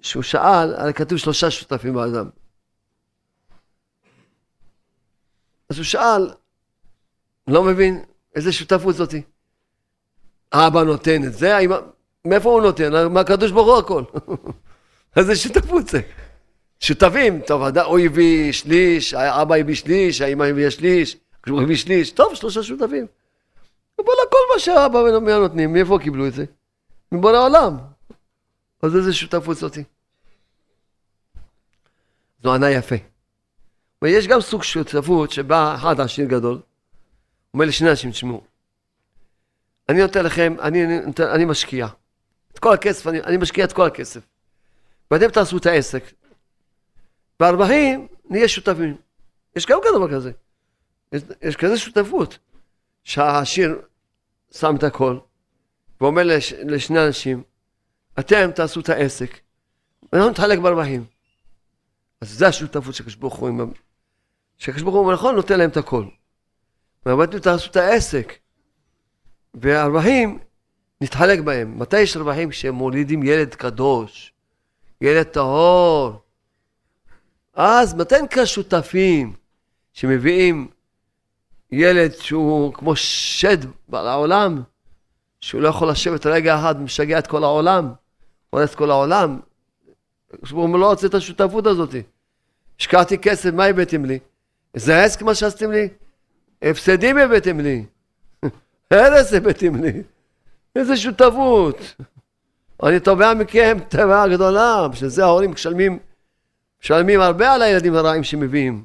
שהוא 0.00 0.22
שאל, 0.22 0.74
הרי 0.74 0.92
כתוב 0.94 1.18
שלושה 1.18 1.50
שותפים 1.50 1.94
באדם. 1.94 2.30
אז 5.68 5.76
הוא 5.76 5.84
שאל, 5.84 6.30
לא 7.46 7.62
מבין 7.62 8.04
איזה 8.34 8.52
שותפות 8.52 8.94
זאתי. 8.94 9.22
אבא 10.52 10.82
נותן 10.82 11.24
את 11.24 11.32
זה, 11.32 11.56
האמא, 11.56 11.76
מאיפה 12.24 12.50
הוא 12.50 12.62
נותן? 12.62 13.12
מהקדוש 13.12 13.50
ברוך 13.50 13.68
הוא 13.68 13.78
הכל. 13.78 14.04
איזה 15.16 15.36
שותפות 15.36 15.88
זה? 15.88 16.00
שותפים, 16.80 17.40
טוב, 17.40 17.62
הוא 17.62 17.98
הביא 17.98 18.52
שליש, 18.52 19.14
אבא 19.14 19.54
הביא 19.54 19.74
שליש, 19.74 20.20
האמא 20.20 20.44
הביאה 20.44 20.70
שליש, 20.70 21.16
הביא 21.46 21.76
שליש, 21.76 22.10
טוב, 22.10 22.34
שלושה 22.34 22.62
שותפים. 22.62 23.06
אבל 23.98 24.12
הכל 24.28 24.38
מה 24.54 24.58
שהאבא 24.58 24.96
והאמא 24.96 25.30
נותנים, 25.30 25.72
מאיפה 25.72 25.98
קיבלו 26.02 26.26
את 26.26 26.32
זה? 26.32 26.44
מבורא 27.12 27.38
עולם. 27.38 27.78
אז 28.82 28.96
איזה 28.96 29.12
שותפות 29.12 29.56
זאתי? 29.56 29.84
זו 32.42 32.54
ענה 32.54 32.70
יפה. 32.70 32.96
ויש 34.02 34.26
גם 34.26 34.40
סוג 34.40 34.62
שותפות 34.62 35.30
שבא 35.30 35.74
אחד 35.74 36.00
עשיר 36.00 36.26
גדול, 36.26 36.58
אומר 37.54 37.64
לשני 37.64 37.90
אנשים, 37.90 38.10
תשמעו, 38.10 38.44
אני 39.88 40.00
נותן 40.02 40.24
לכם, 40.24 40.56
אני, 40.60 40.84
אני, 40.84 41.00
אני 41.34 41.44
משקיע. 41.44 41.86
את 42.52 42.58
כל 42.58 42.74
הכסף, 42.74 43.06
אני, 43.06 43.22
אני 43.22 43.36
משקיע 43.36 43.64
את 43.64 43.72
כל 43.72 43.86
הכסף. 43.86 44.20
ואתם 45.10 45.30
תעשו 45.30 45.56
את 45.56 45.66
העסק. 45.66 46.04
בארבעים 47.40 48.06
נהיה 48.30 48.48
שותפים. 48.48 48.96
יש 49.56 49.66
גם 49.66 49.78
דבר 49.96 50.12
כזה. 50.12 50.30
יש, 51.12 51.22
יש 51.42 51.56
כזה 51.56 51.78
שותפות, 51.78 52.38
שהעשיר 53.04 53.82
שם 54.50 54.76
את 54.76 54.82
הכל, 54.82 55.18
ואומר 56.00 56.22
לש, 56.22 56.52
לשני 56.52 57.06
אנשים, 57.06 57.42
אתם 58.18 58.50
תעשו 58.54 58.80
את 58.80 58.88
העסק, 58.88 59.40
ואנחנו 60.12 60.30
נתחלק 60.30 60.58
בארבעים. 60.58 61.04
אז 62.20 62.30
זה 62.30 62.48
השותפות 62.48 62.94
של 62.94 63.04
ברוך 63.18 63.34
הוא, 63.34 63.50
שקדוש 64.58 64.82
ברוך 64.82 64.94
הוא 64.94 65.12
נכון 65.12 65.34
נותן 65.34 65.58
להם 65.58 65.70
את 65.70 65.76
הכל. 65.76 66.06
ואתם 67.06 67.38
תעשו 67.38 67.70
את 67.70 67.76
העסק, 67.76 68.32
והרווחים 69.54 70.38
נתחלק 71.00 71.40
בהם. 71.40 71.78
מתי 71.78 72.00
יש 72.00 72.16
רווחים? 72.16 72.50
כשהם 72.50 72.74
מולידים 72.74 73.22
ילד 73.22 73.54
קדוש, 73.54 74.32
ילד 75.00 75.22
טהור. 75.22 76.22
אז 77.54 77.94
מתי 77.94 78.22
נקרא 78.22 78.44
שותפים 78.44 79.32
שמביאים 79.92 80.68
ילד 81.72 82.12
שהוא 82.12 82.74
כמו 82.74 82.96
שד 82.96 83.58
בעולם, 83.88 84.62
שהוא 85.40 85.60
לא 85.60 85.68
יכול 85.68 85.90
לשבת 85.90 86.26
רגע 86.26 86.58
אחד 86.58 86.74
ומשגע 86.78 87.18
את 87.18 87.26
כל 87.26 87.44
העולם, 87.44 87.92
הורס 88.50 88.74
כל 88.74 88.90
העולם. 88.90 89.40
הוא 90.50 90.78
לא 90.78 90.90
רוצה 90.90 91.06
את 91.06 91.14
השותפות 91.14 91.66
הזאת. 91.66 91.94
השקעתי 92.80 93.18
כסף, 93.18 93.50
מה 93.52 93.64
הבאתם 93.64 94.04
לי? 94.04 94.18
זה 94.74 95.04
עסק 95.04 95.22
מה 95.22 95.34
שעשיתם 95.34 95.70
לי? 95.70 95.88
הפסדים 96.62 97.18
הבאתם 97.18 97.60
לי. 97.60 97.84
הרס 98.90 99.32
הבאתם 99.32 99.76
לי. 99.76 100.02
איזה 100.76 100.96
שותפות. 100.96 101.94
אני 102.82 103.00
תובע 103.00 103.34
מכם 103.34 103.78
תבעה 103.88 104.28
גדולה, 104.28 104.88
בשביל 104.88 105.10
זה 105.10 105.24
ההורים 105.24 105.50
משלמים, 105.50 105.98
משלמים 106.82 107.20
הרבה 107.20 107.52
על 107.52 107.62
הילדים 107.62 107.94
הרעים 107.94 108.24
שמביאים. 108.24 108.84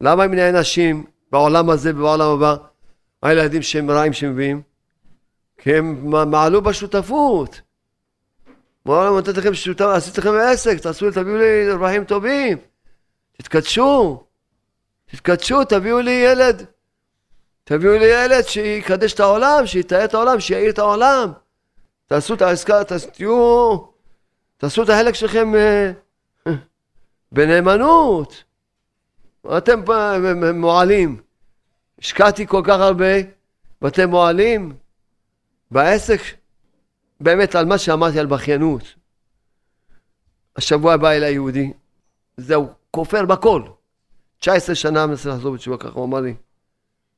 למה 0.00 0.24
הם 0.24 0.34
נענשים 0.34 1.04
בעולם 1.32 1.70
הזה 1.70 1.90
ובעולם 1.90 2.30
הבא, 2.30 2.56
הילדים 3.22 3.62
שהם 3.62 3.90
רעים 3.90 4.12
שמביאים? 4.12 4.62
כי 5.58 5.76
הם 5.76 6.10
מעלו 6.30 6.62
בשותפות. 6.62 7.60
בעולם 8.86 9.14
נותנת 9.14 9.36
לכם 9.36 9.54
שותפות, 9.54 9.94
עשיתי 9.94 10.20
לכם 10.20 10.30
עסק, 10.34 10.78
תעשו 10.78 11.06
לי, 11.06 11.12
תביאו 11.12 11.36
לי 11.36 11.72
רווחים 11.72 12.04
טובים, 12.04 12.58
תתקדשו, 13.32 14.24
תתקדשו, 15.10 15.64
תביאו 15.64 16.00
לי 16.00 16.10
ילד 16.10 16.66
תביאו 17.64 17.92
לי 17.92 18.06
ילד 18.06 18.42
שיקדש 18.46 19.12
את 19.12 19.20
העולם, 19.20 19.66
שיתאר 19.66 20.04
את 20.04 20.14
העולם, 20.14 20.40
שיעיר 20.40 20.70
את 20.70 20.78
העולם. 20.78 21.32
תעשו 22.06 22.34
את 22.34 22.42
העסקה, 22.42 22.84
תהיו, 23.12 23.78
תעשו 24.56 24.82
את 24.82 24.88
החלק 24.88 25.14
שלכם 25.14 25.54
אה, 25.54 25.92
בנאמנות. 27.32 28.44
אתם 29.46 29.80
מועלים. 30.54 31.22
השקעתי 31.98 32.46
כל 32.46 32.62
כך 32.64 32.80
הרבה, 32.80 33.14
ואתם 33.82 34.10
מועלים 34.10 34.72
בעסק, 35.70 36.20
באמת 37.20 37.54
על 37.54 37.66
מה 37.66 37.78
שאמרתי 37.78 38.18
על 38.20 38.26
בכיינות. 38.26 38.94
השבוע 40.56 40.96
בא 40.96 41.10
אליי 41.10 41.32
יהודי, 41.32 41.72
זהו, 42.36 42.68
כופר 42.90 43.26
בכל. 43.26 43.62
19 44.38 44.74
שנה 44.74 45.06
מנסה 45.06 45.28
לחזור 45.28 45.54
בתשובה, 45.54 45.76
ככה 45.76 45.92
הוא 45.94 46.04
אמר 46.04 46.20
לי. 46.20 46.34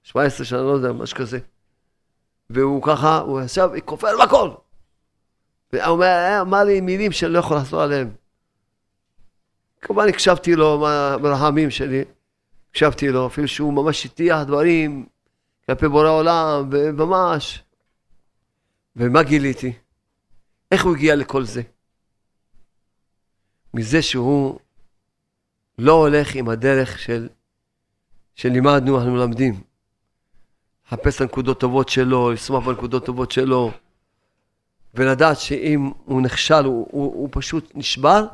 17 0.03 0.47
שנה, 0.47 0.63
לא 0.63 0.71
יודע, 0.71 0.93
משהו 0.93 1.17
כזה. 1.17 1.39
והוא 2.51 2.83
ככה, 2.83 3.19
הוא 3.19 3.41
ישב, 3.43 3.69
כופר 3.85 4.09
בכל. 4.25 4.51
והוא 5.73 6.05
אמר 6.41 6.65
לי 6.65 6.81
מילים 6.81 7.13
שאני 7.13 7.33
לא 7.33 7.39
יכול 7.39 7.57
לחזור 7.57 7.83
עליהם. 7.83 8.11
כמובן 9.81 10.09
הקשבתי 10.09 10.57
לו 10.57 10.87
ברחמים 11.23 11.71
שלי, 11.71 12.05
הקשבתי 12.75 13.09
לו, 13.09 13.27
אפילו 13.27 13.49
שהוא 13.49 13.73
ממש 13.73 14.07
הטיח 14.07 14.43
דברים 14.43 15.07
כלפי 15.67 15.89
בורא 15.89 16.09
עולם, 16.09 16.69
וממש. 16.73 17.63
ומה 18.97 19.23
גיליתי? 19.23 19.73
איך 20.73 20.85
הוא 20.85 20.97
הגיע 20.97 21.17
לכל 21.17 21.45
זה? 21.45 21.63
מזה 23.75 24.03
שהוא 24.03 24.59
לא 25.79 25.93
הולך 25.93 26.35
עם 26.35 26.49
הדרך 26.49 26.99
של, 26.99 27.29
שלימדנו, 28.35 28.99
אנחנו 28.99 29.13
מלמדים. 29.13 29.61
לחפש 30.87 31.17
את 31.17 31.21
הנקודות 31.21 31.61
טובות 31.61 31.89
שלו, 31.89 32.33
לשמוח 32.33 32.67
בנקודות 32.67 33.07
טובות 33.07 33.33
שלו, 33.33 33.71
ולדעת 34.95 35.41
שאם 35.41 35.91
הוא 36.05 36.23
נכשל, 36.23 36.65
הוא, 36.65 36.89
הוא, 36.91 37.15
הוא 37.15 37.29
פשוט 37.33 37.73
נשבר 37.75 38.27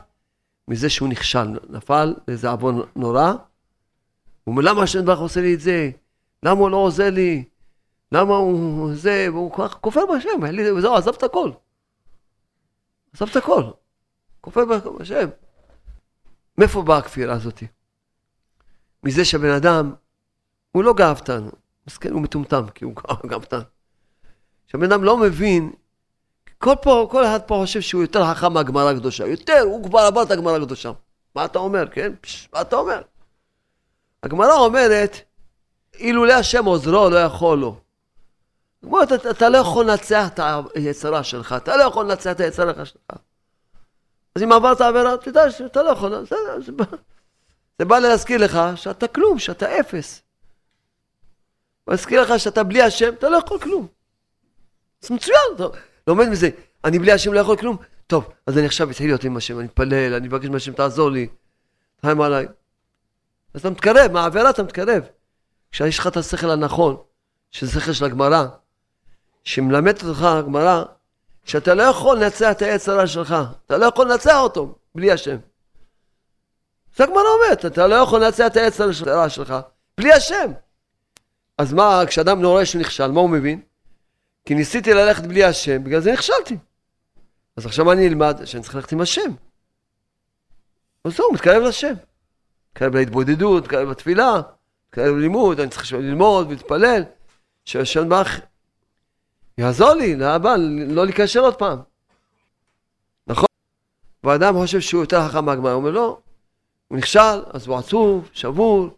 מזה 0.68 0.90
שהוא 0.90 1.08
נכשל, 1.08 1.58
נפל 1.68 2.14
לאיזה 2.28 2.50
עוון 2.50 2.82
נורא. 2.96 3.32
הוא 4.44 4.52
אומר, 4.52 4.62
למה 4.62 4.82
השם 4.82 5.04
ברוך 5.04 5.20
עושה 5.20 5.40
לי 5.40 5.54
את 5.54 5.60
זה? 5.60 5.90
למה 6.42 6.60
הוא 6.60 6.70
לא 6.70 6.76
עוזר 6.76 7.10
לי? 7.10 7.44
למה 8.12 8.34
הוא 8.34 8.94
זה? 8.94 9.26
והוא 9.32 9.52
כופר 9.80 10.06
בהשם, 10.06 10.28
וזהו, 10.76 10.94
עזב 10.94 11.14
את 11.14 11.22
הכל. 11.22 11.50
עזב 13.14 13.28
את 13.30 13.36
הכל. 13.36 13.64
כופר 14.40 14.64
בהשם. 14.64 15.28
מאיפה 16.58 16.82
באה 16.82 16.98
הכפירה 16.98 17.34
הזאת? 17.34 17.62
מזה 19.04 19.24
שהבן 19.24 19.50
אדם, 19.50 19.94
הוא 20.72 20.84
לא 20.84 20.94
גאוותן, 20.94 21.48
מסכן, 21.86 22.12
הוא 22.12 22.22
מטומטם, 22.22 22.68
כי 22.74 22.84
הוא 22.84 22.94
קטן. 23.42 23.60
כשבן 24.68 24.92
אדם 24.92 25.04
לא 25.04 25.16
מבין, 25.16 25.72
כל, 26.58 26.74
פה, 26.82 27.08
כל 27.10 27.24
אחד 27.24 27.40
פה 27.46 27.58
חושב 27.60 27.80
שהוא 27.80 28.02
יותר 28.02 28.34
חכם 28.34 28.52
מהגמרא 28.52 28.90
הקדושה. 28.90 29.26
יותר, 29.26 29.60
הוא 29.60 29.84
כבר 29.84 29.98
עבר 29.98 30.22
את 30.22 30.30
הגמרא 30.30 30.56
הקדושה. 30.56 30.92
מה 31.34 31.44
אתה 31.44 31.58
אומר, 31.58 31.88
כן? 31.88 32.12
פש, 32.20 32.48
מה 32.52 32.60
אתה 32.60 32.76
אומר? 32.76 33.02
הגמרא 34.22 34.52
אומרת, 34.52 35.16
אילולא 35.94 36.32
השם 36.32 36.64
עוזרו 36.64 37.10
לא 37.10 37.18
יכול 37.18 37.58
לו. 37.58 37.80
כמו, 38.82 39.02
אתה, 39.02 39.14
אתה 39.30 39.48
לא 39.48 39.58
יכול 39.58 39.90
לנצח 39.90 40.28
את 40.34 40.40
היצרה 40.74 41.24
שלך, 41.24 41.54
אתה 41.56 41.76
לא 41.76 41.82
יכול 41.82 42.04
לנצח 42.04 42.30
את 42.30 42.40
היצרה 42.40 42.84
שלך. 42.84 43.02
אז 44.34 44.42
אם 44.42 44.52
עברת 44.52 44.80
עבירה, 44.80 45.16
תדע 45.16 45.50
שאתה 45.50 45.82
לא 45.82 45.90
יכול, 45.90 46.10
זה, 46.10 46.36
זה, 46.66 46.72
זה 47.78 47.84
בא 47.84 47.98
להזכיר 47.98 48.38
לך 48.44 48.60
שאתה 48.74 49.08
כלום, 49.08 49.38
שאתה 49.38 49.80
אפס. 49.80 50.22
מזכיר 51.88 52.22
לך 52.22 52.40
שאתה 52.40 52.62
בלי 52.62 52.82
השם, 52.82 53.14
אתה 53.14 53.28
לא 53.28 53.36
יכול 53.36 53.58
כלום. 53.58 53.86
זה 55.00 55.14
מצוין, 55.14 55.38
אתה 55.56 55.64
לומד 56.06 56.28
מזה, 56.28 56.50
אני 56.84 56.98
בלי 56.98 57.12
השם 57.12 57.32
לא 57.32 57.40
יכול 57.40 57.56
כלום. 57.56 57.76
טוב, 58.06 58.28
אז 58.46 58.58
אני 58.58 58.66
עכשיו 58.66 58.90
אתחיל 58.90 59.06
להיות 59.06 59.24
עם 59.24 59.36
השם, 59.36 59.58
אני 59.58 59.66
אתפלל, 59.66 60.14
אני 60.14 60.28
מבקש 60.28 60.46
מהשם, 60.48 60.72
תעזור 60.72 61.10
לי, 61.10 61.28
תחיים 61.96 62.20
עליי. 62.20 62.46
אז 63.54 63.60
אתה 63.60 63.70
מתקרב, 63.70 64.12
מהעבירה 64.12 64.50
אתה 64.50 64.62
מתקרב. 64.62 65.02
כשיש 65.72 65.98
לך 65.98 66.06
את 66.06 66.16
השכל 66.16 66.50
הנכון, 66.50 66.96
שזה 67.50 67.80
שכל 67.80 67.92
של 67.92 68.04
הגמרא, 68.04 68.46
שמלמדת 69.44 70.04
אותך 70.04 70.22
הגמרא, 70.22 70.84
שאתה 71.44 71.74
לא 71.74 71.82
יכול 71.82 72.16
לנצח 72.16 72.50
את 72.50 72.62
העץ 72.62 72.88
הרע 72.88 73.06
שלך, 73.06 73.34
אתה 73.66 73.76
לא 73.76 73.86
יכול 73.86 74.10
לנצח 74.10 74.36
אותו 74.36 74.74
בלי 74.94 75.12
השם. 75.12 75.36
זה 76.96 77.04
הגמרא 77.04 77.22
אומרת, 77.38 77.64
אתה 77.66 77.86
לא 77.86 77.94
יכול 77.94 78.24
לנצח 78.24 78.46
את 78.46 78.56
העץ 78.56 78.80
הרע 78.80 79.28
שלך 79.28 79.54
בלי 79.98 80.12
השם. 80.12 80.52
אז 81.58 81.72
מה, 81.72 82.02
כשאדם 82.06 82.44
רואה 82.44 82.66
שהוא 82.66 82.80
נכשל, 82.80 83.10
מה 83.10 83.20
הוא 83.20 83.30
מבין? 83.30 83.60
כי 84.44 84.54
ניסיתי 84.54 84.94
ללכת 84.94 85.22
בלי 85.22 85.44
השם, 85.44 85.84
בגלל 85.84 86.00
זה 86.00 86.12
נכשלתי. 86.12 86.56
אז 87.56 87.66
עכשיו 87.66 87.92
אני 87.92 88.08
אלמד 88.08 88.44
שאני 88.44 88.62
צריך 88.62 88.74
ללכת 88.74 88.92
עם 88.92 89.00
השם. 89.00 89.30
אז 91.04 91.16
זהו, 91.16 91.32
מתקרב 91.32 91.62
לשם. 91.62 91.94
מתקרב 92.70 92.96
להתבודדות, 92.96 93.64
מתקרב 93.64 93.88
לתפילה, 93.88 94.40
מתקרב 94.88 95.16
ללימוד, 95.16 95.60
אני 95.60 95.70
צריך 95.70 95.92
ללמוד 95.92 96.46
ולהתפלל, 96.46 97.02
שהשם 97.64 98.08
בך 98.08 98.40
יעזור 99.58 99.92
לי 99.92 100.16
לאבא, 100.16 100.56
לא 100.88 101.04
להיכשל 101.04 101.40
עוד 101.40 101.54
פעם. 101.54 101.78
נכון? 103.26 103.48
ואדם 104.24 104.54
חושב 104.54 104.80
שהוא 104.80 105.02
יותר 105.02 105.28
חכם 105.28 105.44
מהגמרא, 105.44 105.70
הוא 105.70 105.80
אומר 105.80 105.90
לא, 105.90 106.18
הוא 106.88 106.98
נכשל, 106.98 107.42
אז 107.52 107.66
הוא 107.66 107.76
עצוב, 107.76 108.28
שבור, 108.32 108.90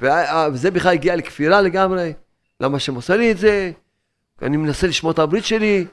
וזה 0.00 0.70
בכלל 0.70 0.92
הגיע 0.92 1.16
לכפירה 1.16 1.60
לגמרי, 1.60 2.12
למה 2.60 2.78
עושה 2.94 3.16
לי 3.16 3.32
את 3.32 3.38
זה? 3.38 3.72
אני 4.42 4.56
מנסה 4.56 4.86
לשמור 4.86 5.12
את 5.12 5.18
הברית 5.18 5.44
שלי, 5.44 5.86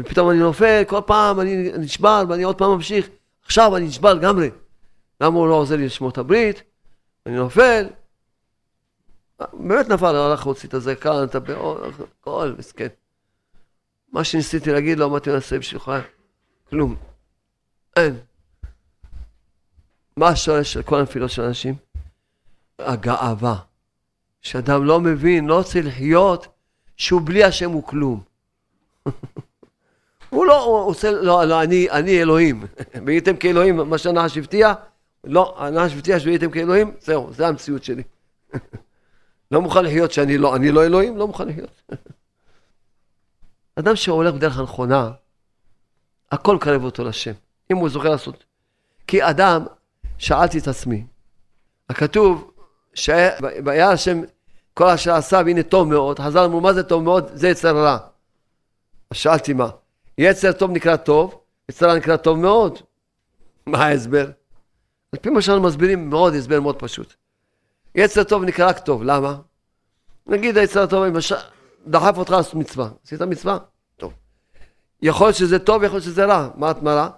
ופתאום 0.00 0.30
אני 0.30 0.38
נופל, 0.38 0.82
כל 0.86 1.00
פעם 1.06 1.40
אני 1.40 1.72
נשבר 1.78 2.24
ואני 2.28 2.42
עוד 2.42 2.58
פעם 2.58 2.70
ממשיך, 2.70 3.08
עכשיו 3.44 3.76
אני 3.76 3.86
נשבר 3.86 4.14
לגמרי. 4.14 4.50
למה 5.20 5.36
הוא 5.38 5.48
לא 5.48 5.54
עוזר 5.54 5.76
לי 5.76 5.86
לשמור 5.86 6.10
את 6.10 6.18
הברית? 6.18 6.62
אני 7.26 7.36
נופל. 7.36 7.86
באמת 9.52 9.88
נפל, 9.88 10.16
הלך 10.16 10.46
להוציא 10.46 10.68
את 10.68 10.74
הזקן, 10.74 11.24
את 11.24 11.34
הכל, 11.34 12.52
מסכן. 12.58 12.88
מה 14.12 14.24
שניסיתי 14.24 14.72
להגיד 14.72 14.98
לא 14.98 15.04
אמרתי 15.04 15.30
לעשות 15.30 15.58
בשבילך, 15.58 15.92
כלום. 16.70 16.96
אין. 17.96 18.18
מה 20.16 20.28
השורש 20.28 20.72
של 20.72 20.82
כל 20.82 20.98
הנפילות 20.98 21.30
של 21.30 21.42
אנשים? 21.42 21.74
הגאווה. 22.78 23.56
שאדם 24.42 24.84
לא 24.84 25.00
מבין, 25.00 25.46
לא 25.46 25.58
רוצה 25.58 25.80
לחיות, 25.80 26.46
שהוא 26.96 27.20
בלי 27.24 27.44
השם 27.44 27.70
הוא 27.70 27.82
כלום. 27.82 28.22
הוא 30.30 30.46
לא, 30.46 30.64
הוא 30.64 30.90
עושה, 30.90 31.10
לא, 31.10 31.44
לא, 31.44 31.62
אני, 31.62 31.90
אני 31.90 32.22
אלוהים. 32.22 32.64
והייתם 33.06 33.36
כאלוהים, 33.36 33.76
מה 33.76 33.98
שהנחש 33.98 34.38
הבטיח, 34.38 34.76
לא, 35.26 35.54
הנחש 35.58 35.92
הבטיח 35.92 36.18
שהייתם 36.18 36.50
כאלוהים, 36.50 36.94
זהו, 37.00 37.32
זה 37.32 37.46
המציאות 37.46 37.84
שלי. 37.84 38.02
לא 39.50 39.60
מוכן 39.62 39.84
לחיות 39.84 40.12
שאני 40.12 40.38
לא, 40.38 40.56
אני 40.56 40.70
לא 40.70 40.84
אלוהים, 40.84 41.16
לא 41.16 41.26
מוכן 41.26 41.48
לחיות. 41.48 41.82
אדם 43.78 43.96
שהולך 43.96 44.34
בדרך 44.34 44.58
הנכונה, 44.58 45.10
הכל 46.32 46.56
מקרב 46.56 46.84
אותו 46.84 47.04
לשם, 47.04 47.32
אם 47.72 47.76
הוא 47.76 47.88
זוכר 47.88 48.10
לעשות. 48.10 48.44
כי 49.06 49.24
אדם, 49.30 49.64
שאלתי 50.18 50.58
את 50.58 50.68
עצמי, 50.68 51.04
הכתוב, 51.88 52.50
שהיה 52.94 53.90
השם 53.90 54.22
כל 54.74 54.88
אשר 54.88 55.14
עשה 55.14 55.40
והנה 55.46 55.62
טוב 55.62 55.88
מאוד, 55.88 56.18
חז"ל 56.18 56.38
אמרו 56.38 56.60
מה 56.60 56.72
זה 56.72 56.82
טוב 56.82 57.02
מאוד? 57.02 57.30
זה 57.34 57.48
יצר 57.48 57.76
רע. 57.76 57.98
אז 59.10 59.16
שאלתי 59.16 59.52
מה? 59.52 59.68
יצר 60.18 60.52
טוב 60.52 60.70
נקרא 60.70 60.96
טוב, 60.96 61.40
יצר 61.68 61.86
רע 61.86 61.94
נקרא 61.96 62.16
טוב 62.16 62.38
מאוד. 62.38 62.78
מה 63.66 63.84
ההסבר? 63.84 64.30
על 65.12 65.20
פי 65.20 65.30
מה 65.30 65.42
שאנחנו 65.42 65.62
מסבירים 65.62 66.10
מאוד, 66.10 66.34
הסבר 66.34 66.60
מאוד 66.60 66.76
פשוט. 66.78 67.14
יצר 67.94 68.24
טוב 68.24 68.44
נקרא 68.44 68.68
רק 68.68 68.78
טוב, 68.78 69.02
למה? 69.02 69.36
נגיד 70.26 70.58
היצר 70.58 70.82
הטוב 70.82 71.04
דחף 71.86 72.18
אותך 72.18 72.30
לעשות 72.30 72.54
מצווה, 72.54 72.88
עשית 73.04 73.22
מצווה? 73.22 73.58
טוב. 73.96 74.12
יכול 75.02 75.26
להיות 75.26 75.36
שזה 75.36 75.58
טוב, 75.58 75.82
יכול 75.82 75.96
להיות 75.96 76.04
שזה 76.04 76.24
רע, 76.24 76.48
מה 76.54 76.70
את 76.70 76.82
מראה? 76.82 77.08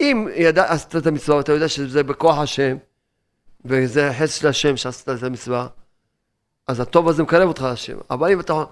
אם 0.00 0.28
ידע, 0.34 0.72
עשית 0.72 0.96
את 0.96 1.06
המצווה 1.06 1.36
ואתה 1.36 1.52
יודע 1.52 1.68
שזה 1.68 2.02
בכוח 2.02 2.38
השם, 2.38 2.76
וזה 3.64 4.10
חץ 4.18 4.40
של 4.40 4.48
השם 4.48 4.76
שעשית 4.76 5.08
את 5.08 5.22
המצווה, 5.22 5.66
אז 6.66 6.80
הטוב 6.80 7.08
הזה 7.08 7.22
מקרב 7.22 7.48
אותך 7.48 7.66
לשם. 7.72 7.98
אבל 8.10 8.32
אם 8.32 8.40
אתה 8.40 8.64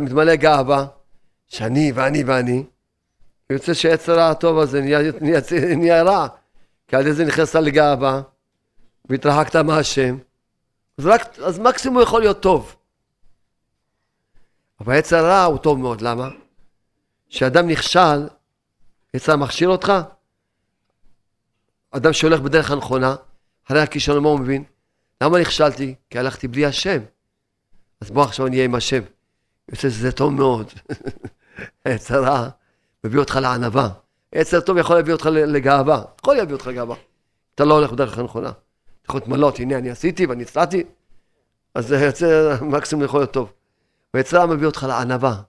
מתמלא 0.00 0.34
גאווה, 0.34 0.86
שאני 1.48 1.92
ואני 1.94 2.24
ואני, 2.24 2.64
יוצא 3.50 3.74
שיצר 3.74 4.20
הטוב 4.20 4.58
הזה 4.58 4.80
נהיה, 4.80 4.98
נהיה, 5.20 5.40
נהיה 5.76 6.02
רע, 6.02 6.28
כי 6.92 6.96
על 6.96 7.12
זה 7.12 7.24
נכנסת 7.24 7.54
לגאווה, 7.54 8.22
והתרחקת 9.08 9.56
מהשם, 9.56 10.18
אז, 10.98 11.06
רק, 11.06 11.38
אז 11.38 11.58
מקסימום 11.58 12.02
יכול 12.02 12.20
להיות 12.20 12.42
טוב. 12.42 12.76
אבל 14.80 14.98
יצר 14.98 15.16
הרע 15.16 15.44
הוא 15.44 15.58
טוב 15.58 15.78
מאוד, 15.78 16.00
למה? 16.00 16.28
כשאדם 17.28 17.68
נכשל, 17.68 18.28
יצר 19.14 19.36
מכשיר 19.36 19.68
אותך, 19.68 19.92
אדם 21.90 22.12
שהולך 22.12 22.40
בדרך 22.40 22.70
הנכונה, 22.70 23.16
אחרי 23.66 23.80
הכישלון, 23.80 24.22
מה 24.22 24.28
הוא 24.28 24.40
מבין? 24.40 24.64
למה 25.20 25.40
נכשלתי? 25.40 25.94
כי 26.10 26.18
הלכתי 26.18 26.48
בלי 26.48 26.66
השם. 26.66 26.98
אז 28.00 28.10
בוא 28.10 28.22
עכשיו 28.22 28.48
נהיה 28.48 28.64
עם 28.64 28.74
השם. 28.74 29.02
יוצא 29.68 29.90
שזה 29.90 30.12
טוב 30.12 30.32
מאוד. 30.32 30.72
יצר 31.88 32.24
רע 32.24 32.48
מביא 33.04 33.18
אותך 33.20 33.38
לענווה. 33.42 34.01
יצר 34.34 34.60
טוב 34.60 34.78
יכול 34.78 34.96
להביא 34.96 35.12
אותך 35.12 35.26
לגאווה. 35.26 36.02
יכול 36.20 36.36
להביא 36.36 36.54
אותך 36.54 36.66
לגאווה. 36.66 36.96
אתה 37.54 37.64
לא 37.64 37.74
הולך 37.74 37.92
בדרך 37.92 38.18
הנכונה. 38.18 38.48
אתה 38.48 39.08
יכול 39.08 39.20
להתמלות, 39.20 39.58
הנה 39.58 39.78
אני 39.78 39.90
עשיתי 39.90 40.26
ואני 40.26 40.42
הצלחתי, 40.42 40.82
אז 41.74 41.88
זה 41.88 41.96
יוצא 41.96 42.56
מקסימום 42.60 43.04
יכול 43.04 43.20
להיות 43.20 43.32
טוב. 43.32 43.52
רע 44.32 44.46
מביא 44.46 44.66
אותך 44.66 44.86
לענווה. 44.88 45.42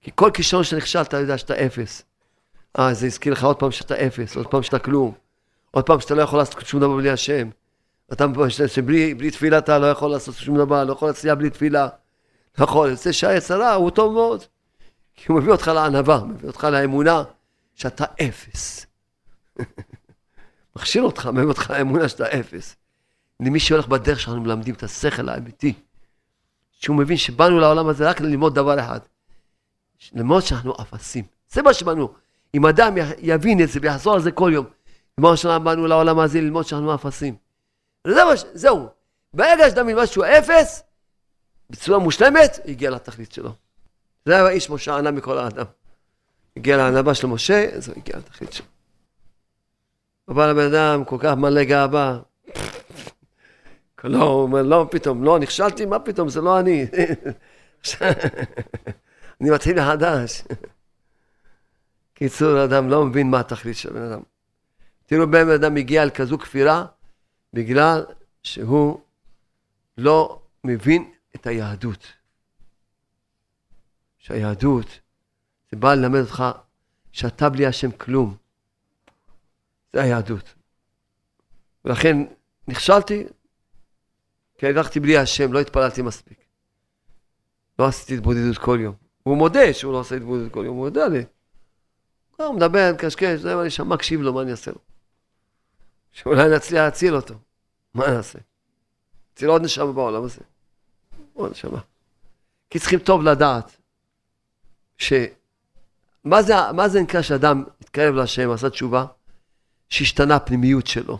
כי 0.00 0.10
כל 0.14 0.30
כישרון 0.34 0.64
שנכשל 0.64 1.00
אתה 1.00 1.16
יודע 1.16 1.38
שאתה 1.38 1.66
אפס. 1.66 2.02
אה, 2.78 2.94
זה 2.94 3.06
הזכיר 3.06 3.32
לך 3.32 3.44
עוד 3.44 3.56
פעם 3.56 3.70
שאתה 3.70 3.94
אפס, 4.06 4.36
עוד 4.36 4.46
פעם 4.46 4.62
שאתה 4.62 4.78
כלום. 4.78 5.12
עוד 5.70 5.86
פעם 5.86 6.00
שאתה 6.00 6.14
לא 6.14 6.22
יכול 6.22 6.38
לעשות 6.38 6.66
שום 6.66 6.80
דבר 6.80 6.96
בלי 6.96 7.10
השם. 7.10 7.48
אתה 8.12 8.26
שבלי 8.66 9.14
בלי 9.14 9.30
תפילה 9.30 9.58
אתה 9.58 9.78
לא 9.78 9.86
יכול 9.86 10.10
לעשות 10.10 10.34
שום 10.34 10.58
דבר, 10.58 10.84
לא 10.84 10.92
יכול 10.92 11.08
להצליח 11.08 11.34
בלי 11.34 11.50
תפילה. 11.50 11.88
זה 12.92 13.12
שהיצר 13.12 13.60
רע 13.60 13.72
הוא 13.72 13.90
טוב 13.90 14.12
מאוד. 14.12 14.44
כי 15.14 15.32
הוא 15.32 15.40
מביא 15.40 15.52
אותך 15.52 15.68
לענווה, 15.74 16.24
מביא 16.24 16.48
אותך 16.48 16.64
לאמונה 16.64 17.22
שאתה 17.76 18.04
אפס. 18.20 18.86
מכשיר 20.76 21.02
אותך, 21.02 21.26
מביא 21.26 21.48
אותך 21.48 21.70
לאמונה 21.70 22.08
שאתה 22.08 22.40
אפס. 22.40 22.76
למי 23.40 23.60
שהולך 23.60 23.88
בדרך 23.88 24.20
שאנחנו 24.20 24.42
מלמדים 24.42 24.74
את 24.74 24.82
השכל 24.82 25.28
האמיתי, 25.28 25.74
שהוא 26.72 26.96
מבין 26.96 27.16
שבאנו 27.16 27.60
לעולם 27.60 27.88
הזה 27.88 28.10
רק 28.10 28.20
ללמוד 28.20 28.54
דבר 28.54 28.80
אחד, 28.80 29.00
ללמוד 30.12 30.42
שאנחנו 30.42 30.74
אפסים. 30.80 31.24
זה 31.48 31.62
מה 31.62 31.74
שבאנו. 31.74 32.14
אם 32.54 32.66
אדם 32.66 32.94
יבין 33.18 33.62
את 33.62 33.68
זה 33.68 33.80
ויחזור 33.82 34.14
על 34.14 34.20
זה 34.20 34.32
כל 34.32 34.50
יום, 34.54 34.66
כמו 35.16 35.36
שבאנו 35.36 35.86
לעולם 35.86 36.18
הזה 36.18 36.40
ללמוד 36.40 36.66
שאנחנו 36.66 36.94
אפסים. 36.94 37.36
זה 38.06 38.24
מה 38.24 38.36
ש... 38.36 38.44
זהו. 38.54 38.88
ברגע 39.34 39.70
שאתה 39.70 39.82
מבין 39.82 39.98
משהו 39.98 40.24
אפס, 40.24 40.82
בצורה 41.70 41.98
מושלמת, 41.98 42.58
הגיע 42.64 42.90
לתכלית 42.90 43.32
שלו. 43.32 43.52
זה 44.26 44.34
היה 44.34 44.46
האיש 44.46 44.70
משה 44.70 44.96
ענה 44.96 45.10
מכל 45.10 45.38
האדם. 45.38 45.64
הגיע 46.56 46.76
לענבה 46.76 47.14
של 47.14 47.26
משה, 47.26 47.68
אז 47.76 47.88
הוא 47.88 47.96
הגיע 47.96 48.16
לתכלית 48.16 48.52
שלו. 48.52 48.66
אבל 50.28 50.50
הבן 50.50 50.74
אדם 50.74 51.04
כל 51.04 51.16
כך 51.20 51.34
מלא 51.36 51.64
גאווה. 51.64 52.18
לא, 54.04 54.22
הוא 54.22 54.42
אומר, 54.42 54.62
לא, 54.62 54.88
פתאום, 54.90 55.24
לא, 55.24 55.38
נכשלתי, 55.38 55.86
מה 55.86 55.98
פתאום, 55.98 56.28
זה 56.28 56.40
לא 56.40 56.60
אני. 56.60 56.86
אני 59.40 59.50
מתחיל 59.50 59.80
מחדש. 59.80 60.42
קיצור, 62.14 62.64
אדם 62.64 62.88
לא 62.88 63.04
מבין 63.04 63.30
מה 63.30 63.40
התכלית 63.40 63.76
של 63.76 63.92
בן 63.92 64.02
אדם. 64.02 64.20
תראו, 65.06 65.30
בן 65.30 65.50
אדם 65.50 65.74
מגיע 65.74 66.02
על 66.02 66.10
כזו 66.10 66.38
כפירה, 66.38 66.86
בגלל 67.52 68.04
שהוא 68.42 69.00
לא 69.98 70.42
מבין 70.64 71.10
את 71.34 71.46
היהדות. 71.46 72.12
שהיהדות, 74.18 75.00
זה 75.70 75.76
בא 75.76 75.94
ללמד 75.94 76.20
אותך 76.20 76.44
שאתה 77.12 77.48
בלי 77.48 77.66
השם 77.66 77.90
כלום. 77.90 78.36
זה 79.92 80.02
היהדות. 80.02 80.54
ולכן 81.84 82.16
נכשלתי, 82.68 83.26
כי 84.58 84.66
הלכתי 84.66 85.00
בלי 85.00 85.18
השם, 85.18 85.52
לא 85.52 85.60
התפללתי 85.60 86.02
מספיק. 86.02 86.38
לא 87.78 87.86
עשיתי 87.86 88.14
התבודדות 88.14 88.58
כל 88.58 88.78
יום. 88.80 88.94
הוא 89.22 89.36
מודה 89.36 89.72
שהוא 89.74 89.92
לא 89.92 89.98
עושה 89.98 90.16
התבודדות 90.16 90.52
כל 90.52 90.62
יום, 90.64 90.76
הוא 90.76 90.86
יודע 90.86 91.08
לי. 91.08 91.24
הוא 92.36 92.54
מדבר, 92.54 92.90
מקשקש, 92.94 93.40
זה 93.40 93.54
מה 93.54 93.62
אני 93.62 93.70
שם 93.70 93.88
מקשיב 93.88 94.20
לו, 94.20 94.32
מה 94.32 94.42
אני 94.42 94.50
אעשה 94.50 94.70
לו? 94.70 94.78
שאולי 96.12 96.56
נצליח 96.56 96.84
להציל 96.84 97.14
אותו. 97.14 97.34
מה 97.94 98.06
נעשה? 98.10 98.38
נציל 99.32 99.48
עוד 99.48 99.62
נשמה 99.62 99.92
בעולם 99.92 100.24
הזה. 100.24 100.40
עוד 101.32 101.50
נשמה. 101.50 101.80
כי 102.70 102.78
צריכים 102.78 102.98
טוב 102.98 103.22
לדעת 103.22 103.76
ש... 104.98 105.12
מה 106.26 106.42
זה, 106.42 106.54
מה 106.72 106.88
זה 106.88 107.02
נקרא 107.02 107.22
שאדם 107.22 107.64
התקרב 107.80 108.14
להשם, 108.14 108.50
עשה 108.50 108.70
תשובה? 108.70 109.04
שהשתנה 109.88 110.36
הפנימיות 110.36 110.86
שלו. 110.86 111.18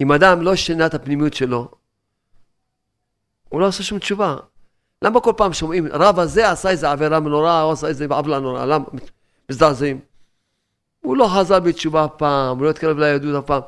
אם 0.00 0.12
אדם 0.12 0.42
לא 0.42 0.56
שינה 0.56 0.86
את 0.86 0.94
הפנימיות 0.94 1.34
שלו, 1.34 1.70
הוא 3.48 3.60
לא 3.60 3.66
עושה 3.66 3.82
שום 3.82 3.98
תשובה. 3.98 4.36
למה 5.02 5.20
כל 5.20 5.32
פעם 5.36 5.52
שומעים, 5.52 5.86
רב 5.92 6.18
הזה 6.18 6.50
עשה 6.50 6.70
איזה 6.70 6.90
עבירה 6.90 7.20
מנורה, 7.20 7.62
או 7.62 7.72
עשה 7.72 7.86
איזה 7.86 8.06
עוולה 8.10 8.38
נוראה, 8.38 8.66
למה 8.66 8.84
מזדעזעים? 9.50 10.00
הוא 11.00 11.16
לא 11.16 11.28
חזר 11.38 11.60
בתשובה 11.60 12.04
אף 12.04 12.10
פעם, 12.16 12.58
הוא 12.58 12.64
לא 12.64 12.70
התקרב 12.70 12.98
ליהדות 12.98 13.44
אף 13.44 13.46
פעם. 13.46 13.62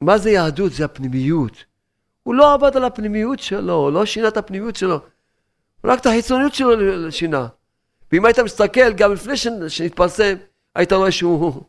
מה 0.00 0.18
זה 0.18 0.30
יהדות? 0.30 0.72
זה 0.72 0.84
הפנימיות. 0.84 1.64
הוא 2.22 2.34
לא 2.34 2.54
עבד 2.54 2.76
על 2.76 2.84
הפנימיות 2.84 3.38
שלו, 3.38 3.90
לא 3.90 4.06
שינה 4.06 4.28
את 4.28 4.36
הפנימיות 4.36 4.76
שלו, 4.76 5.00
רק 5.84 6.00
את 6.00 6.06
החיצוניות 6.06 6.54
שלו 6.54 7.12
שינה. 7.12 7.46
ואם 8.12 8.24
היית 8.24 8.38
מסתכל, 8.38 8.92
גם 8.92 9.12
לפני 9.12 9.36
שנתפרסם, 9.68 10.34
היית 10.74 10.92
רואה 10.92 11.12
שהוא, 11.12 11.62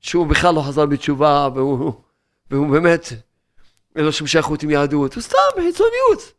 שהוא 0.00 0.26
בכלל 0.26 0.54
לא 0.54 0.62
חזר 0.62 0.86
בתשובה, 0.86 1.48
והוא, 1.54 1.92
והוא 2.50 2.68
באמת, 2.68 3.06
אין 3.96 4.04
לו 4.04 4.12
שום 4.12 4.26
שייכות 4.26 4.62
עם 4.62 4.70
יהדות, 4.70 5.14
הוא 5.14 5.22
סתם 5.22 5.36
חיצוניות. 5.54 6.32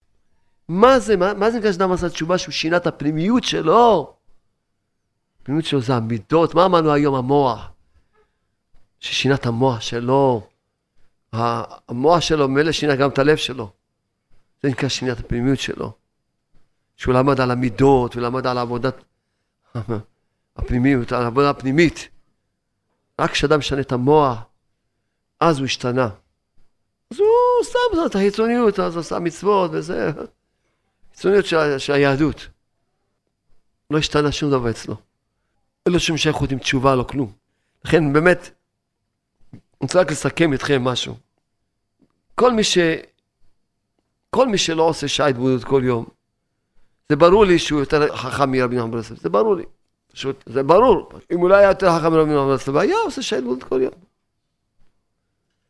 מה 0.67 0.99
זה, 0.99 1.17
מה, 1.17 1.34
מה 1.34 1.51
זה 1.51 1.59
נקרא 1.59 1.72
שאדם 1.72 1.91
עשה 1.91 2.09
תשובה 2.09 2.38
שהוא 2.38 2.51
שינה 2.51 2.78
את 2.78 2.88
הפנימיות 2.88 3.43
שלו? 3.43 4.13
הפנימיות 5.41 5.65
שלו 5.65 5.82
זה 5.82 5.95
המידות, 5.95 6.55
מה 6.55 6.65
אמרנו 6.65 6.93
היום 6.93 7.15
המוח? 7.15 7.72
ששינה 8.99 9.36
את 9.36 9.45
המוח 9.45 9.82
שלו. 9.82 10.47
המוח 11.34 12.19
שלו 12.19 12.47
מילא 12.47 12.72
שינה 12.72 12.95
גם 12.95 13.09
את 13.09 13.19
הלב 13.19 13.38
שלו. 13.38 13.72
זה 14.63 14.69
נקרא 14.69 14.89
שינת 14.89 15.19
הפנימיות 15.19 15.59
שלו. 15.59 16.01
שהוא 17.02 17.14
למד 17.14 17.41
על 17.41 17.52
המידות 17.52 18.16
ולמד 18.16 18.47
על 18.47 18.58
עבודת 18.58 19.04
הפנימיות, 20.56 21.12
על 21.12 21.24
העבודה 21.24 21.49
הפנימית. 21.49 22.10
רק 23.20 23.32
כשאדם 23.32 23.60
משנה 23.60 23.82
את 23.82 23.91
המוח, 23.91 24.38
אז 25.39 25.58
הוא 25.58 25.66
השתנה. 25.66 26.10
אז 27.12 27.20
הוא 27.20 27.28
שם 27.64 28.06
את 28.06 28.16
החיצוניות, 28.16 28.80
אז 28.80 28.93
הוא 28.93 28.99
עשה 28.99 29.20
מצוות 29.20 29.72
וזה, 29.74 30.12
חיצוניות 31.12 31.45
של, 31.45 31.78
של 31.78 31.93
היהדות. 31.93 32.47
לא 33.91 33.97
השתנה 33.97 34.32
שום 34.32 34.52
דבר 34.52 34.70
אצלו. 34.70 34.95
אין 35.86 35.93
לו 35.93 35.99
שום 35.99 36.18
שייכות 36.18 36.52
עם 36.52 36.60
תשובה, 36.60 36.95
לא 36.95 37.04
כלום. 37.04 37.32
לכן 37.86 38.14
באמת, 38.14 38.49
אני 39.54 39.60
רוצה 39.82 39.99
רק 39.99 40.12
לסכם 40.12 40.54
איתכם 40.54 40.84
משהו. 40.84 41.18
כל 42.36 42.54
מי 42.54 42.64
ש... 42.64 42.78
כל 44.30 44.47
מי 44.47 44.58
שלא 44.58 44.84
עושה 44.84 45.08
שעה 45.08 45.28
התבודדות 45.28 45.64
כל 45.64 45.82
יום, 45.86 46.06
זה 47.10 47.16
ברור 47.16 47.45
לי 47.45 47.60
שהוא 47.60 47.80
יותר 47.80 48.16
חכם 48.16 48.52
מרבי 48.52 48.76
נחמן 48.76 48.91
ברסלב, 48.91 49.18
זה 49.18 49.30
ברור 49.30 49.56
לי. 49.56 49.64
פשוט, 50.12 50.43
זה 50.45 50.64
ברור. 50.64 51.10
אם 51.32 51.39
הוא 51.39 51.49
לא 51.49 51.56
היה 51.56 51.68
יותר 51.68 51.97
חכם 51.97 52.12
מרבי 52.12 52.32
נחמן 52.32 52.47
ברסלב, 52.47 52.78
היה 52.78 52.95
עושה 53.06 53.22
שעה 53.22 53.39
התבודדות 53.39 53.70
כל 53.70 53.82
יום. 53.82 53.93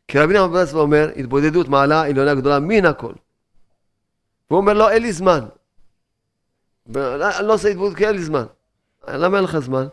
כי 0.08 0.20
רבי 0.20 0.34
נחמן 0.34 0.52
ברסלב 0.52 0.78
אומר, 0.78 1.10
התבודדות 1.16 1.68
מעלה 1.68 2.02
עליונה 2.02 2.36
גדולה 2.36 2.60
מן 2.60 2.86
הכל. 2.86 3.14
והוא 4.50 4.62
אומר, 4.62 4.74
לא, 4.74 4.90
אין 4.90 5.02
לי 5.02 5.14
זמן. 5.14 5.40
אני 6.96 7.48
לא 7.48 7.54
עושה 7.54 7.70
התבודדות 7.70 7.98
כי 7.98 8.08
אין 8.08 8.16
לי 8.16 8.24
זמן. 8.24 8.46
למה 9.08 9.38
אין 9.38 9.44
לך 9.44 9.60
זמן? 9.60 9.88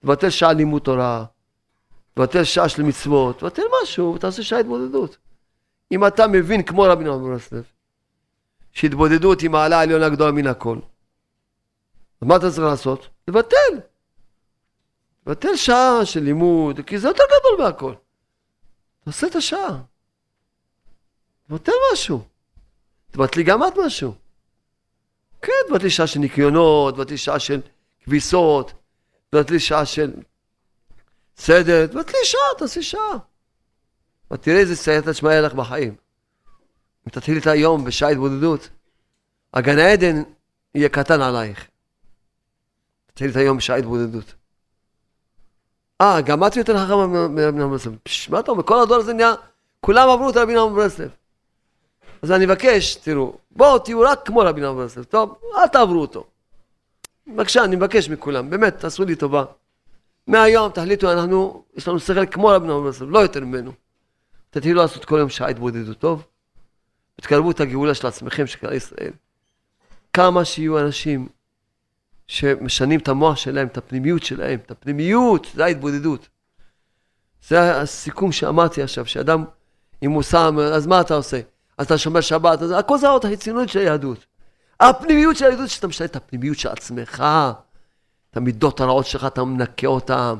תבטל 0.00 0.30
שעה 0.30 0.52
לימוד 0.52 0.82
תורה, 0.82 1.24
תבטל 2.14 2.44
שעה 2.44 2.68
של 2.68 2.82
מצוות, 2.82 3.38
תבטל 3.38 3.62
משהו, 3.82 4.18
תעשה 4.18 4.42
שעה 4.42 4.58
התבודדות. 4.58 5.16
אם 5.92 6.06
אתה 6.06 6.26
מבין 6.26 6.62
כמו 6.62 6.82
רבי 6.82 7.04
נחמן 7.04 7.22
ברסלב, 7.22 7.64
שהתבודדות 8.72 9.40
היא 9.40 9.50
מעלה 9.50 9.80
עליונה 9.80 10.08
גדולה 10.08 10.32
מן 10.32 10.46
הכל, 10.46 10.78
אז 12.20 12.28
מה 12.28 12.36
אתה 12.36 12.50
צריך 12.50 12.62
לעשות? 12.62 13.08
לבטל. 13.28 13.80
לבטל 15.26 15.56
שעה 15.56 16.00
של 16.04 16.20
לימוד, 16.20 16.80
כי 16.86 16.98
זה 16.98 17.08
יותר 17.08 17.22
גדול 17.24 17.66
מהכל. 17.66 17.94
תעשה 19.04 19.26
את 19.26 19.36
השעה. 19.36 19.82
תבטל 21.48 21.72
משהו. 21.92 22.24
תבטלי 23.10 23.42
גם 23.42 23.64
את 23.64 23.72
משהו. 23.86 24.14
כן, 25.42 25.52
תבטלי 25.68 25.90
שעה 25.90 26.06
של 26.06 26.20
ניקיונות, 26.20 26.94
תבטלי 26.94 27.18
שעה 27.18 27.38
של 27.38 27.60
כביסות, 28.04 28.72
תבטלי 29.30 29.60
שעה 29.60 29.86
של 29.86 30.12
סדר, 31.36 31.86
תבטלי 31.86 32.24
שעה, 32.24 32.40
תעשי 32.58 32.82
שעה. 32.82 33.18
ותראה 34.30 34.58
איזה 34.58 34.76
סייעתא 34.76 35.12
שמע 35.12 35.30
יהיה 35.30 35.40
לך 35.40 35.54
בחיים. 35.54 35.94
אם 37.06 37.12
תתחיל 37.12 37.38
את 37.38 37.46
היום 37.46 37.84
בשעה 37.84 38.08
התבודדות, 38.08 38.68
הגן 39.54 39.78
העדן 39.78 40.22
יהיה 40.74 40.88
קטן 40.88 41.20
עלייך. 41.20 41.66
תתחיל 43.06 43.30
את 43.30 43.36
היום 43.36 43.56
בשעה 43.56 43.76
התבודדות. 43.76 44.34
אה, 46.00 46.20
גם 46.20 46.46
את 46.46 46.56
יותר 46.56 46.84
חכמה 46.84 47.06
מרבי 47.06 47.58
נחמן 47.58 47.70
ברסלב. 47.70 47.96
מה 48.28 48.40
אתה 48.40 48.50
אומר? 48.50 48.62
כל 48.62 48.82
הדור 48.82 48.96
הזה 48.96 49.12
נהיה, 49.12 49.34
כולם 49.80 50.08
עברו 50.08 50.30
את 50.30 50.36
רבי 50.36 50.54
נחמן 50.54 50.74
ברסלב. 50.74 51.10
אז 52.22 52.32
אני 52.32 52.46
מבקש, 52.46 52.94
תראו, 52.94 53.36
בואו 53.50 53.78
תהיו 53.78 54.00
רק 54.00 54.26
כמו 54.26 54.40
רבי 54.40 54.60
נחמן 54.60 54.74
ברסלב, 54.76 55.04
טוב? 55.04 55.38
אל 55.56 55.68
תעברו 55.68 56.00
אותו. 56.00 56.24
בבקשה, 57.26 57.64
אני 57.64 57.76
מבקש 57.76 58.08
מכולם, 58.08 58.50
באמת, 58.50 58.78
תעשו 58.78 59.04
לי 59.04 59.16
טובה. 59.16 59.44
מהיום 60.26 60.72
תחליטו, 60.72 61.12
אנחנו, 61.12 61.64
יש 61.74 61.88
לנו 61.88 62.00
שכל 62.00 62.26
כמו 62.26 62.48
רבי 62.48 62.66
נחמן 62.66 62.82
ברסלב, 62.82 63.10
לא 63.10 63.18
יותר 63.18 63.40
ממנו. 63.40 63.72
תתחילו 64.50 64.82
לעשות 64.82 65.04
כל 65.04 65.18
יום 65.18 65.28
שעה 65.28 65.48
התבודדות, 65.48 65.98
טוב? 65.98 66.22
תקרבו 67.20 67.50
את 67.50 67.60
הגאולה 67.60 67.94
של 67.94 68.06
עצמכם, 68.06 68.46
של 68.46 68.58
כלל 68.58 68.72
ישראל. 68.72 69.12
כמה 70.12 70.44
שיהיו 70.44 70.78
אנשים 70.78 71.28
שמשנים 72.26 73.00
את 73.00 73.08
המוח 73.08 73.36
שלהם, 73.36 73.66
את 73.66 73.78
הפנימיות 73.78 74.22
שלהם, 74.22 74.58
את 74.66 74.70
הפנימיות, 74.70 75.46
זה 75.54 75.64
ההתבודדות. 75.64 76.28
זה 77.48 77.80
הסיכום 77.80 78.32
שאמרתי 78.32 78.82
עכשיו, 78.82 79.06
שאדם, 79.06 79.44
אם 80.02 80.10
הוא 80.10 80.22
שם, 80.22 80.58
אז 80.58 80.86
מה 80.86 81.00
אתה 81.00 81.14
עושה? 81.14 81.40
אתה 81.82 81.98
שומר 81.98 82.20
שבת, 82.20 82.62
אז 82.62 82.70
הכל 82.70 82.98
זה 82.98 83.08
עוד 83.08 83.24
החיצוניות 83.24 83.68
של 83.68 83.78
היהדות. 83.78 84.26
הפנימיות 84.80 85.36
של 85.36 85.44
היהדות, 85.44 85.68
שאתה 85.68 85.86
משנה 85.86 86.06
את 86.06 86.16
הפנימיות 86.16 86.58
של 86.58 86.68
עצמך, 86.68 87.24
את 88.30 88.36
המידות 88.36 88.80
הרעות 88.80 89.06
שלך, 89.06 89.24
אתה 89.24 89.44
מנקה 89.44 89.86
אותן, 89.86 90.34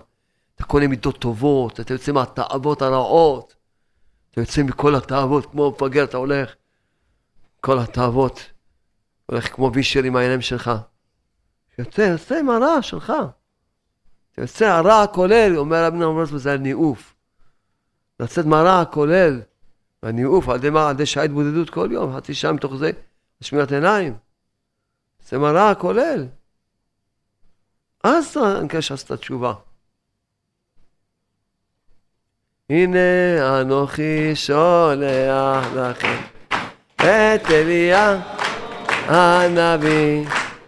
אתה 0.57 0.65
קונה 0.65 0.87
מידות 0.87 1.19
טובות, 1.19 1.81
אתה 1.81 1.95
יוצא 1.95 2.13
מהתאוות 2.13 2.83
הרעות, 2.83 3.55
אתה 4.31 4.41
יוצא 4.41 4.63
מכל 4.63 4.95
התאוות, 4.95 5.47
כמו 5.47 5.71
מפגר, 5.71 6.05
אתה 6.05 6.17
הולך, 6.17 6.55
כל 7.61 7.79
התאוות, 7.79 8.51
הולך 9.27 9.55
כמו 9.55 9.71
וישר 9.75 10.03
עם 10.03 10.17
העיניים 10.17 10.41
שלך. 10.41 10.71
יוצא, 11.79 12.01
יוצא 12.01 12.39
עם 12.39 12.51
הרע 12.51 12.83
שלך. 12.83 13.13
יוצא 14.39 14.67
הרע 14.67 15.03
הכולל, 15.03 15.59
אומר 15.59 15.85
רבי 15.85 15.97
נחמן 15.97 16.15
ברסלב, 16.15 16.37
זה 16.37 16.53
הניאוף. 16.53 17.15
לצאת 18.21 18.47
מהרע 18.47 18.81
הכולל, 18.81 19.41
והניאוף, 20.03 20.49
על 20.49 20.57
ידי 20.57 20.71
מה? 20.71 20.89
על 20.89 20.95
ידי 20.95 21.07
שעה 21.07 21.25
התבודדות 21.25 21.71
כל 21.71 21.89
יום, 21.93 22.17
חצי 22.17 22.35
שעה 22.35 22.53
מתוך 22.53 22.77
זה, 22.77 22.91
שמירת 23.41 23.73
עיניים. 23.73 24.17
זה 25.29 25.39
מראה 25.39 25.71
הכולל. 25.71 26.27
אז 28.05 28.37
אני 28.37 28.65
מקווה 28.65 28.83
שעשת 28.83 29.13
תשובה. 29.13 29.55
הנה 32.71 32.99
אנוכי 33.61 34.37
שולח 34.37 35.67
לכם 35.77 36.40
את 37.01 37.51
אליה 37.51 38.17
הנביא 39.09 40.25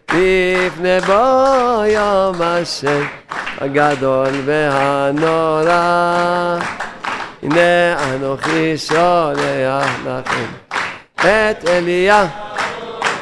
לפני 0.08 1.00
בוא 1.06 1.84
יום 1.86 2.42
השם 2.42 3.04
הגדול 3.60 4.32
והנורא. 4.44 5.72
הנה 7.42 7.94
אנוכי 8.14 8.78
שולח 8.78 9.90
לכם 10.06 10.46
את 11.16 11.68
אליה 11.68 12.26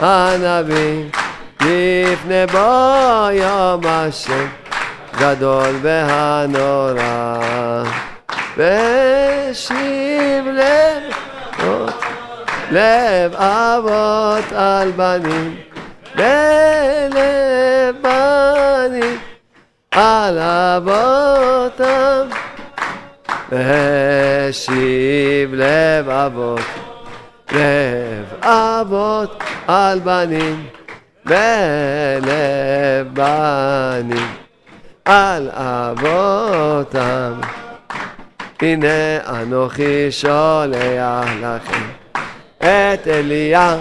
הנביא 0.01 1.05
לפני 1.61 2.47
בוא 2.53 3.31
יום 3.31 3.81
השם 3.85 4.47
גדול 5.19 5.75
והנורא. 5.83 7.35
ושיב 8.57 10.47
לב 10.47 11.30
לב 12.71 13.35
אבות 13.35 14.53
על 14.53 14.91
בנים 14.91 15.57
בלב 16.17 17.97
בנים 18.03 19.19
על 19.91 20.39
אבותם. 20.39 22.29
ושיב 23.51 25.55
לב 25.55 26.09
אבות 26.09 26.61
לב 27.53 28.25
אבות 28.43 29.43
על 29.67 29.99
בנים 29.99 30.67
בלב 31.27 33.07
בנים 33.13 34.29
על 35.05 35.51
אבותם. 35.53 37.33
הנה 38.63 39.19
אנוכי 39.29 40.11
שולח 40.11 41.29
לכם 41.41 42.00
את 42.63 43.09
אליה 43.09 43.77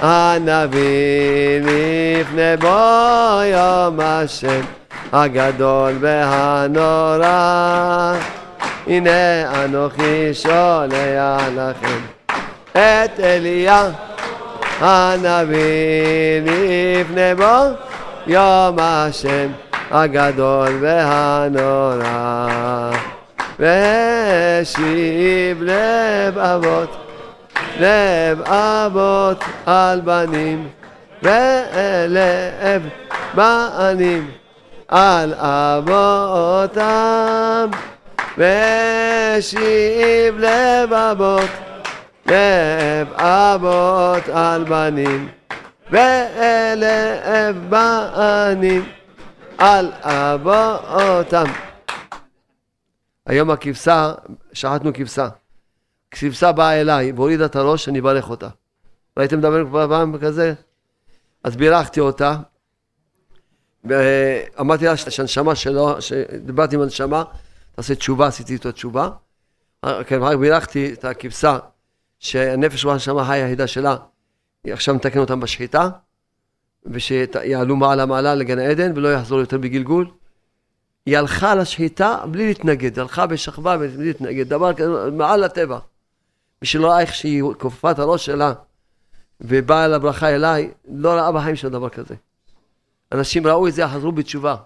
הנביא 0.00 1.60
לפני 1.60 2.56
בוא 2.60 3.42
יום 3.42 4.00
השם 4.00 4.60
הגדול 5.12 5.92
והנורא. 6.00 8.14
הנה 8.86 9.64
אנוכי 9.64 10.34
שולח 10.34 11.42
לכם 11.56 12.00
את 12.72 13.20
אליה 13.20 13.88
הנביא 14.80 16.40
לפני 16.44 17.34
בוא 17.34 17.66
יום 18.26 18.76
השם 18.80 19.48
הגדול 19.90 20.78
והנורא. 20.80 22.46
ושיב 23.58 25.62
לב 25.62 26.38
אבות 26.38 26.99
לב 27.80 28.42
אבות 28.42 29.44
על 29.66 30.00
בנים 30.00 30.68
ולב 31.22 32.82
בנים 33.34 34.30
על 34.88 35.34
אבותם 35.36 36.80
ושיב 38.38 40.38
לב 40.38 40.92
אבות 40.92 41.50
לב 42.26 43.12
אבות 43.12 44.28
על 44.32 44.64
בנים 44.64 45.28
ולב 45.90 47.56
בנים 47.68 48.84
על 49.58 49.92
אבותם 50.02 51.44
היום 53.26 53.50
הכבשה, 53.50 54.12
שחטנו 54.52 54.90
כבשה. 54.94 55.28
כבשה 56.10 56.52
באה 56.52 56.80
אליי 56.80 57.12
והורידה 57.12 57.44
את 57.44 57.56
הראש, 57.56 57.88
אני 57.88 58.00
אברך 58.00 58.30
אותה. 58.30 58.48
והייתם 59.16 59.38
מדברים 59.38 59.70
פעם 59.72 60.18
כזה? 60.18 60.54
אז 61.44 61.56
בירכתי 61.56 62.00
אותה, 62.00 62.36
ואמרתי 63.84 64.84
לה 64.84 64.96
שהנשמה 64.96 65.54
שלו, 65.54 66.02
שדיברתי 66.02 66.76
עם 66.76 66.82
הנשמה, 66.82 67.24
תעשה 67.76 67.94
תשובה, 67.94 68.26
עשיתי 68.26 68.52
איתו 68.52 68.72
תשובה. 68.72 69.10
כן, 70.06 70.22
רק 70.22 70.36
בירכתי 70.36 70.92
את 70.92 71.04
הכבשה, 71.04 71.58
שהנפש 72.18 72.84
והנשמה 72.84 73.32
היחידה 73.32 73.66
שלה, 73.66 73.96
היא 74.64 74.72
עכשיו 74.72 74.94
מתקן 74.94 75.18
אותם 75.18 75.40
בשחיטה, 75.40 75.88
ושיעלו 76.86 77.76
מעלה 77.76 78.06
מעלה 78.06 78.34
לגן 78.34 78.58
עדן 78.58 78.92
ולא 78.96 79.12
יחזור 79.12 79.40
יותר 79.40 79.58
בגלגול. 79.58 80.10
היא 81.06 81.18
הלכה 81.18 81.54
לשחיטה 81.54 82.18
בלי 82.30 82.46
להתנגד, 82.46 82.98
הלכה 82.98 83.26
בשכבה 83.26 83.78
בלי 83.78 83.88
להתנגד, 83.96 84.48
דבר 84.48 84.74
כזה 84.74 85.10
מעל 85.10 85.44
הטבע. 85.44 85.78
שלא 86.64 86.88
ראה 86.88 87.00
איך 87.00 87.14
שהיא 87.14 87.42
כופפה 87.58 87.90
את 87.90 87.98
הראש 87.98 88.26
שלה 88.26 88.52
ובאה 89.40 89.88
לברכה 89.88 90.28
אליי, 90.28 90.70
לא 90.88 91.08
ראה 91.08 91.32
בחיים 91.32 91.56
של 91.56 91.68
דבר 91.68 91.88
כזה. 91.88 92.14
אנשים 93.12 93.46
ראו 93.46 93.68
את 93.68 93.74
זה, 93.74 93.88
חזרו 93.88 94.12
בתשובה. 94.12 94.56